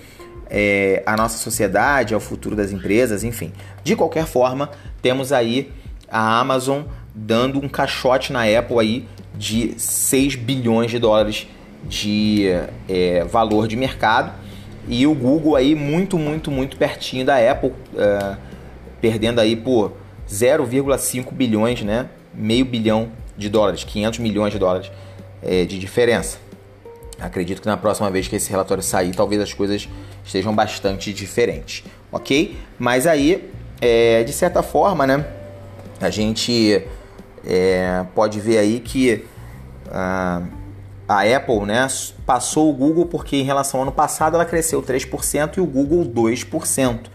é, 0.48 1.02
à 1.04 1.16
nossa 1.16 1.38
sociedade, 1.38 2.14
ao 2.14 2.20
futuro 2.20 2.56
das 2.56 2.70
empresas, 2.72 3.24
enfim. 3.24 3.52
De 3.82 3.94
qualquer 3.96 4.26
forma, 4.26 4.70
temos 5.02 5.32
aí 5.32 5.72
a 6.08 6.40
Amazon 6.40 6.82
dando 7.14 7.58
um 7.58 7.68
caixote 7.68 8.32
na 8.32 8.44
Apple 8.44 8.78
aí 8.78 9.08
de 9.34 9.74
6 9.76 10.36
bilhões 10.36 10.90
de 10.90 10.98
dólares 10.98 11.46
de 11.84 12.46
é, 12.88 13.24
valor 13.24 13.68
de 13.68 13.76
mercado 13.76 14.32
e 14.88 15.06
o 15.06 15.14
Google 15.14 15.56
aí 15.56 15.74
muito, 15.74 16.18
muito, 16.18 16.50
muito 16.50 16.76
pertinho 16.76 17.24
da 17.24 17.38
Apple, 17.50 17.72
é, 17.96 18.36
perdendo 19.00 19.40
aí 19.40 19.56
por 19.56 19.92
0,5 20.28 21.32
bilhões, 21.32 21.82
né? 21.82 22.08
Meio 22.34 22.64
bilhão 22.64 23.10
de 23.36 23.48
dólares, 23.48 23.84
500 23.84 24.18
milhões 24.18 24.52
de 24.52 24.58
dólares 24.58 24.90
é, 25.42 25.64
de 25.64 25.78
diferença. 25.78 26.38
Acredito 27.18 27.62
que 27.62 27.66
na 27.66 27.76
próxima 27.76 28.10
vez 28.10 28.28
que 28.28 28.36
esse 28.36 28.50
relatório 28.50 28.82
sair, 28.82 29.14
talvez 29.14 29.40
as 29.40 29.52
coisas 29.52 29.88
estejam 30.24 30.54
bastante 30.54 31.12
diferentes, 31.12 31.82
ok? 32.12 32.56
Mas 32.78 33.06
aí, 33.06 33.50
é, 33.80 34.22
de 34.22 34.32
certa 34.32 34.62
forma, 34.62 35.06
né? 35.06 35.24
A 36.00 36.10
gente 36.10 36.84
é, 37.44 38.04
pode 38.14 38.38
ver 38.38 38.58
aí 38.58 38.80
que 38.80 39.24
ah, 39.90 40.42
a 41.08 41.22
Apple 41.22 41.60
né, 41.66 41.86
passou 42.24 42.70
o 42.70 42.72
Google 42.72 43.06
porque 43.06 43.36
em 43.36 43.44
relação 43.44 43.80
ao 43.80 43.82
ano 43.84 43.92
passado 43.92 44.34
ela 44.34 44.44
cresceu 44.44 44.82
3% 44.82 45.56
e 45.56 45.60
o 45.60 45.66
Google 45.66 46.04
2%, 46.04 47.06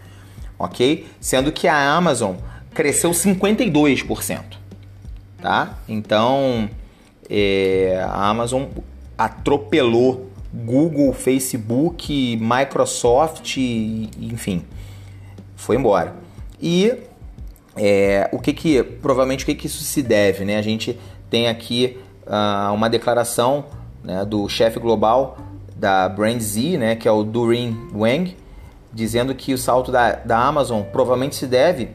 ok? 0.58 1.06
Sendo 1.20 1.52
que 1.52 1.68
a 1.68 1.94
Amazon 1.94 2.36
cresceu 2.72 3.10
52%, 3.10 4.40
tá? 5.40 5.78
Então 5.86 6.70
é, 7.28 8.02
a 8.08 8.28
Amazon 8.28 8.64
atropelou 9.16 10.30
Google, 10.52 11.12
Facebook, 11.12 12.36
Microsoft, 12.36 13.56
enfim, 13.56 14.64
foi 15.56 15.76
embora. 15.76 16.14
E 16.60 16.94
é, 17.76 18.28
o 18.32 18.38
que 18.38 18.52
que, 18.52 18.82
provavelmente, 18.82 19.44
o 19.44 19.46
que 19.46 19.54
que 19.54 19.66
isso 19.66 19.82
se 19.82 20.02
deve, 20.02 20.44
né? 20.44 20.58
A 20.58 20.62
gente 20.62 20.98
tem 21.30 21.48
aqui 21.48 21.98
uh, 22.26 22.72
uma 22.74 22.90
declaração 22.90 23.64
né, 24.02 24.24
do 24.24 24.48
chefe 24.48 24.78
global 24.78 25.38
da 25.76 26.08
Brand 26.08 26.40
Z, 26.40 26.78
né, 26.78 26.96
que 26.96 27.08
é 27.08 27.10
o 27.10 27.22
Durin 27.22 27.76
Wang, 27.94 28.36
dizendo 28.92 29.34
que 29.34 29.52
o 29.54 29.58
salto 29.58 29.90
da, 29.90 30.12
da 30.12 30.38
Amazon 30.38 30.82
provavelmente 30.82 31.34
se 31.34 31.46
deve 31.46 31.90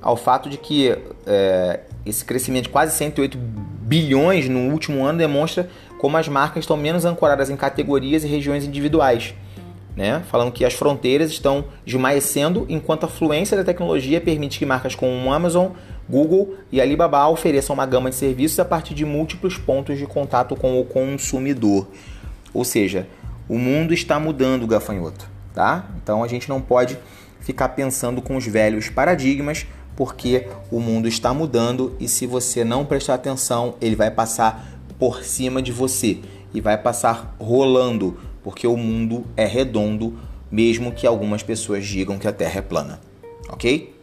ao 0.00 0.16
fato 0.16 0.48
de 0.50 0.58
que 0.58 0.96
é, 1.26 1.80
esse 2.04 2.24
crescimento 2.24 2.64
de 2.64 2.68
quase 2.68 2.96
108 2.96 3.38
bilhões 3.38 4.48
no 4.48 4.70
último 4.70 5.04
ano 5.04 5.18
demonstra 5.18 5.68
como 5.98 6.16
as 6.16 6.28
marcas 6.28 6.64
estão 6.64 6.76
menos 6.76 7.04
ancoradas 7.04 7.48
em 7.48 7.56
categorias 7.56 8.24
e 8.24 8.28
regiões 8.28 8.64
individuais 8.64 9.34
né? 9.96 10.22
falando 10.26 10.52
que 10.52 10.64
as 10.64 10.74
fronteiras 10.74 11.30
estão 11.30 11.64
esmaecendo 11.86 12.66
enquanto 12.68 13.04
a 13.04 13.08
fluência 13.08 13.56
da 13.56 13.64
tecnologia 13.64 14.20
permite 14.20 14.58
que 14.58 14.66
marcas 14.66 14.94
como 14.94 15.32
Amazon, 15.32 15.68
Google 16.08 16.54
e 16.70 16.80
Alibaba 16.80 17.28
ofereçam 17.28 17.74
uma 17.74 17.86
gama 17.86 18.10
de 18.10 18.16
serviços 18.16 18.58
a 18.58 18.64
partir 18.64 18.94
de 18.94 19.04
múltiplos 19.04 19.56
pontos 19.56 19.98
de 19.98 20.06
contato 20.06 20.54
com 20.54 20.80
o 20.80 20.84
consumidor. 20.84 21.88
Ou 22.52 22.64
seja, 22.64 23.08
o 23.48 23.58
mundo 23.58 23.92
está 23.92 24.18
mudando, 24.20 24.66
gafanhoto, 24.66 25.28
tá? 25.54 25.88
Então 26.02 26.22
a 26.22 26.28
gente 26.28 26.48
não 26.48 26.60
pode 26.60 26.98
ficar 27.40 27.70
pensando 27.70 28.22
com 28.22 28.36
os 28.36 28.46
velhos 28.46 28.88
paradigmas, 28.88 29.66
porque 29.96 30.48
o 30.70 30.80
mundo 30.80 31.06
está 31.08 31.32
mudando 31.32 31.96
e 32.00 32.08
se 32.08 32.26
você 32.26 32.64
não 32.64 32.84
prestar 32.84 33.14
atenção, 33.14 33.74
ele 33.80 33.96
vai 33.96 34.10
passar 34.10 34.80
por 34.98 35.22
cima 35.22 35.60
de 35.60 35.72
você 35.72 36.20
e 36.52 36.60
vai 36.60 36.76
passar 36.78 37.36
rolando 37.38 38.16
porque 38.44 38.66
o 38.66 38.76
mundo 38.76 39.24
é 39.36 39.46
redondo, 39.46 40.18
mesmo 40.50 40.92
que 40.92 41.06
algumas 41.06 41.42
pessoas 41.42 41.86
digam 41.86 42.18
que 42.18 42.28
a 42.28 42.32
Terra 42.32 42.58
é 42.58 42.62
plana. 42.62 43.00
Ok? 43.48 43.94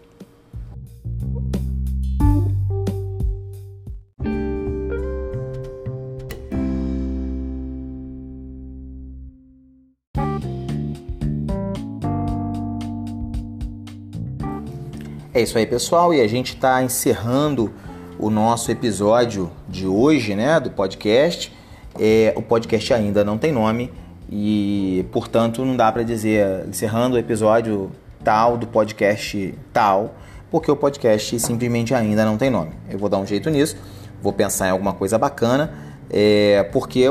É 15.33 15.41
isso 15.41 15.57
aí, 15.57 15.65
pessoal, 15.65 16.13
e 16.13 16.19
a 16.19 16.27
gente 16.27 16.55
está 16.55 16.83
encerrando 16.83 17.71
o 18.19 18.29
nosso 18.29 18.69
episódio 18.69 19.49
de 19.65 19.87
hoje, 19.87 20.35
né, 20.35 20.59
do 20.59 20.69
podcast. 20.69 21.53
É, 21.97 22.33
o 22.35 22.41
podcast 22.41 22.93
ainda 22.93 23.23
não 23.23 23.37
tem 23.37 23.49
nome, 23.49 23.93
e, 24.29 25.05
portanto, 25.09 25.63
não 25.63 25.77
dá 25.77 25.89
para 25.89 26.03
dizer 26.03 26.67
encerrando 26.67 27.15
o 27.15 27.17
episódio 27.17 27.89
tal 28.21 28.57
do 28.57 28.67
podcast 28.67 29.57
tal, 29.71 30.15
porque 30.49 30.69
o 30.69 30.75
podcast 30.75 31.39
simplesmente 31.39 31.95
ainda 31.95 32.25
não 32.25 32.35
tem 32.35 32.49
nome. 32.49 32.71
Eu 32.89 32.99
vou 32.99 33.07
dar 33.07 33.17
um 33.17 33.25
jeito 33.25 33.49
nisso, 33.49 33.77
vou 34.21 34.33
pensar 34.33 34.67
em 34.67 34.71
alguma 34.71 34.91
coisa 34.91 35.17
bacana, 35.17 35.73
é, 36.09 36.61
porque 36.73 37.05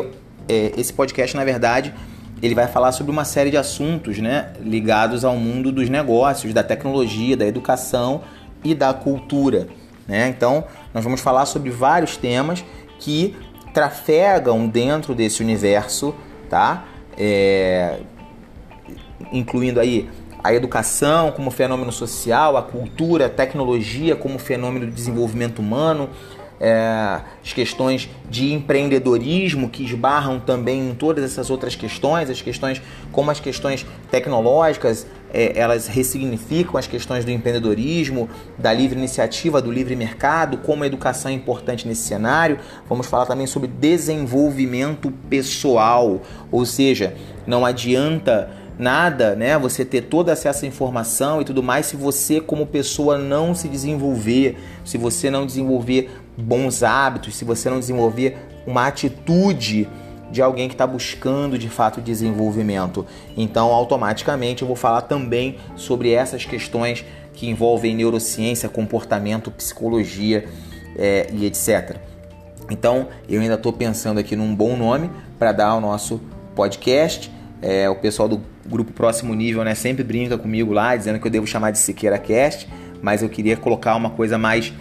é, 0.47 0.73
esse 0.77 0.93
podcast, 0.93 1.35
na 1.35 1.45
verdade, 1.45 1.95
ele 2.43 2.55
vai 2.55 2.67
falar 2.67 2.93
sobre 2.93 3.13
uma 3.13 3.25
série 3.25 3.51
de 3.51 3.57
assuntos 3.57 4.19
né, 4.19 4.53
ligados 4.61 5.25
ao 5.25 5.37
mundo 5.37 5.71
dos 5.71 5.89
negócios, 5.89 6.55
da 6.55 6.63
tecnologia, 6.63 7.37
da 7.37 7.47
educação 7.47 8.23
e 8.65 8.75
da 8.75 8.93
cultura. 8.95 9.69
Né? 10.09 10.29
Então, 10.29 10.65
nós 10.93 11.05
vamos 11.05 11.21
falar 11.21 11.47
sobre 11.47 11.71
vários 11.71 12.17
temas 12.17 12.65
que 12.99 13.37
trafegam 13.73 14.67
dentro 14.67 15.15
desse 15.15 15.43
universo, 15.43 16.15
tá? 16.49 16.85
é, 17.17 17.99
incluindo 19.31 19.79
aí 19.79 20.09
a 20.43 20.55
educação 20.55 21.33
como 21.33 21.51
fenômeno 21.51 21.93
social, 21.93 22.57
a 22.57 22.63
cultura, 22.63 23.27
a 23.27 23.29
tecnologia 23.29 24.17
como 24.17 24.39
fenômeno 24.39 24.87
de 24.87 24.93
desenvolvimento 24.93 25.59
humano, 25.59 26.09
é, 26.61 27.23
as 27.43 27.53
questões 27.55 28.11
de 28.29 28.53
empreendedorismo 28.53 29.71
que 29.71 29.83
esbarram 29.83 30.39
também 30.39 30.91
em 30.91 30.95
todas 30.95 31.25
essas 31.25 31.49
outras 31.49 31.75
questões, 31.75 32.29
as 32.29 32.43
questões 32.43 32.83
como 33.11 33.31
as 33.31 33.41
questões 33.41 33.87
tecnológicas, 34.11 35.07
é, 35.33 35.59
elas 35.59 35.87
ressignificam 35.87 36.77
as 36.77 36.87
questões 36.87 37.25
do 37.25 37.31
empreendedorismo, 37.31 38.29
da 38.59 38.73
livre 38.73 38.99
iniciativa, 38.99 39.63
do 39.63 39.73
livre 39.73 39.97
mercado, 39.97 40.59
como 40.59 40.85
a 40.85 40.87
educação 40.87 41.31
é 41.31 41.35
importante 41.35 41.89
nesse 41.89 42.03
cenário. 42.03 42.59
Vamos 42.89 43.07
falar 43.07 43.25
também 43.25 43.47
sobre 43.47 43.69
desenvolvimento 43.69 45.11
pessoal, 45.31 46.21
ou 46.53 46.67
seja, 46.67 47.15
não 47.47 47.65
adianta 47.65 48.61
nada, 48.81 49.37
né? 49.37 49.59
Você 49.59 49.85
ter 49.85 50.03
todo 50.03 50.31
acesso 50.31 50.65
à 50.65 50.69
informação 50.69 51.41
e 51.41 51.45
tudo 51.45 51.63
mais 51.63 51.87
se 51.87 51.97
você 51.97 52.41
como 52.41 52.67
pessoa 52.67 53.19
não 53.19 53.55
se 53.55 53.69
desenvolver, 53.69 54.57
se 54.85 54.97
você 54.97 55.31
não 55.31 55.45
desenvolver 55.45 56.11
bons 56.37 56.83
hábitos, 56.83 57.37
se 57.37 57.45
você 57.45 57.69
não 57.69 57.79
desenvolver 57.79 58.37
uma 58.67 58.87
atitude 58.87 59.89
de 60.31 60.41
alguém 60.41 60.69
que 60.69 60.75
está 60.75 60.87
buscando 60.87 61.59
de 61.59 61.69
fato 61.69 62.01
desenvolvimento. 62.01 63.05
Então, 63.37 63.73
automaticamente, 63.73 64.63
eu 64.63 64.69
vou 64.69 64.77
falar 64.77 65.03
também 65.03 65.57
sobre 65.75 66.13
essas 66.13 66.45
questões 66.45 67.05
que 67.33 67.49
envolvem 67.49 67.95
neurociência, 67.95 68.69
comportamento, 68.69 69.51
psicologia 69.51 70.47
é, 70.97 71.29
e 71.33 71.47
etc. 71.47 71.97
Então, 72.71 73.09
eu 73.29 73.41
ainda 73.41 73.55
estou 73.55 73.73
pensando 73.73 74.21
aqui 74.21 74.37
num 74.37 74.55
bom 74.55 74.77
nome 74.77 75.11
para 75.39 75.51
dar 75.53 75.69
ao 75.69 75.81
nosso 75.81 76.21
podcast. 76.55 77.31
É, 77.61 77.91
o 77.91 77.97
pessoal 77.97 78.29
do 78.29 78.41
grupo 78.65 78.93
Próximo 78.93 79.35
Nível 79.35 79.65
né, 79.65 79.75
sempre 79.75 80.05
brinca 80.05 80.39
comigo 80.39 80.73
lá, 80.73 80.95
dizendo 80.95 81.19
que 81.19 81.27
eu 81.27 81.31
devo 81.31 81.47
chamar 81.47 81.73
de 81.73 81.79
Siqueira 81.79 82.19
Cast, 82.19 82.69
mas 83.03 83.23
eu 83.23 83.29
queria 83.29 83.57
colocar 83.57 83.97
uma 83.97 84.11
coisa 84.11 84.39
mais, 84.39 84.73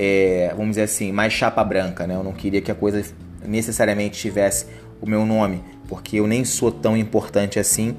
é, 0.00 0.54
vamos 0.56 0.70
dizer 0.70 0.82
assim, 0.82 1.10
mais 1.10 1.32
chapa 1.32 1.62
branca. 1.64 2.06
Né? 2.06 2.14
Eu 2.14 2.22
não 2.22 2.32
queria 2.32 2.60
que 2.60 2.70
a 2.70 2.74
coisa 2.74 3.04
necessariamente 3.44 4.16
tivesse 4.16 4.66
o 5.00 5.06
meu 5.06 5.26
nome, 5.26 5.60
porque 5.88 6.20
eu 6.20 6.26
nem 6.28 6.44
sou 6.44 6.70
tão 6.70 6.96
importante 6.96 7.58
assim. 7.58 7.96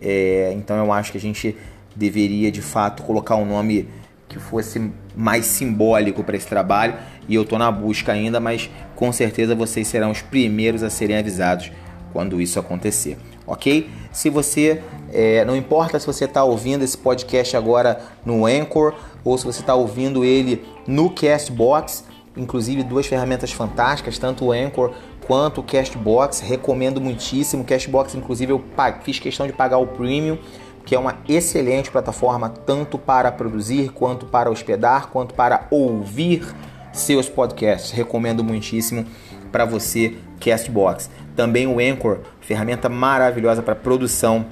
É, 0.00 0.50
então 0.56 0.78
eu 0.78 0.90
acho 0.90 1.12
que 1.12 1.18
a 1.18 1.20
gente 1.20 1.54
deveria 1.94 2.50
de 2.50 2.62
fato 2.62 3.02
colocar 3.02 3.36
um 3.36 3.44
nome 3.44 3.86
que 4.30 4.38
fosse 4.38 4.90
mais 5.14 5.44
simbólico 5.44 6.24
para 6.24 6.38
esse 6.38 6.46
trabalho. 6.46 6.94
E 7.28 7.34
eu 7.34 7.42
estou 7.42 7.58
na 7.58 7.70
busca 7.70 8.12
ainda, 8.12 8.40
mas 8.40 8.70
com 8.96 9.12
certeza 9.12 9.54
vocês 9.54 9.86
serão 9.86 10.10
os 10.10 10.22
primeiros 10.22 10.82
a 10.82 10.88
serem 10.88 11.18
avisados 11.18 11.70
quando 12.14 12.40
isso 12.40 12.58
acontecer, 12.58 13.18
ok? 13.46 13.90
Se 14.10 14.28
você, 14.30 14.82
é, 15.12 15.44
não 15.44 15.54
importa 15.54 15.98
se 16.00 16.06
você 16.06 16.24
está 16.24 16.42
ouvindo 16.42 16.82
esse 16.82 16.96
podcast 16.96 17.56
agora 17.56 18.00
no 18.24 18.46
Anchor 18.46 18.94
ou 19.24 19.36
se 19.36 19.44
você 19.44 19.60
está 19.60 19.74
ouvindo 19.74 20.24
ele 20.24 20.64
no 20.86 21.10
Castbox, 21.10 22.04
inclusive 22.36 22.82
duas 22.82 23.06
ferramentas 23.06 23.52
fantásticas, 23.52 24.18
tanto 24.18 24.46
o 24.46 24.52
Anchor 24.52 24.92
quanto 25.26 25.60
o 25.60 25.64
Cashbox. 25.64 26.40
Recomendo 26.40 27.00
muitíssimo. 27.00 27.62
O 27.62 27.66
Cashbox, 27.66 28.14
inclusive, 28.14 28.52
eu 28.52 28.64
fiz 29.02 29.18
questão 29.18 29.46
de 29.46 29.52
pagar 29.52 29.78
o 29.78 29.86
premium, 29.86 30.38
que 30.84 30.94
é 30.94 30.98
uma 30.98 31.18
excelente 31.28 31.90
plataforma 31.90 32.48
tanto 32.48 32.98
para 32.98 33.30
produzir, 33.30 33.90
quanto 33.92 34.26
para 34.26 34.50
hospedar, 34.50 35.08
quanto 35.08 35.34
para 35.34 35.66
ouvir 35.70 36.44
seus 36.92 37.28
podcasts. 37.28 37.90
Recomendo 37.90 38.42
muitíssimo 38.42 39.06
para 39.50 39.64
você 39.64 40.16
Castbox. 40.40 41.08
Também 41.36 41.66
o 41.66 41.78
Anchor, 41.78 42.18
ferramenta 42.40 42.88
maravilhosa 42.88 43.62
para 43.62 43.74
produção 43.74 44.46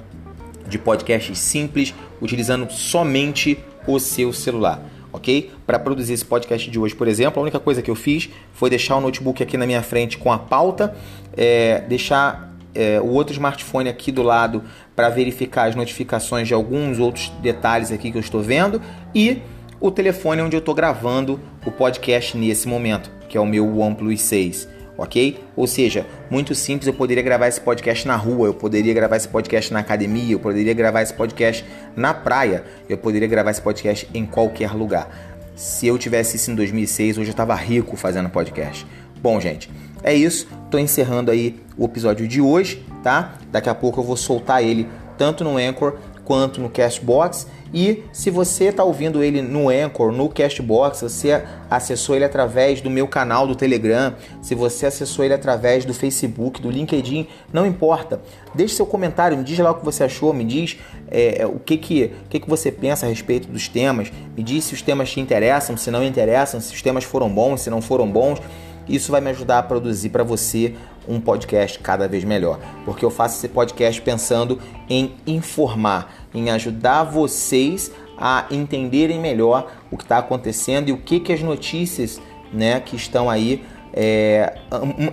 de 0.71 0.79
podcasts 0.79 1.37
simples, 1.37 1.93
utilizando 2.21 2.71
somente 2.71 3.59
o 3.85 3.99
seu 3.99 4.33
celular 4.33 4.83
ok? 5.13 5.51
Para 5.65 5.77
produzir 5.77 6.13
esse 6.13 6.25
podcast 6.25 6.69
de 6.69 6.79
hoje, 6.79 6.95
por 6.95 7.07
exemplo, 7.07 7.39
a 7.39 7.43
única 7.43 7.59
coisa 7.59 7.81
que 7.81 7.91
eu 7.91 7.95
fiz 7.95 8.29
foi 8.53 8.69
deixar 8.69 8.95
o 8.95 9.01
notebook 9.01 9.43
aqui 9.43 9.57
na 9.57 9.65
minha 9.65 9.81
frente 9.81 10.17
com 10.17 10.31
a 10.31 10.39
pauta, 10.39 10.95
é, 11.35 11.81
deixar 11.81 12.55
é, 12.73 12.99
o 13.01 13.07
outro 13.07 13.33
smartphone 13.33 13.89
aqui 13.89 14.11
do 14.11 14.23
lado 14.23 14.63
para 14.95 15.09
verificar 15.09 15.67
as 15.67 15.75
notificações 15.75 16.47
de 16.47 16.53
alguns 16.53 16.99
outros 16.99 17.29
detalhes 17.41 17.91
aqui 17.91 18.11
que 18.11 18.17
eu 18.17 18.21
estou 18.21 18.41
vendo 18.41 18.81
e 19.13 19.41
o 19.79 19.91
telefone 19.91 20.41
onde 20.41 20.55
eu 20.55 20.59
estou 20.59 20.75
gravando 20.75 21.39
o 21.65 21.71
podcast 21.71 22.37
nesse 22.37 22.67
momento, 22.67 23.11
que 23.27 23.37
é 23.37 23.41
o 23.41 23.45
meu 23.45 23.79
OnePlus 23.79 24.21
6 24.21 24.70
ok? 25.01 25.43
Ou 25.55 25.65
seja, 25.65 26.05
muito 26.29 26.53
simples, 26.53 26.87
eu 26.87 26.93
poderia 26.93 27.23
gravar 27.23 27.47
esse 27.47 27.59
podcast 27.59 28.07
na 28.07 28.15
rua, 28.15 28.47
eu 28.47 28.53
poderia 28.53 28.93
gravar 28.93 29.17
esse 29.17 29.27
podcast 29.27 29.73
na 29.73 29.79
academia, 29.79 30.33
eu 30.33 30.39
poderia 30.39 30.73
gravar 30.73 31.01
esse 31.01 31.13
podcast 31.13 31.65
na 31.95 32.13
praia, 32.13 32.63
eu 32.87 32.97
poderia 32.97 33.27
gravar 33.27 33.51
esse 33.51 33.61
podcast 33.61 34.07
em 34.13 34.25
qualquer 34.25 34.73
lugar. 34.73 35.09
Se 35.55 35.87
eu 35.87 35.97
tivesse 35.97 36.37
isso 36.37 36.51
em 36.51 36.55
2006, 36.55 37.17
hoje 37.17 37.29
eu 37.29 37.31
estava 37.31 37.55
rico 37.55 37.97
fazendo 37.97 38.29
podcast. 38.29 38.85
Bom, 39.21 39.39
gente, 39.39 39.69
é 40.03 40.13
isso. 40.13 40.47
Estou 40.65 40.79
encerrando 40.79 41.31
aí 41.31 41.59
o 41.77 41.85
episódio 41.85 42.27
de 42.27 42.41
hoje, 42.41 42.85
tá? 43.03 43.35
Daqui 43.51 43.69
a 43.69 43.75
pouco 43.75 43.99
eu 43.99 44.03
vou 44.03 44.17
soltar 44.17 44.63
ele 44.63 44.87
tanto 45.17 45.43
no 45.43 45.57
Anchor 45.57 45.97
quanto 46.25 46.61
no 46.61 46.69
Castbox. 46.69 47.47
E 47.73 48.03
se 48.11 48.29
você 48.29 48.65
está 48.65 48.83
ouvindo 48.83 49.23
ele 49.23 49.41
no 49.41 49.69
Anchor, 49.69 50.11
no 50.11 50.27
Castbox, 50.27 51.01
você 51.01 51.41
acessou 51.69 52.15
ele 52.15 52.25
através 52.25 52.81
do 52.81 52.89
meu 52.89 53.07
canal 53.07 53.47
do 53.47 53.55
Telegram, 53.55 54.13
se 54.41 54.53
você 54.53 54.87
acessou 54.87 55.23
ele 55.23 55.33
através 55.33 55.85
do 55.85 55.93
Facebook, 55.93 56.61
do 56.61 56.69
LinkedIn, 56.69 57.27
não 57.53 57.65
importa. 57.65 58.21
Deixe 58.53 58.75
seu 58.75 58.85
comentário, 58.85 59.37
me 59.37 59.43
diz 59.43 59.57
lá 59.59 59.71
o 59.71 59.75
que 59.75 59.85
você 59.85 60.03
achou, 60.03 60.33
me 60.33 60.43
diz 60.43 60.77
é, 61.09 61.43
é 61.43 61.47
o 61.47 61.59
que, 61.59 61.77
que, 61.77 62.11
que, 62.29 62.39
que 62.41 62.49
você 62.49 62.71
pensa 62.71 63.05
a 63.05 63.09
respeito 63.09 63.47
dos 63.47 63.69
temas, 63.69 64.11
me 64.35 64.43
diz 64.43 64.65
se 64.65 64.73
os 64.73 64.81
temas 64.81 65.09
te 65.09 65.21
interessam, 65.21 65.77
se 65.77 65.89
não 65.89 66.03
interessam, 66.03 66.59
se 66.59 66.73
os 66.73 66.81
temas 66.81 67.05
foram 67.05 67.29
bons, 67.29 67.61
se 67.61 67.69
não 67.69 67.81
foram 67.81 68.09
bons. 68.09 68.41
Isso 68.89 69.11
vai 69.11 69.21
me 69.21 69.29
ajudar 69.29 69.59
a 69.59 69.63
produzir 69.63 70.09
para 70.09 70.23
você 70.23 70.75
um 71.07 71.19
podcast 71.19 71.79
cada 71.79 72.07
vez 72.07 72.23
melhor, 72.23 72.59
porque 72.85 73.03
eu 73.03 73.09
faço 73.09 73.37
esse 73.37 73.47
podcast 73.47 74.01
pensando 74.01 74.59
em 74.89 75.15
informar, 75.25 76.13
em 76.33 76.49
ajudar 76.49 77.03
vocês 77.03 77.91
a 78.17 78.45
entenderem 78.51 79.19
melhor 79.19 79.71
o 79.89 79.97
que 79.97 80.03
está 80.03 80.19
acontecendo 80.19 80.89
e 80.89 80.91
o 80.91 80.97
que, 80.97 81.19
que 81.19 81.33
as 81.33 81.41
notícias 81.41 82.21
né, 82.53 82.79
que 82.79 82.95
estão 82.95 83.29
aí 83.29 83.63
é, 83.93 84.59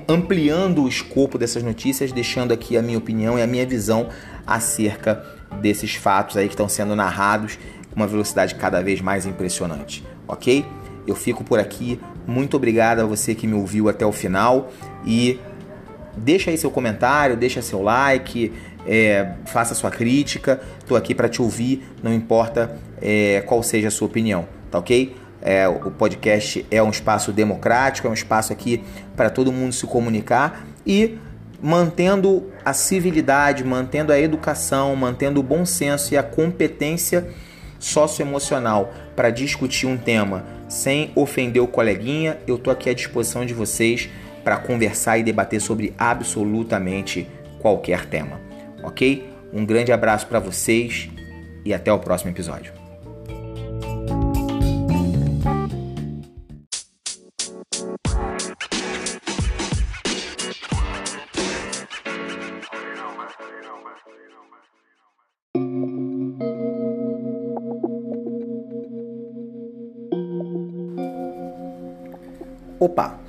ampliando 0.09 0.83
o 0.83 0.89
escopo 0.89 1.39
dessas 1.39 1.63
notícias, 1.63 2.13
deixando 2.13 2.53
aqui 2.53 2.77
a 2.77 2.83
minha 2.83 2.99
opinião 2.99 3.39
e 3.39 3.43
a 3.43 3.47
minha 3.47 3.67
visão 3.67 4.09
acerca 4.47 5.25
desses 5.61 5.95
fatos 5.95 6.37
aí 6.37 6.47
que 6.47 6.55
estão 6.55 6.69
sendo 6.69 6.95
narrados 6.95 7.59
com 7.91 7.97
uma 7.97 8.07
velocidade 8.07 8.55
cada 8.55 8.83
vez 8.83 9.01
mais 9.01 9.27
impressionante, 9.27 10.05
ok? 10.27 10.65
Eu 11.07 11.17
fico 11.17 11.43
por 11.43 11.59
aqui. 11.59 11.99
Muito 12.27 12.57
obrigado 12.57 13.01
a 13.01 13.07
você 13.07 13.35
que 13.35 13.47
me 13.47 13.55
ouviu 13.55 13.89
até 13.89 14.05
o 14.05 14.13
final 14.13 14.71
e 15.05 15.41
deixa 16.19 16.51
aí 16.51 16.59
seu 16.59 16.71
comentário, 16.71 17.37
deixa 17.37 17.63
seu 17.63 17.83
like, 17.83 18.53
é, 18.87 19.33
faça 19.47 19.75
sua 19.75 19.91
crítica. 19.91 20.61
Estou 20.81 20.97
aqui 20.97 21.15
para 21.15 21.29
te 21.29 21.41
ouvir, 21.41 21.87
não 22.03 22.13
importa 22.13 22.77
é, 23.01 23.43
qual 23.47 23.63
seja 23.63 23.89
a 23.89 23.91
sua 23.91 24.07
opinião, 24.07 24.47
tá 24.71 24.79
ok? 24.79 25.17
É, 25.41 25.69
o 25.69 25.91
podcast 25.91 26.67
é 26.71 26.83
um 26.83 26.91
espaço 26.91 27.33
democrático, 27.33 28.09
é 28.09 28.11
um 28.11 28.15
espaço 28.15 28.53
aqui 28.53 28.83
para 29.17 29.31
todo 29.31 29.53
mundo 29.53 29.73
se 29.73 29.87
comunicar 29.87 30.67
e 30.85 31.17
mantendo 31.63 32.47
a 32.65 32.73
civilidade, 32.73 33.65
mantendo 33.65 34.13
a 34.13 34.19
educação, 34.19 34.95
mantendo 34.97 35.41
o 35.41 35.43
bom 35.43 35.65
senso 35.65 36.15
e 36.15 36.17
a 36.17 36.23
competência 36.23 37.29
socioemocional 37.79 38.93
para 39.15 39.31
discutir 39.31 39.87
um 39.87 39.97
tema 39.97 40.45
sem 40.69 41.11
ofender 41.15 41.63
o 41.63 41.67
coleguinha. 41.67 42.39
Eu 42.47 42.57
estou 42.57 42.73
aqui 42.73 42.91
à 42.91 42.95
disposição 42.95 43.47
de 43.47 43.55
vocês 43.55 44.09
para 44.49 44.57
conversar 44.57 45.19
e 45.19 45.23
debater 45.23 45.61
sobre 45.61 45.93
absolutamente 45.99 47.29
qualquer 47.59 48.07
tema, 48.07 48.41
ok? 48.83 49.29
Um 49.53 49.63
grande 49.63 49.93
abraço 49.93 50.27
para 50.27 50.41
vocês 50.41 51.11
e 51.67 51.75
até 51.75 51.93
o 51.93 51.99
próximo 51.99 52.31
episódio. 52.31 52.78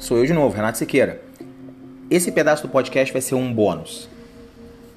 Sou 0.10 0.18
eu 0.18 0.26
de 0.26 0.34
novo, 0.34 0.56
Renato 0.56 0.80
Siqueira. 0.80 1.22
Esse 2.10 2.32
pedaço 2.32 2.64
do 2.64 2.70
podcast 2.70 3.14
vai 3.14 3.22
ser 3.22 3.36
um 3.36 3.54
bônus. 3.54 4.10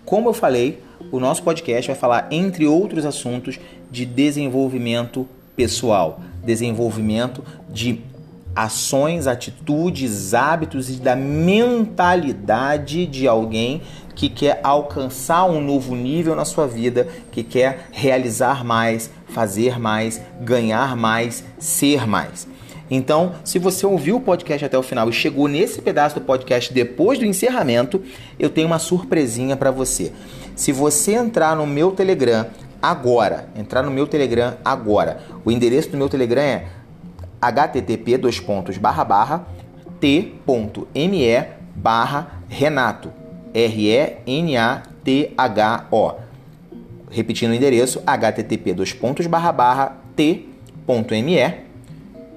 Como 0.06 0.30
eu 0.30 0.32
falei, 0.32 0.82
o 1.10 1.20
nosso 1.20 1.42
podcast 1.42 1.86
vai 1.86 2.00
falar, 2.00 2.28
entre 2.30 2.66
outros 2.66 3.04
assuntos, 3.04 3.60
de 3.90 4.06
desenvolvimento 4.06 5.28
pessoal, 5.54 6.20
desenvolvimento 6.42 7.44
de 7.68 8.00
ações, 8.56 9.26
atitudes, 9.26 10.32
hábitos 10.32 10.88
e 10.88 10.94
da 10.94 11.14
mentalidade 11.14 13.04
de 13.04 13.28
alguém 13.28 13.82
que 14.14 14.30
quer 14.30 14.60
alcançar 14.62 15.44
um 15.44 15.60
novo 15.60 15.94
nível 15.94 16.34
na 16.34 16.46
sua 16.46 16.66
vida, 16.66 17.06
que 17.30 17.42
quer 17.42 17.88
realizar 17.92 18.64
mais, 18.64 19.10
fazer 19.26 19.78
mais, 19.78 20.22
ganhar 20.40 20.96
mais, 20.96 21.44
ser 21.58 22.06
mais. 22.06 22.50
Então, 22.94 23.32
se 23.42 23.58
você 23.58 23.86
ouviu 23.86 24.16
o 24.16 24.20
podcast 24.20 24.66
até 24.66 24.76
o 24.76 24.82
final 24.82 25.08
e 25.08 25.14
chegou 25.14 25.48
nesse 25.48 25.80
pedaço 25.80 26.16
do 26.16 26.26
podcast 26.26 26.70
depois 26.74 27.18
do 27.18 27.24
encerramento, 27.24 28.02
eu 28.38 28.50
tenho 28.50 28.66
uma 28.66 28.78
surpresinha 28.78 29.56
para 29.56 29.70
você. 29.70 30.12
Se 30.54 30.72
você 30.72 31.14
entrar 31.14 31.56
no 31.56 31.66
meu 31.66 31.92
Telegram 31.92 32.44
agora, 32.82 33.48
entrar 33.56 33.82
no 33.82 33.90
meu 33.90 34.06
Telegram 34.06 34.58
agora, 34.62 35.22
o 35.42 35.50
endereço 35.50 35.88
do 35.88 35.96
meu 35.96 36.10
Telegram 36.10 36.42
é 36.42 36.66
http 37.40 38.18
t.me 39.98 41.46
barra 41.74 42.42
Renato 42.46 43.10
R-E-N-A-T-H-O 43.54 44.12
repetindo 47.10 47.52
o 47.52 47.54
endereço 47.54 48.02
http 48.06 48.74
t.me 50.14 51.71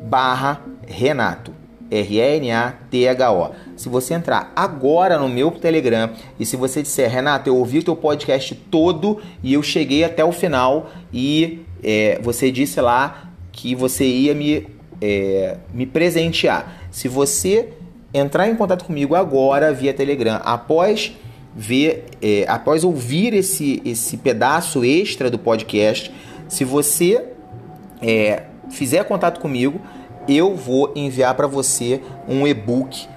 barra 0.01 0.61
Renato. 0.87 1.53
R-E-N-A-T-H-O. 1.89 3.51
Se 3.75 3.89
você 3.89 4.15
entrar 4.15 4.51
agora 4.55 5.19
no 5.19 5.29
meu 5.29 5.51
Telegram 5.51 6.09
e 6.39 6.45
se 6.45 6.55
você 6.55 6.81
disser, 6.81 7.09
Renato, 7.09 7.49
eu 7.49 7.55
ouvi 7.55 7.79
o 7.79 7.83
teu 7.83 7.95
podcast 7.95 8.55
todo 8.55 9.21
e 9.43 9.53
eu 9.53 9.61
cheguei 9.61 10.03
até 10.03 10.23
o 10.25 10.31
final 10.31 10.89
e 11.13 11.63
é, 11.83 12.19
você 12.23 12.51
disse 12.51 12.81
lá 12.81 13.29
que 13.51 13.75
você 13.75 14.05
ia 14.05 14.33
me, 14.33 14.67
é, 14.99 15.57
me 15.73 15.85
presentear. 15.85 16.87
Se 16.89 17.07
você 17.07 17.69
entrar 18.13 18.49
em 18.49 18.55
contato 18.55 18.85
comigo 18.85 19.13
agora 19.13 19.73
via 19.73 19.93
Telegram, 19.93 20.41
após 20.43 21.13
ver, 21.55 22.05
é, 22.21 22.45
após 22.47 22.83
ouvir 22.83 23.33
esse, 23.33 23.81
esse 23.85 24.17
pedaço 24.17 24.83
extra 24.83 25.29
do 25.29 25.37
podcast, 25.37 26.11
se 26.47 26.65
você 26.65 27.23
é, 28.01 28.43
fizer 28.69 29.03
contato 29.05 29.39
comigo, 29.39 29.79
eu 30.27 30.55
vou 30.55 30.91
enviar 30.95 31.35
para 31.35 31.47
você 31.47 32.01
um 32.27 32.47
e-book 32.47 33.07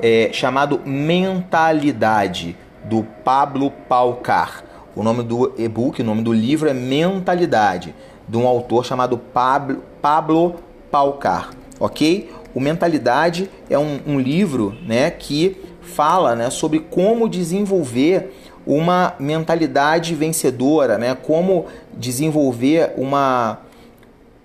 é, 0.00 0.30
chamado 0.32 0.80
Mentalidade, 0.84 2.56
do 2.84 3.04
Pablo 3.24 3.70
Palcar. 3.88 4.64
O 4.94 5.02
nome 5.02 5.22
do 5.22 5.52
e-book, 5.58 6.00
o 6.00 6.04
nome 6.04 6.22
do 6.22 6.32
livro 6.32 6.68
é 6.68 6.74
Mentalidade, 6.74 7.94
de 8.26 8.36
um 8.36 8.46
autor 8.46 8.84
chamado 8.84 9.18
Pablo, 9.18 9.82
Pablo 10.00 10.56
Palcar, 10.90 11.50
ok? 11.78 12.30
O 12.54 12.60
Mentalidade 12.60 13.50
é 13.68 13.78
um, 13.78 14.00
um 14.06 14.18
livro 14.18 14.76
né, 14.86 15.10
que 15.10 15.56
fala 15.80 16.34
né, 16.34 16.50
sobre 16.50 16.80
como 16.80 17.28
desenvolver 17.28 18.34
uma 18.66 19.14
mentalidade 19.18 20.14
vencedora, 20.14 20.98
né, 20.98 21.14
como 21.14 21.66
desenvolver 21.94 22.92
uma 22.96 23.60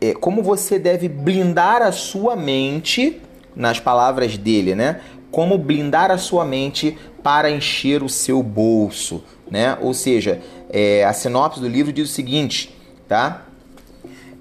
é, 0.04 0.14
como 0.14 0.44
você 0.44 0.78
deve 0.78 1.08
blindar 1.08 1.82
a 1.82 1.94
sua 1.94 2.36
mente, 2.36 3.22
nas 3.56 3.80
palavras 3.80 4.38
dele, 4.38 4.76
né? 4.76 5.00
Como 5.32 5.58
blindar 5.58 6.12
a 6.12 6.18
sua 6.18 6.44
mente 6.44 6.98
para 7.24 7.50
encher 7.50 8.04
o 8.04 8.10
seu 8.10 8.44
bolso, 8.44 9.24
né? 9.50 9.78
Ou 9.80 9.94
seja, 9.94 10.42
é, 10.70 11.06
a 11.06 11.14
sinopse 11.14 11.62
do 11.62 11.70
livro 11.70 11.94
diz 11.94 12.10
o 12.10 12.12
seguinte, 12.12 12.76
tá? 13.08 13.46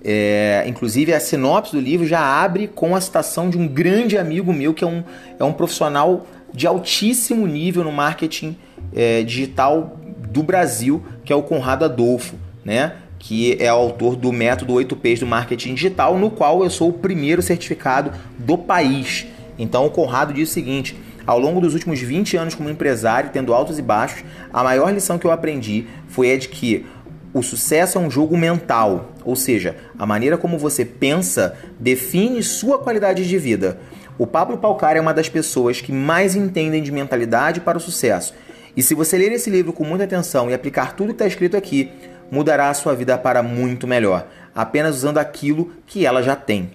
É, 0.05 0.65
inclusive 0.67 1.15
a 1.15 1.21
sinopse 1.21 1.77
do 1.77 1.81
livro 1.81 2.05
já 2.05 2.21
abre 2.21 2.67
com 2.67 2.97
a 2.97 3.01
citação 3.01 3.49
de 3.49 3.57
um 3.57 3.69
grande 3.69 4.19
amigo 4.19 4.53
meu 4.53 4.75
que 4.75 4.83
é 4.83 4.87
um, 4.87 5.05
é 5.39 5.45
um 5.45 5.53
profissional 5.53 6.27
de 6.53 6.67
altíssimo 6.67 7.47
nível 7.47 7.85
no 7.85 7.93
marketing 7.93 8.57
é, 8.93 9.23
digital 9.23 9.97
do 10.29 10.43
Brasil, 10.43 11.05
que 11.25 11.33
é 11.33 11.37
o 11.37 11.43
Conrado 11.43 11.85
Adolfo, 11.85 12.35
né? 12.65 12.95
Que 13.23 13.57
é 13.61 13.73
o 13.73 13.77
autor 13.77 14.17
do 14.17 14.33
método 14.33 14.75
8Ps 14.75 15.21
do 15.21 15.27
marketing 15.29 15.75
digital, 15.75 16.19
no 16.19 16.29
qual 16.29 16.65
eu 16.65 16.69
sou 16.69 16.89
o 16.89 16.93
primeiro 16.93 17.41
certificado 17.41 18.11
do 18.37 18.59
país. 18.59 19.29
Então 19.57 19.87
o 19.87 19.91
Conrado 19.91 20.35
diz 20.35 20.51
o 20.51 20.53
seguinte: 20.53 20.97
ao 21.25 21.39
longo 21.39 21.61
dos 21.61 21.73
últimos 21.73 22.01
20 22.01 22.37
anos 22.37 22.57
como 22.57 22.69
empresário, 22.69 23.31
tendo 23.33 23.55
altos 23.55 23.79
e 23.79 23.83
baixos, 23.83 24.25
a 24.53 24.65
maior 24.65 24.93
lição 24.93 25.19
que 25.19 25.25
eu 25.25 25.31
aprendi 25.31 25.87
foi 26.09 26.33
a 26.33 26.37
de 26.37 26.49
que 26.49 26.85
o 27.33 27.45
sucesso 27.45 27.97
é 27.97 28.01
um 28.01 28.11
jogo 28.11 28.37
mental, 28.37 29.13
ou 29.25 29.37
seja, 29.37 29.77
a 29.97 30.05
maneira 30.05 30.37
como 30.37 30.59
você 30.59 30.85
pensa 30.85 31.57
define 31.79 32.43
sua 32.43 32.81
qualidade 32.81 33.27
de 33.27 33.39
vida. 33.39 33.79
O 34.19 34.27
Pablo 34.27 34.59
Palcar 34.59 34.97
é 34.97 35.01
uma 35.01 35.15
das 35.15 35.29
pessoas 35.29 35.81
que 35.81 35.93
mais 35.93 36.35
entendem 36.35 36.83
de 36.83 36.91
mentalidade 36.91 37.61
para 37.61 37.79
o 37.79 37.81
sucesso. 37.81 38.35
E 38.77 38.83
se 38.83 38.95
você 38.95 39.17
ler 39.19 39.31
esse 39.33 39.49
livro 39.49 39.73
com 39.73 39.85
muita 39.85 40.05
atenção 40.05 40.51
e 40.51 40.55
aplicar 40.55 40.97
tudo 40.97 41.09
que 41.09 41.15
está 41.15 41.27
escrito 41.27 41.57
aqui, 41.57 41.91
mudará 42.33 42.71
a 42.71 42.75
sua 42.75 42.97
vida 42.97 43.19
para 43.19 43.43
muito 43.43 43.87
melhor, 43.87 44.27
apenas 44.55 44.97
usando 44.97 45.19
aquilo 45.19 45.71
que 45.87 46.07
ela 46.07 46.23
já 46.23 46.35
tem, 46.35 46.73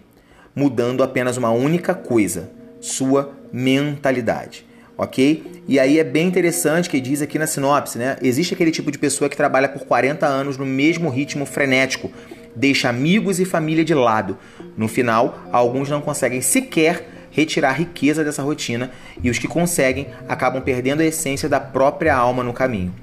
mudando 0.55 1.01
apenas 1.03 1.35
uma 1.35 1.49
única 1.49 1.95
coisa: 1.95 2.51
sua 2.79 3.33
mentalidade 3.51 4.67
ok? 4.97 5.63
E 5.67 5.79
aí 5.79 5.99
é 5.99 6.03
bem 6.03 6.27
interessante 6.27 6.89
que 6.89 6.99
diz 6.99 7.21
aqui 7.21 7.37
na 7.37 7.45
sinopse, 7.45 7.97
né? 7.97 8.17
Existe 8.21 8.53
aquele 8.53 8.71
tipo 8.71 8.91
de 8.91 8.97
pessoa 8.97 9.29
que 9.29 9.37
trabalha 9.37 9.69
por 9.69 9.85
40 9.85 10.25
anos 10.25 10.57
no 10.57 10.65
mesmo 10.65 11.09
ritmo 11.09 11.45
frenético, 11.45 12.11
deixa 12.55 12.89
amigos 12.89 13.39
e 13.39 13.45
família 13.45 13.85
de 13.85 13.93
lado. 13.93 14.37
No 14.75 14.87
final, 14.87 15.39
alguns 15.51 15.89
não 15.89 16.01
conseguem 16.01 16.41
sequer 16.41 17.07
retirar 17.29 17.69
a 17.69 17.73
riqueza 17.73 18.23
dessa 18.23 18.41
rotina 18.41 18.89
e 19.21 19.29
os 19.29 19.37
que 19.37 19.47
conseguem 19.47 20.07
acabam 20.27 20.61
perdendo 20.61 21.01
a 21.01 21.05
essência 21.05 21.47
da 21.47 21.59
própria 21.59 22.15
alma 22.15 22.43
no 22.43 22.53
caminho. 22.53 22.93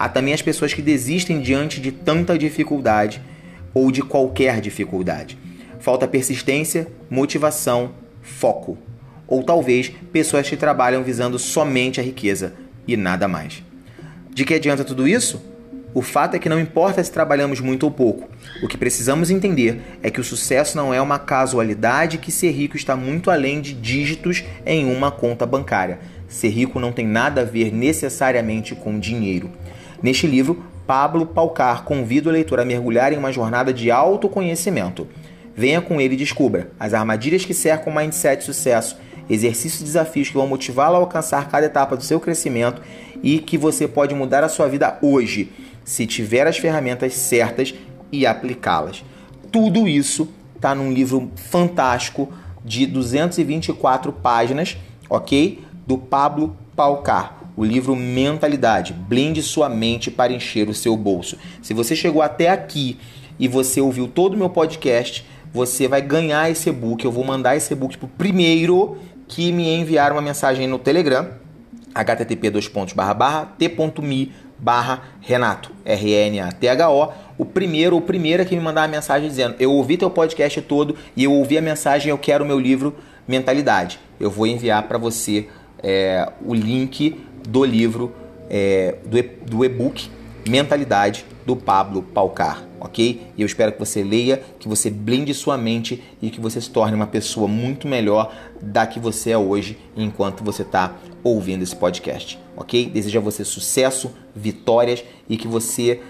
Há 0.00 0.08
também 0.08 0.32
as 0.32 0.40
pessoas 0.40 0.72
que 0.72 0.80
desistem 0.80 1.42
diante 1.42 1.78
de 1.78 1.92
tanta 1.92 2.38
dificuldade 2.38 3.20
ou 3.74 3.92
de 3.92 4.00
qualquer 4.00 4.58
dificuldade. 4.58 5.36
Falta 5.78 6.08
persistência, 6.08 6.88
motivação, 7.10 7.92
foco 8.22 8.78
ou 9.28 9.42
talvez 9.42 9.92
pessoas 10.10 10.48
que 10.48 10.56
trabalham 10.56 11.04
visando 11.04 11.38
somente 11.38 12.00
a 12.00 12.02
riqueza 12.02 12.54
e 12.88 12.96
nada 12.96 13.28
mais. 13.28 13.62
De 14.30 14.46
que 14.46 14.54
adianta 14.54 14.84
tudo 14.84 15.06
isso? 15.06 15.38
O 15.92 16.00
fato 16.00 16.34
é 16.34 16.38
que 16.38 16.48
não 16.48 16.58
importa 16.58 17.04
se 17.04 17.12
trabalhamos 17.12 17.60
muito 17.60 17.82
ou 17.82 17.90
pouco. 17.90 18.30
O 18.62 18.68
que 18.68 18.78
precisamos 18.78 19.30
entender 19.30 19.82
é 20.02 20.10
que 20.10 20.20
o 20.20 20.24
sucesso 20.24 20.78
não 20.78 20.94
é 20.94 21.02
uma 21.02 21.18
casualidade 21.18 22.16
que 22.16 22.32
ser 22.32 22.52
rico 22.52 22.74
está 22.74 22.96
muito 22.96 23.30
além 23.30 23.60
de 23.60 23.74
dígitos 23.74 24.44
em 24.64 24.90
uma 24.90 25.10
conta 25.10 25.44
bancária. 25.44 25.98
Ser 26.26 26.48
rico 26.48 26.80
não 26.80 26.90
tem 26.90 27.06
nada 27.06 27.42
a 27.42 27.44
ver 27.44 27.70
necessariamente 27.70 28.74
com 28.74 28.98
dinheiro. 28.98 29.50
Neste 30.02 30.26
livro, 30.26 30.62
Pablo 30.86 31.26
Palcar 31.26 31.84
convida 31.84 32.28
o 32.28 32.32
leitor 32.32 32.58
a 32.58 32.64
mergulhar 32.64 33.12
em 33.12 33.16
uma 33.16 33.32
jornada 33.32 33.72
de 33.72 33.90
autoconhecimento. 33.90 35.06
Venha 35.54 35.80
com 35.80 36.00
ele 36.00 36.14
e 36.14 36.18
descubra 36.18 36.70
as 36.78 36.94
armadilhas 36.94 37.44
que 37.44 37.54
cercam 37.54 37.92
o 37.92 37.96
mindset 37.96 38.42
sucesso 38.42 38.96
exercícios 39.30 39.80
e 39.80 39.84
desafios 39.84 40.28
que 40.28 40.34
vão 40.34 40.48
motivá-lo 40.48 40.96
a 40.96 40.98
alcançar 40.98 41.48
cada 41.48 41.66
etapa 41.66 41.96
do 41.96 42.02
seu 42.02 42.18
crescimento 42.18 42.82
e 43.22 43.38
que 43.38 43.56
você 43.56 43.86
pode 43.86 44.14
mudar 44.14 44.42
a 44.42 44.48
sua 44.48 44.66
vida 44.66 44.98
hoje, 45.00 45.52
se 45.84 46.04
tiver 46.06 46.46
as 46.46 46.58
ferramentas 46.58 47.14
certas 47.14 47.72
e 48.10 48.26
aplicá-las. 48.26 49.04
Tudo 49.52 49.86
isso 49.86 50.28
está 50.56 50.74
num 50.74 50.92
livro 50.92 51.30
fantástico 51.36 52.28
de 52.64 52.86
224 52.86 54.12
páginas, 54.12 54.76
ok? 55.08 55.64
Do 55.86 55.96
Pablo 55.96 56.56
Palcar. 56.74 57.39
O 57.60 57.64
livro 57.64 57.94
Mentalidade. 57.94 58.94
Blinde 58.94 59.42
sua 59.42 59.68
mente 59.68 60.10
para 60.10 60.32
encher 60.32 60.70
o 60.70 60.74
seu 60.74 60.96
bolso. 60.96 61.36
Se 61.60 61.74
você 61.74 61.94
chegou 61.94 62.22
até 62.22 62.48
aqui 62.48 62.96
e 63.38 63.46
você 63.46 63.82
ouviu 63.82 64.08
todo 64.08 64.32
o 64.32 64.36
meu 64.38 64.48
podcast, 64.48 65.26
você 65.52 65.86
vai 65.86 66.00
ganhar 66.00 66.50
esse 66.50 66.70
e-book. 66.70 67.04
Eu 67.04 67.12
vou 67.12 67.22
mandar 67.22 67.56
esse 67.56 67.74
e-book 67.74 67.98
pro 67.98 68.08
primeiro 68.08 68.96
que 69.28 69.52
me 69.52 69.74
enviaram 69.74 70.16
uma 70.16 70.22
mensagem 70.22 70.66
no 70.66 70.78
Telegram, 70.78 71.28
http 71.94 72.50
t.me 73.58 74.32
barra 74.58 75.02
Renato, 75.20 75.70
R-N-A-T-H-O, 75.84 77.12
o 77.36 77.44
primeiro 77.44 78.00
primeira 78.00 78.42
que 78.46 78.56
me 78.56 78.62
mandar 78.62 78.84
a 78.84 78.88
mensagem 78.88 79.28
dizendo 79.28 79.56
eu 79.60 79.70
ouvi 79.70 79.98
teu 79.98 80.08
podcast 80.08 80.62
todo 80.62 80.96
e 81.14 81.24
eu 81.24 81.32
ouvi 81.34 81.58
a 81.58 81.62
mensagem 81.62 82.08
eu 82.08 82.16
quero 82.16 82.42
o 82.42 82.46
meu 82.46 82.58
livro 82.58 82.96
Mentalidade. 83.28 84.00
Eu 84.18 84.30
vou 84.30 84.46
enviar 84.46 84.88
para 84.88 84.96
você 84.96 85.46
é, 85.82 86.30
o 86.44 86.54
link 86.54 87.20
do 87.48 87.64
livro, 87.64 88.12
é, 88.48 88.96
do 89.46 89.64
e-book 89.64 90.10
Mentalidade 90.48 91.24
do 91.44 91.54
Pablo 91.54 92.02
Palcar, 92.02 92.64
ok? 92.80 93.20
E 93.36 93.42
eu 93.42 93.46
espero 93.46 93.72
que 93.72 93.78
você 93.78 94.02
leia, 94.02 94.42
que 94.58 94.68
você 94.68 94.90
blinde 94.90 95.34
sua 95.34 95.58
mente 95.58 96.02
e 96.20 96.30
que 96.30 96.40
você 96.40 96.60
se 96.60 96.70
torne 96.70 96.94
uma 96.94 97.06
pessoa 97.06 97.46
muito 97.46 97.86
melhor 97.86 98.34
da 98.60 98.86
que 98.86 98.98
você 98.98 99.30
é 99.32 99.38
hoje 99.38 99.78
enquanto 99.96 100.42
você 100.42 100.62
está 100.62 100.96
ouvindo 101.22 101.62
esse 101.62 101.76
podcast, 101.76 102.38
ok? 102.56 102.88
Desejo 102.88 103.18
a 103.18 103.22
você 103.22 103.44
sucesso, 103.44 104.10
vitórias 104.34 105.04
e 105.28 105.36
que 105.36 105.46
você 105.46 106.00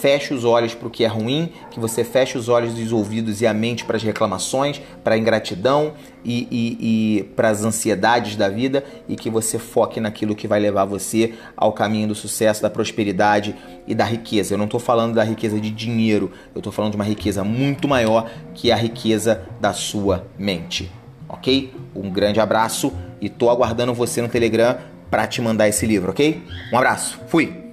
feche 0.00 0.32
os 0.32 0.44
olhos 0.44 0.74
para 0.74 0.86
o 0.86 0.90
que 0.90 1.04
é 1.04 1.08
ruim, 1.08 1.50
que 1.70 1.80
você 1.80 2.04
feche 2.04 2.38
os 2.38 2.48
olhos 2.48 2.74
dos 2.74 2.92
ouvidos 2.92 3.40
e 3.40 3.46
a 3.46 3.54
mente 3.54 3.84
para 3.84 3.96
as 3.96 4.02
reclamações, 4.02 4.80
para 5.02 5.14
a 5.14 5.18
ingratidão 5.18 5.94
e, 6.24 6.46
e, 6.50 7.18
e 7.18 7.22
para 7.34 7.48
as 7.48 7.64
ansiedades 7.64 8.36
da 8.36 8.48
vida 8.48 8.84
e 9.08 9.16
que 9.16 9.30
você 9.30 9.58
foque 9.58 10.00
naquilo 10.00 10.36
que 10.36 10.46
vai 10.46 10.60
levar 10.60 10.84
você 10.84 11.34
ao 11.56 11.72
caminho 11.72 12.08
do 12.08 12.14
sucesso, 12.14 12.62
da 12.62 12.70
prosperidade 12.70 13.56
e 13.86 13.94
da 13.94 14.04
riqueza. 14.04 14.54
Eu 14.54 14.58
não 14.58 14.66
estou 14.66 14.80
falando 14.80 15.14
da 15.14 15.24
riqueza 15.24 15.60
de 15.60 15.70
dinheiro, 15.70 16.30
eu 16.54 16.60
estou 16.60 16.72
falando 16.72 16.92
de 16.92 16.96
uma 16.96 17.04
riqueza 17.04 17.42
muito 17.42 17.88
maior 17.88 18.30
que 18.54 18.70
a 18.70 18.76
riqueza 18.76 19.42
da 19.60 19.72
sua 19.72 20.26
mente. 20.38 20.90
Ok? 21.28 21.72
Um 21.94 22.10
grande 22.10 22.40
abraço 22.40 22.92
e 23.20 23.26
estou 23.26 23.50
aguardando 23.50 23.92
você 23.92 24.22
no 24.22 24.28
Telegram 24.28 24.76
para 25.10 25.26
te 25.26 25.40
mandar 25.40 25.68
esse 25.68 25.86
livro, 25.86 26.10
ok? 26.10 26.42
Um 26.72 26.76
abraço, 26.76 27.18
fui! 27.28 27.67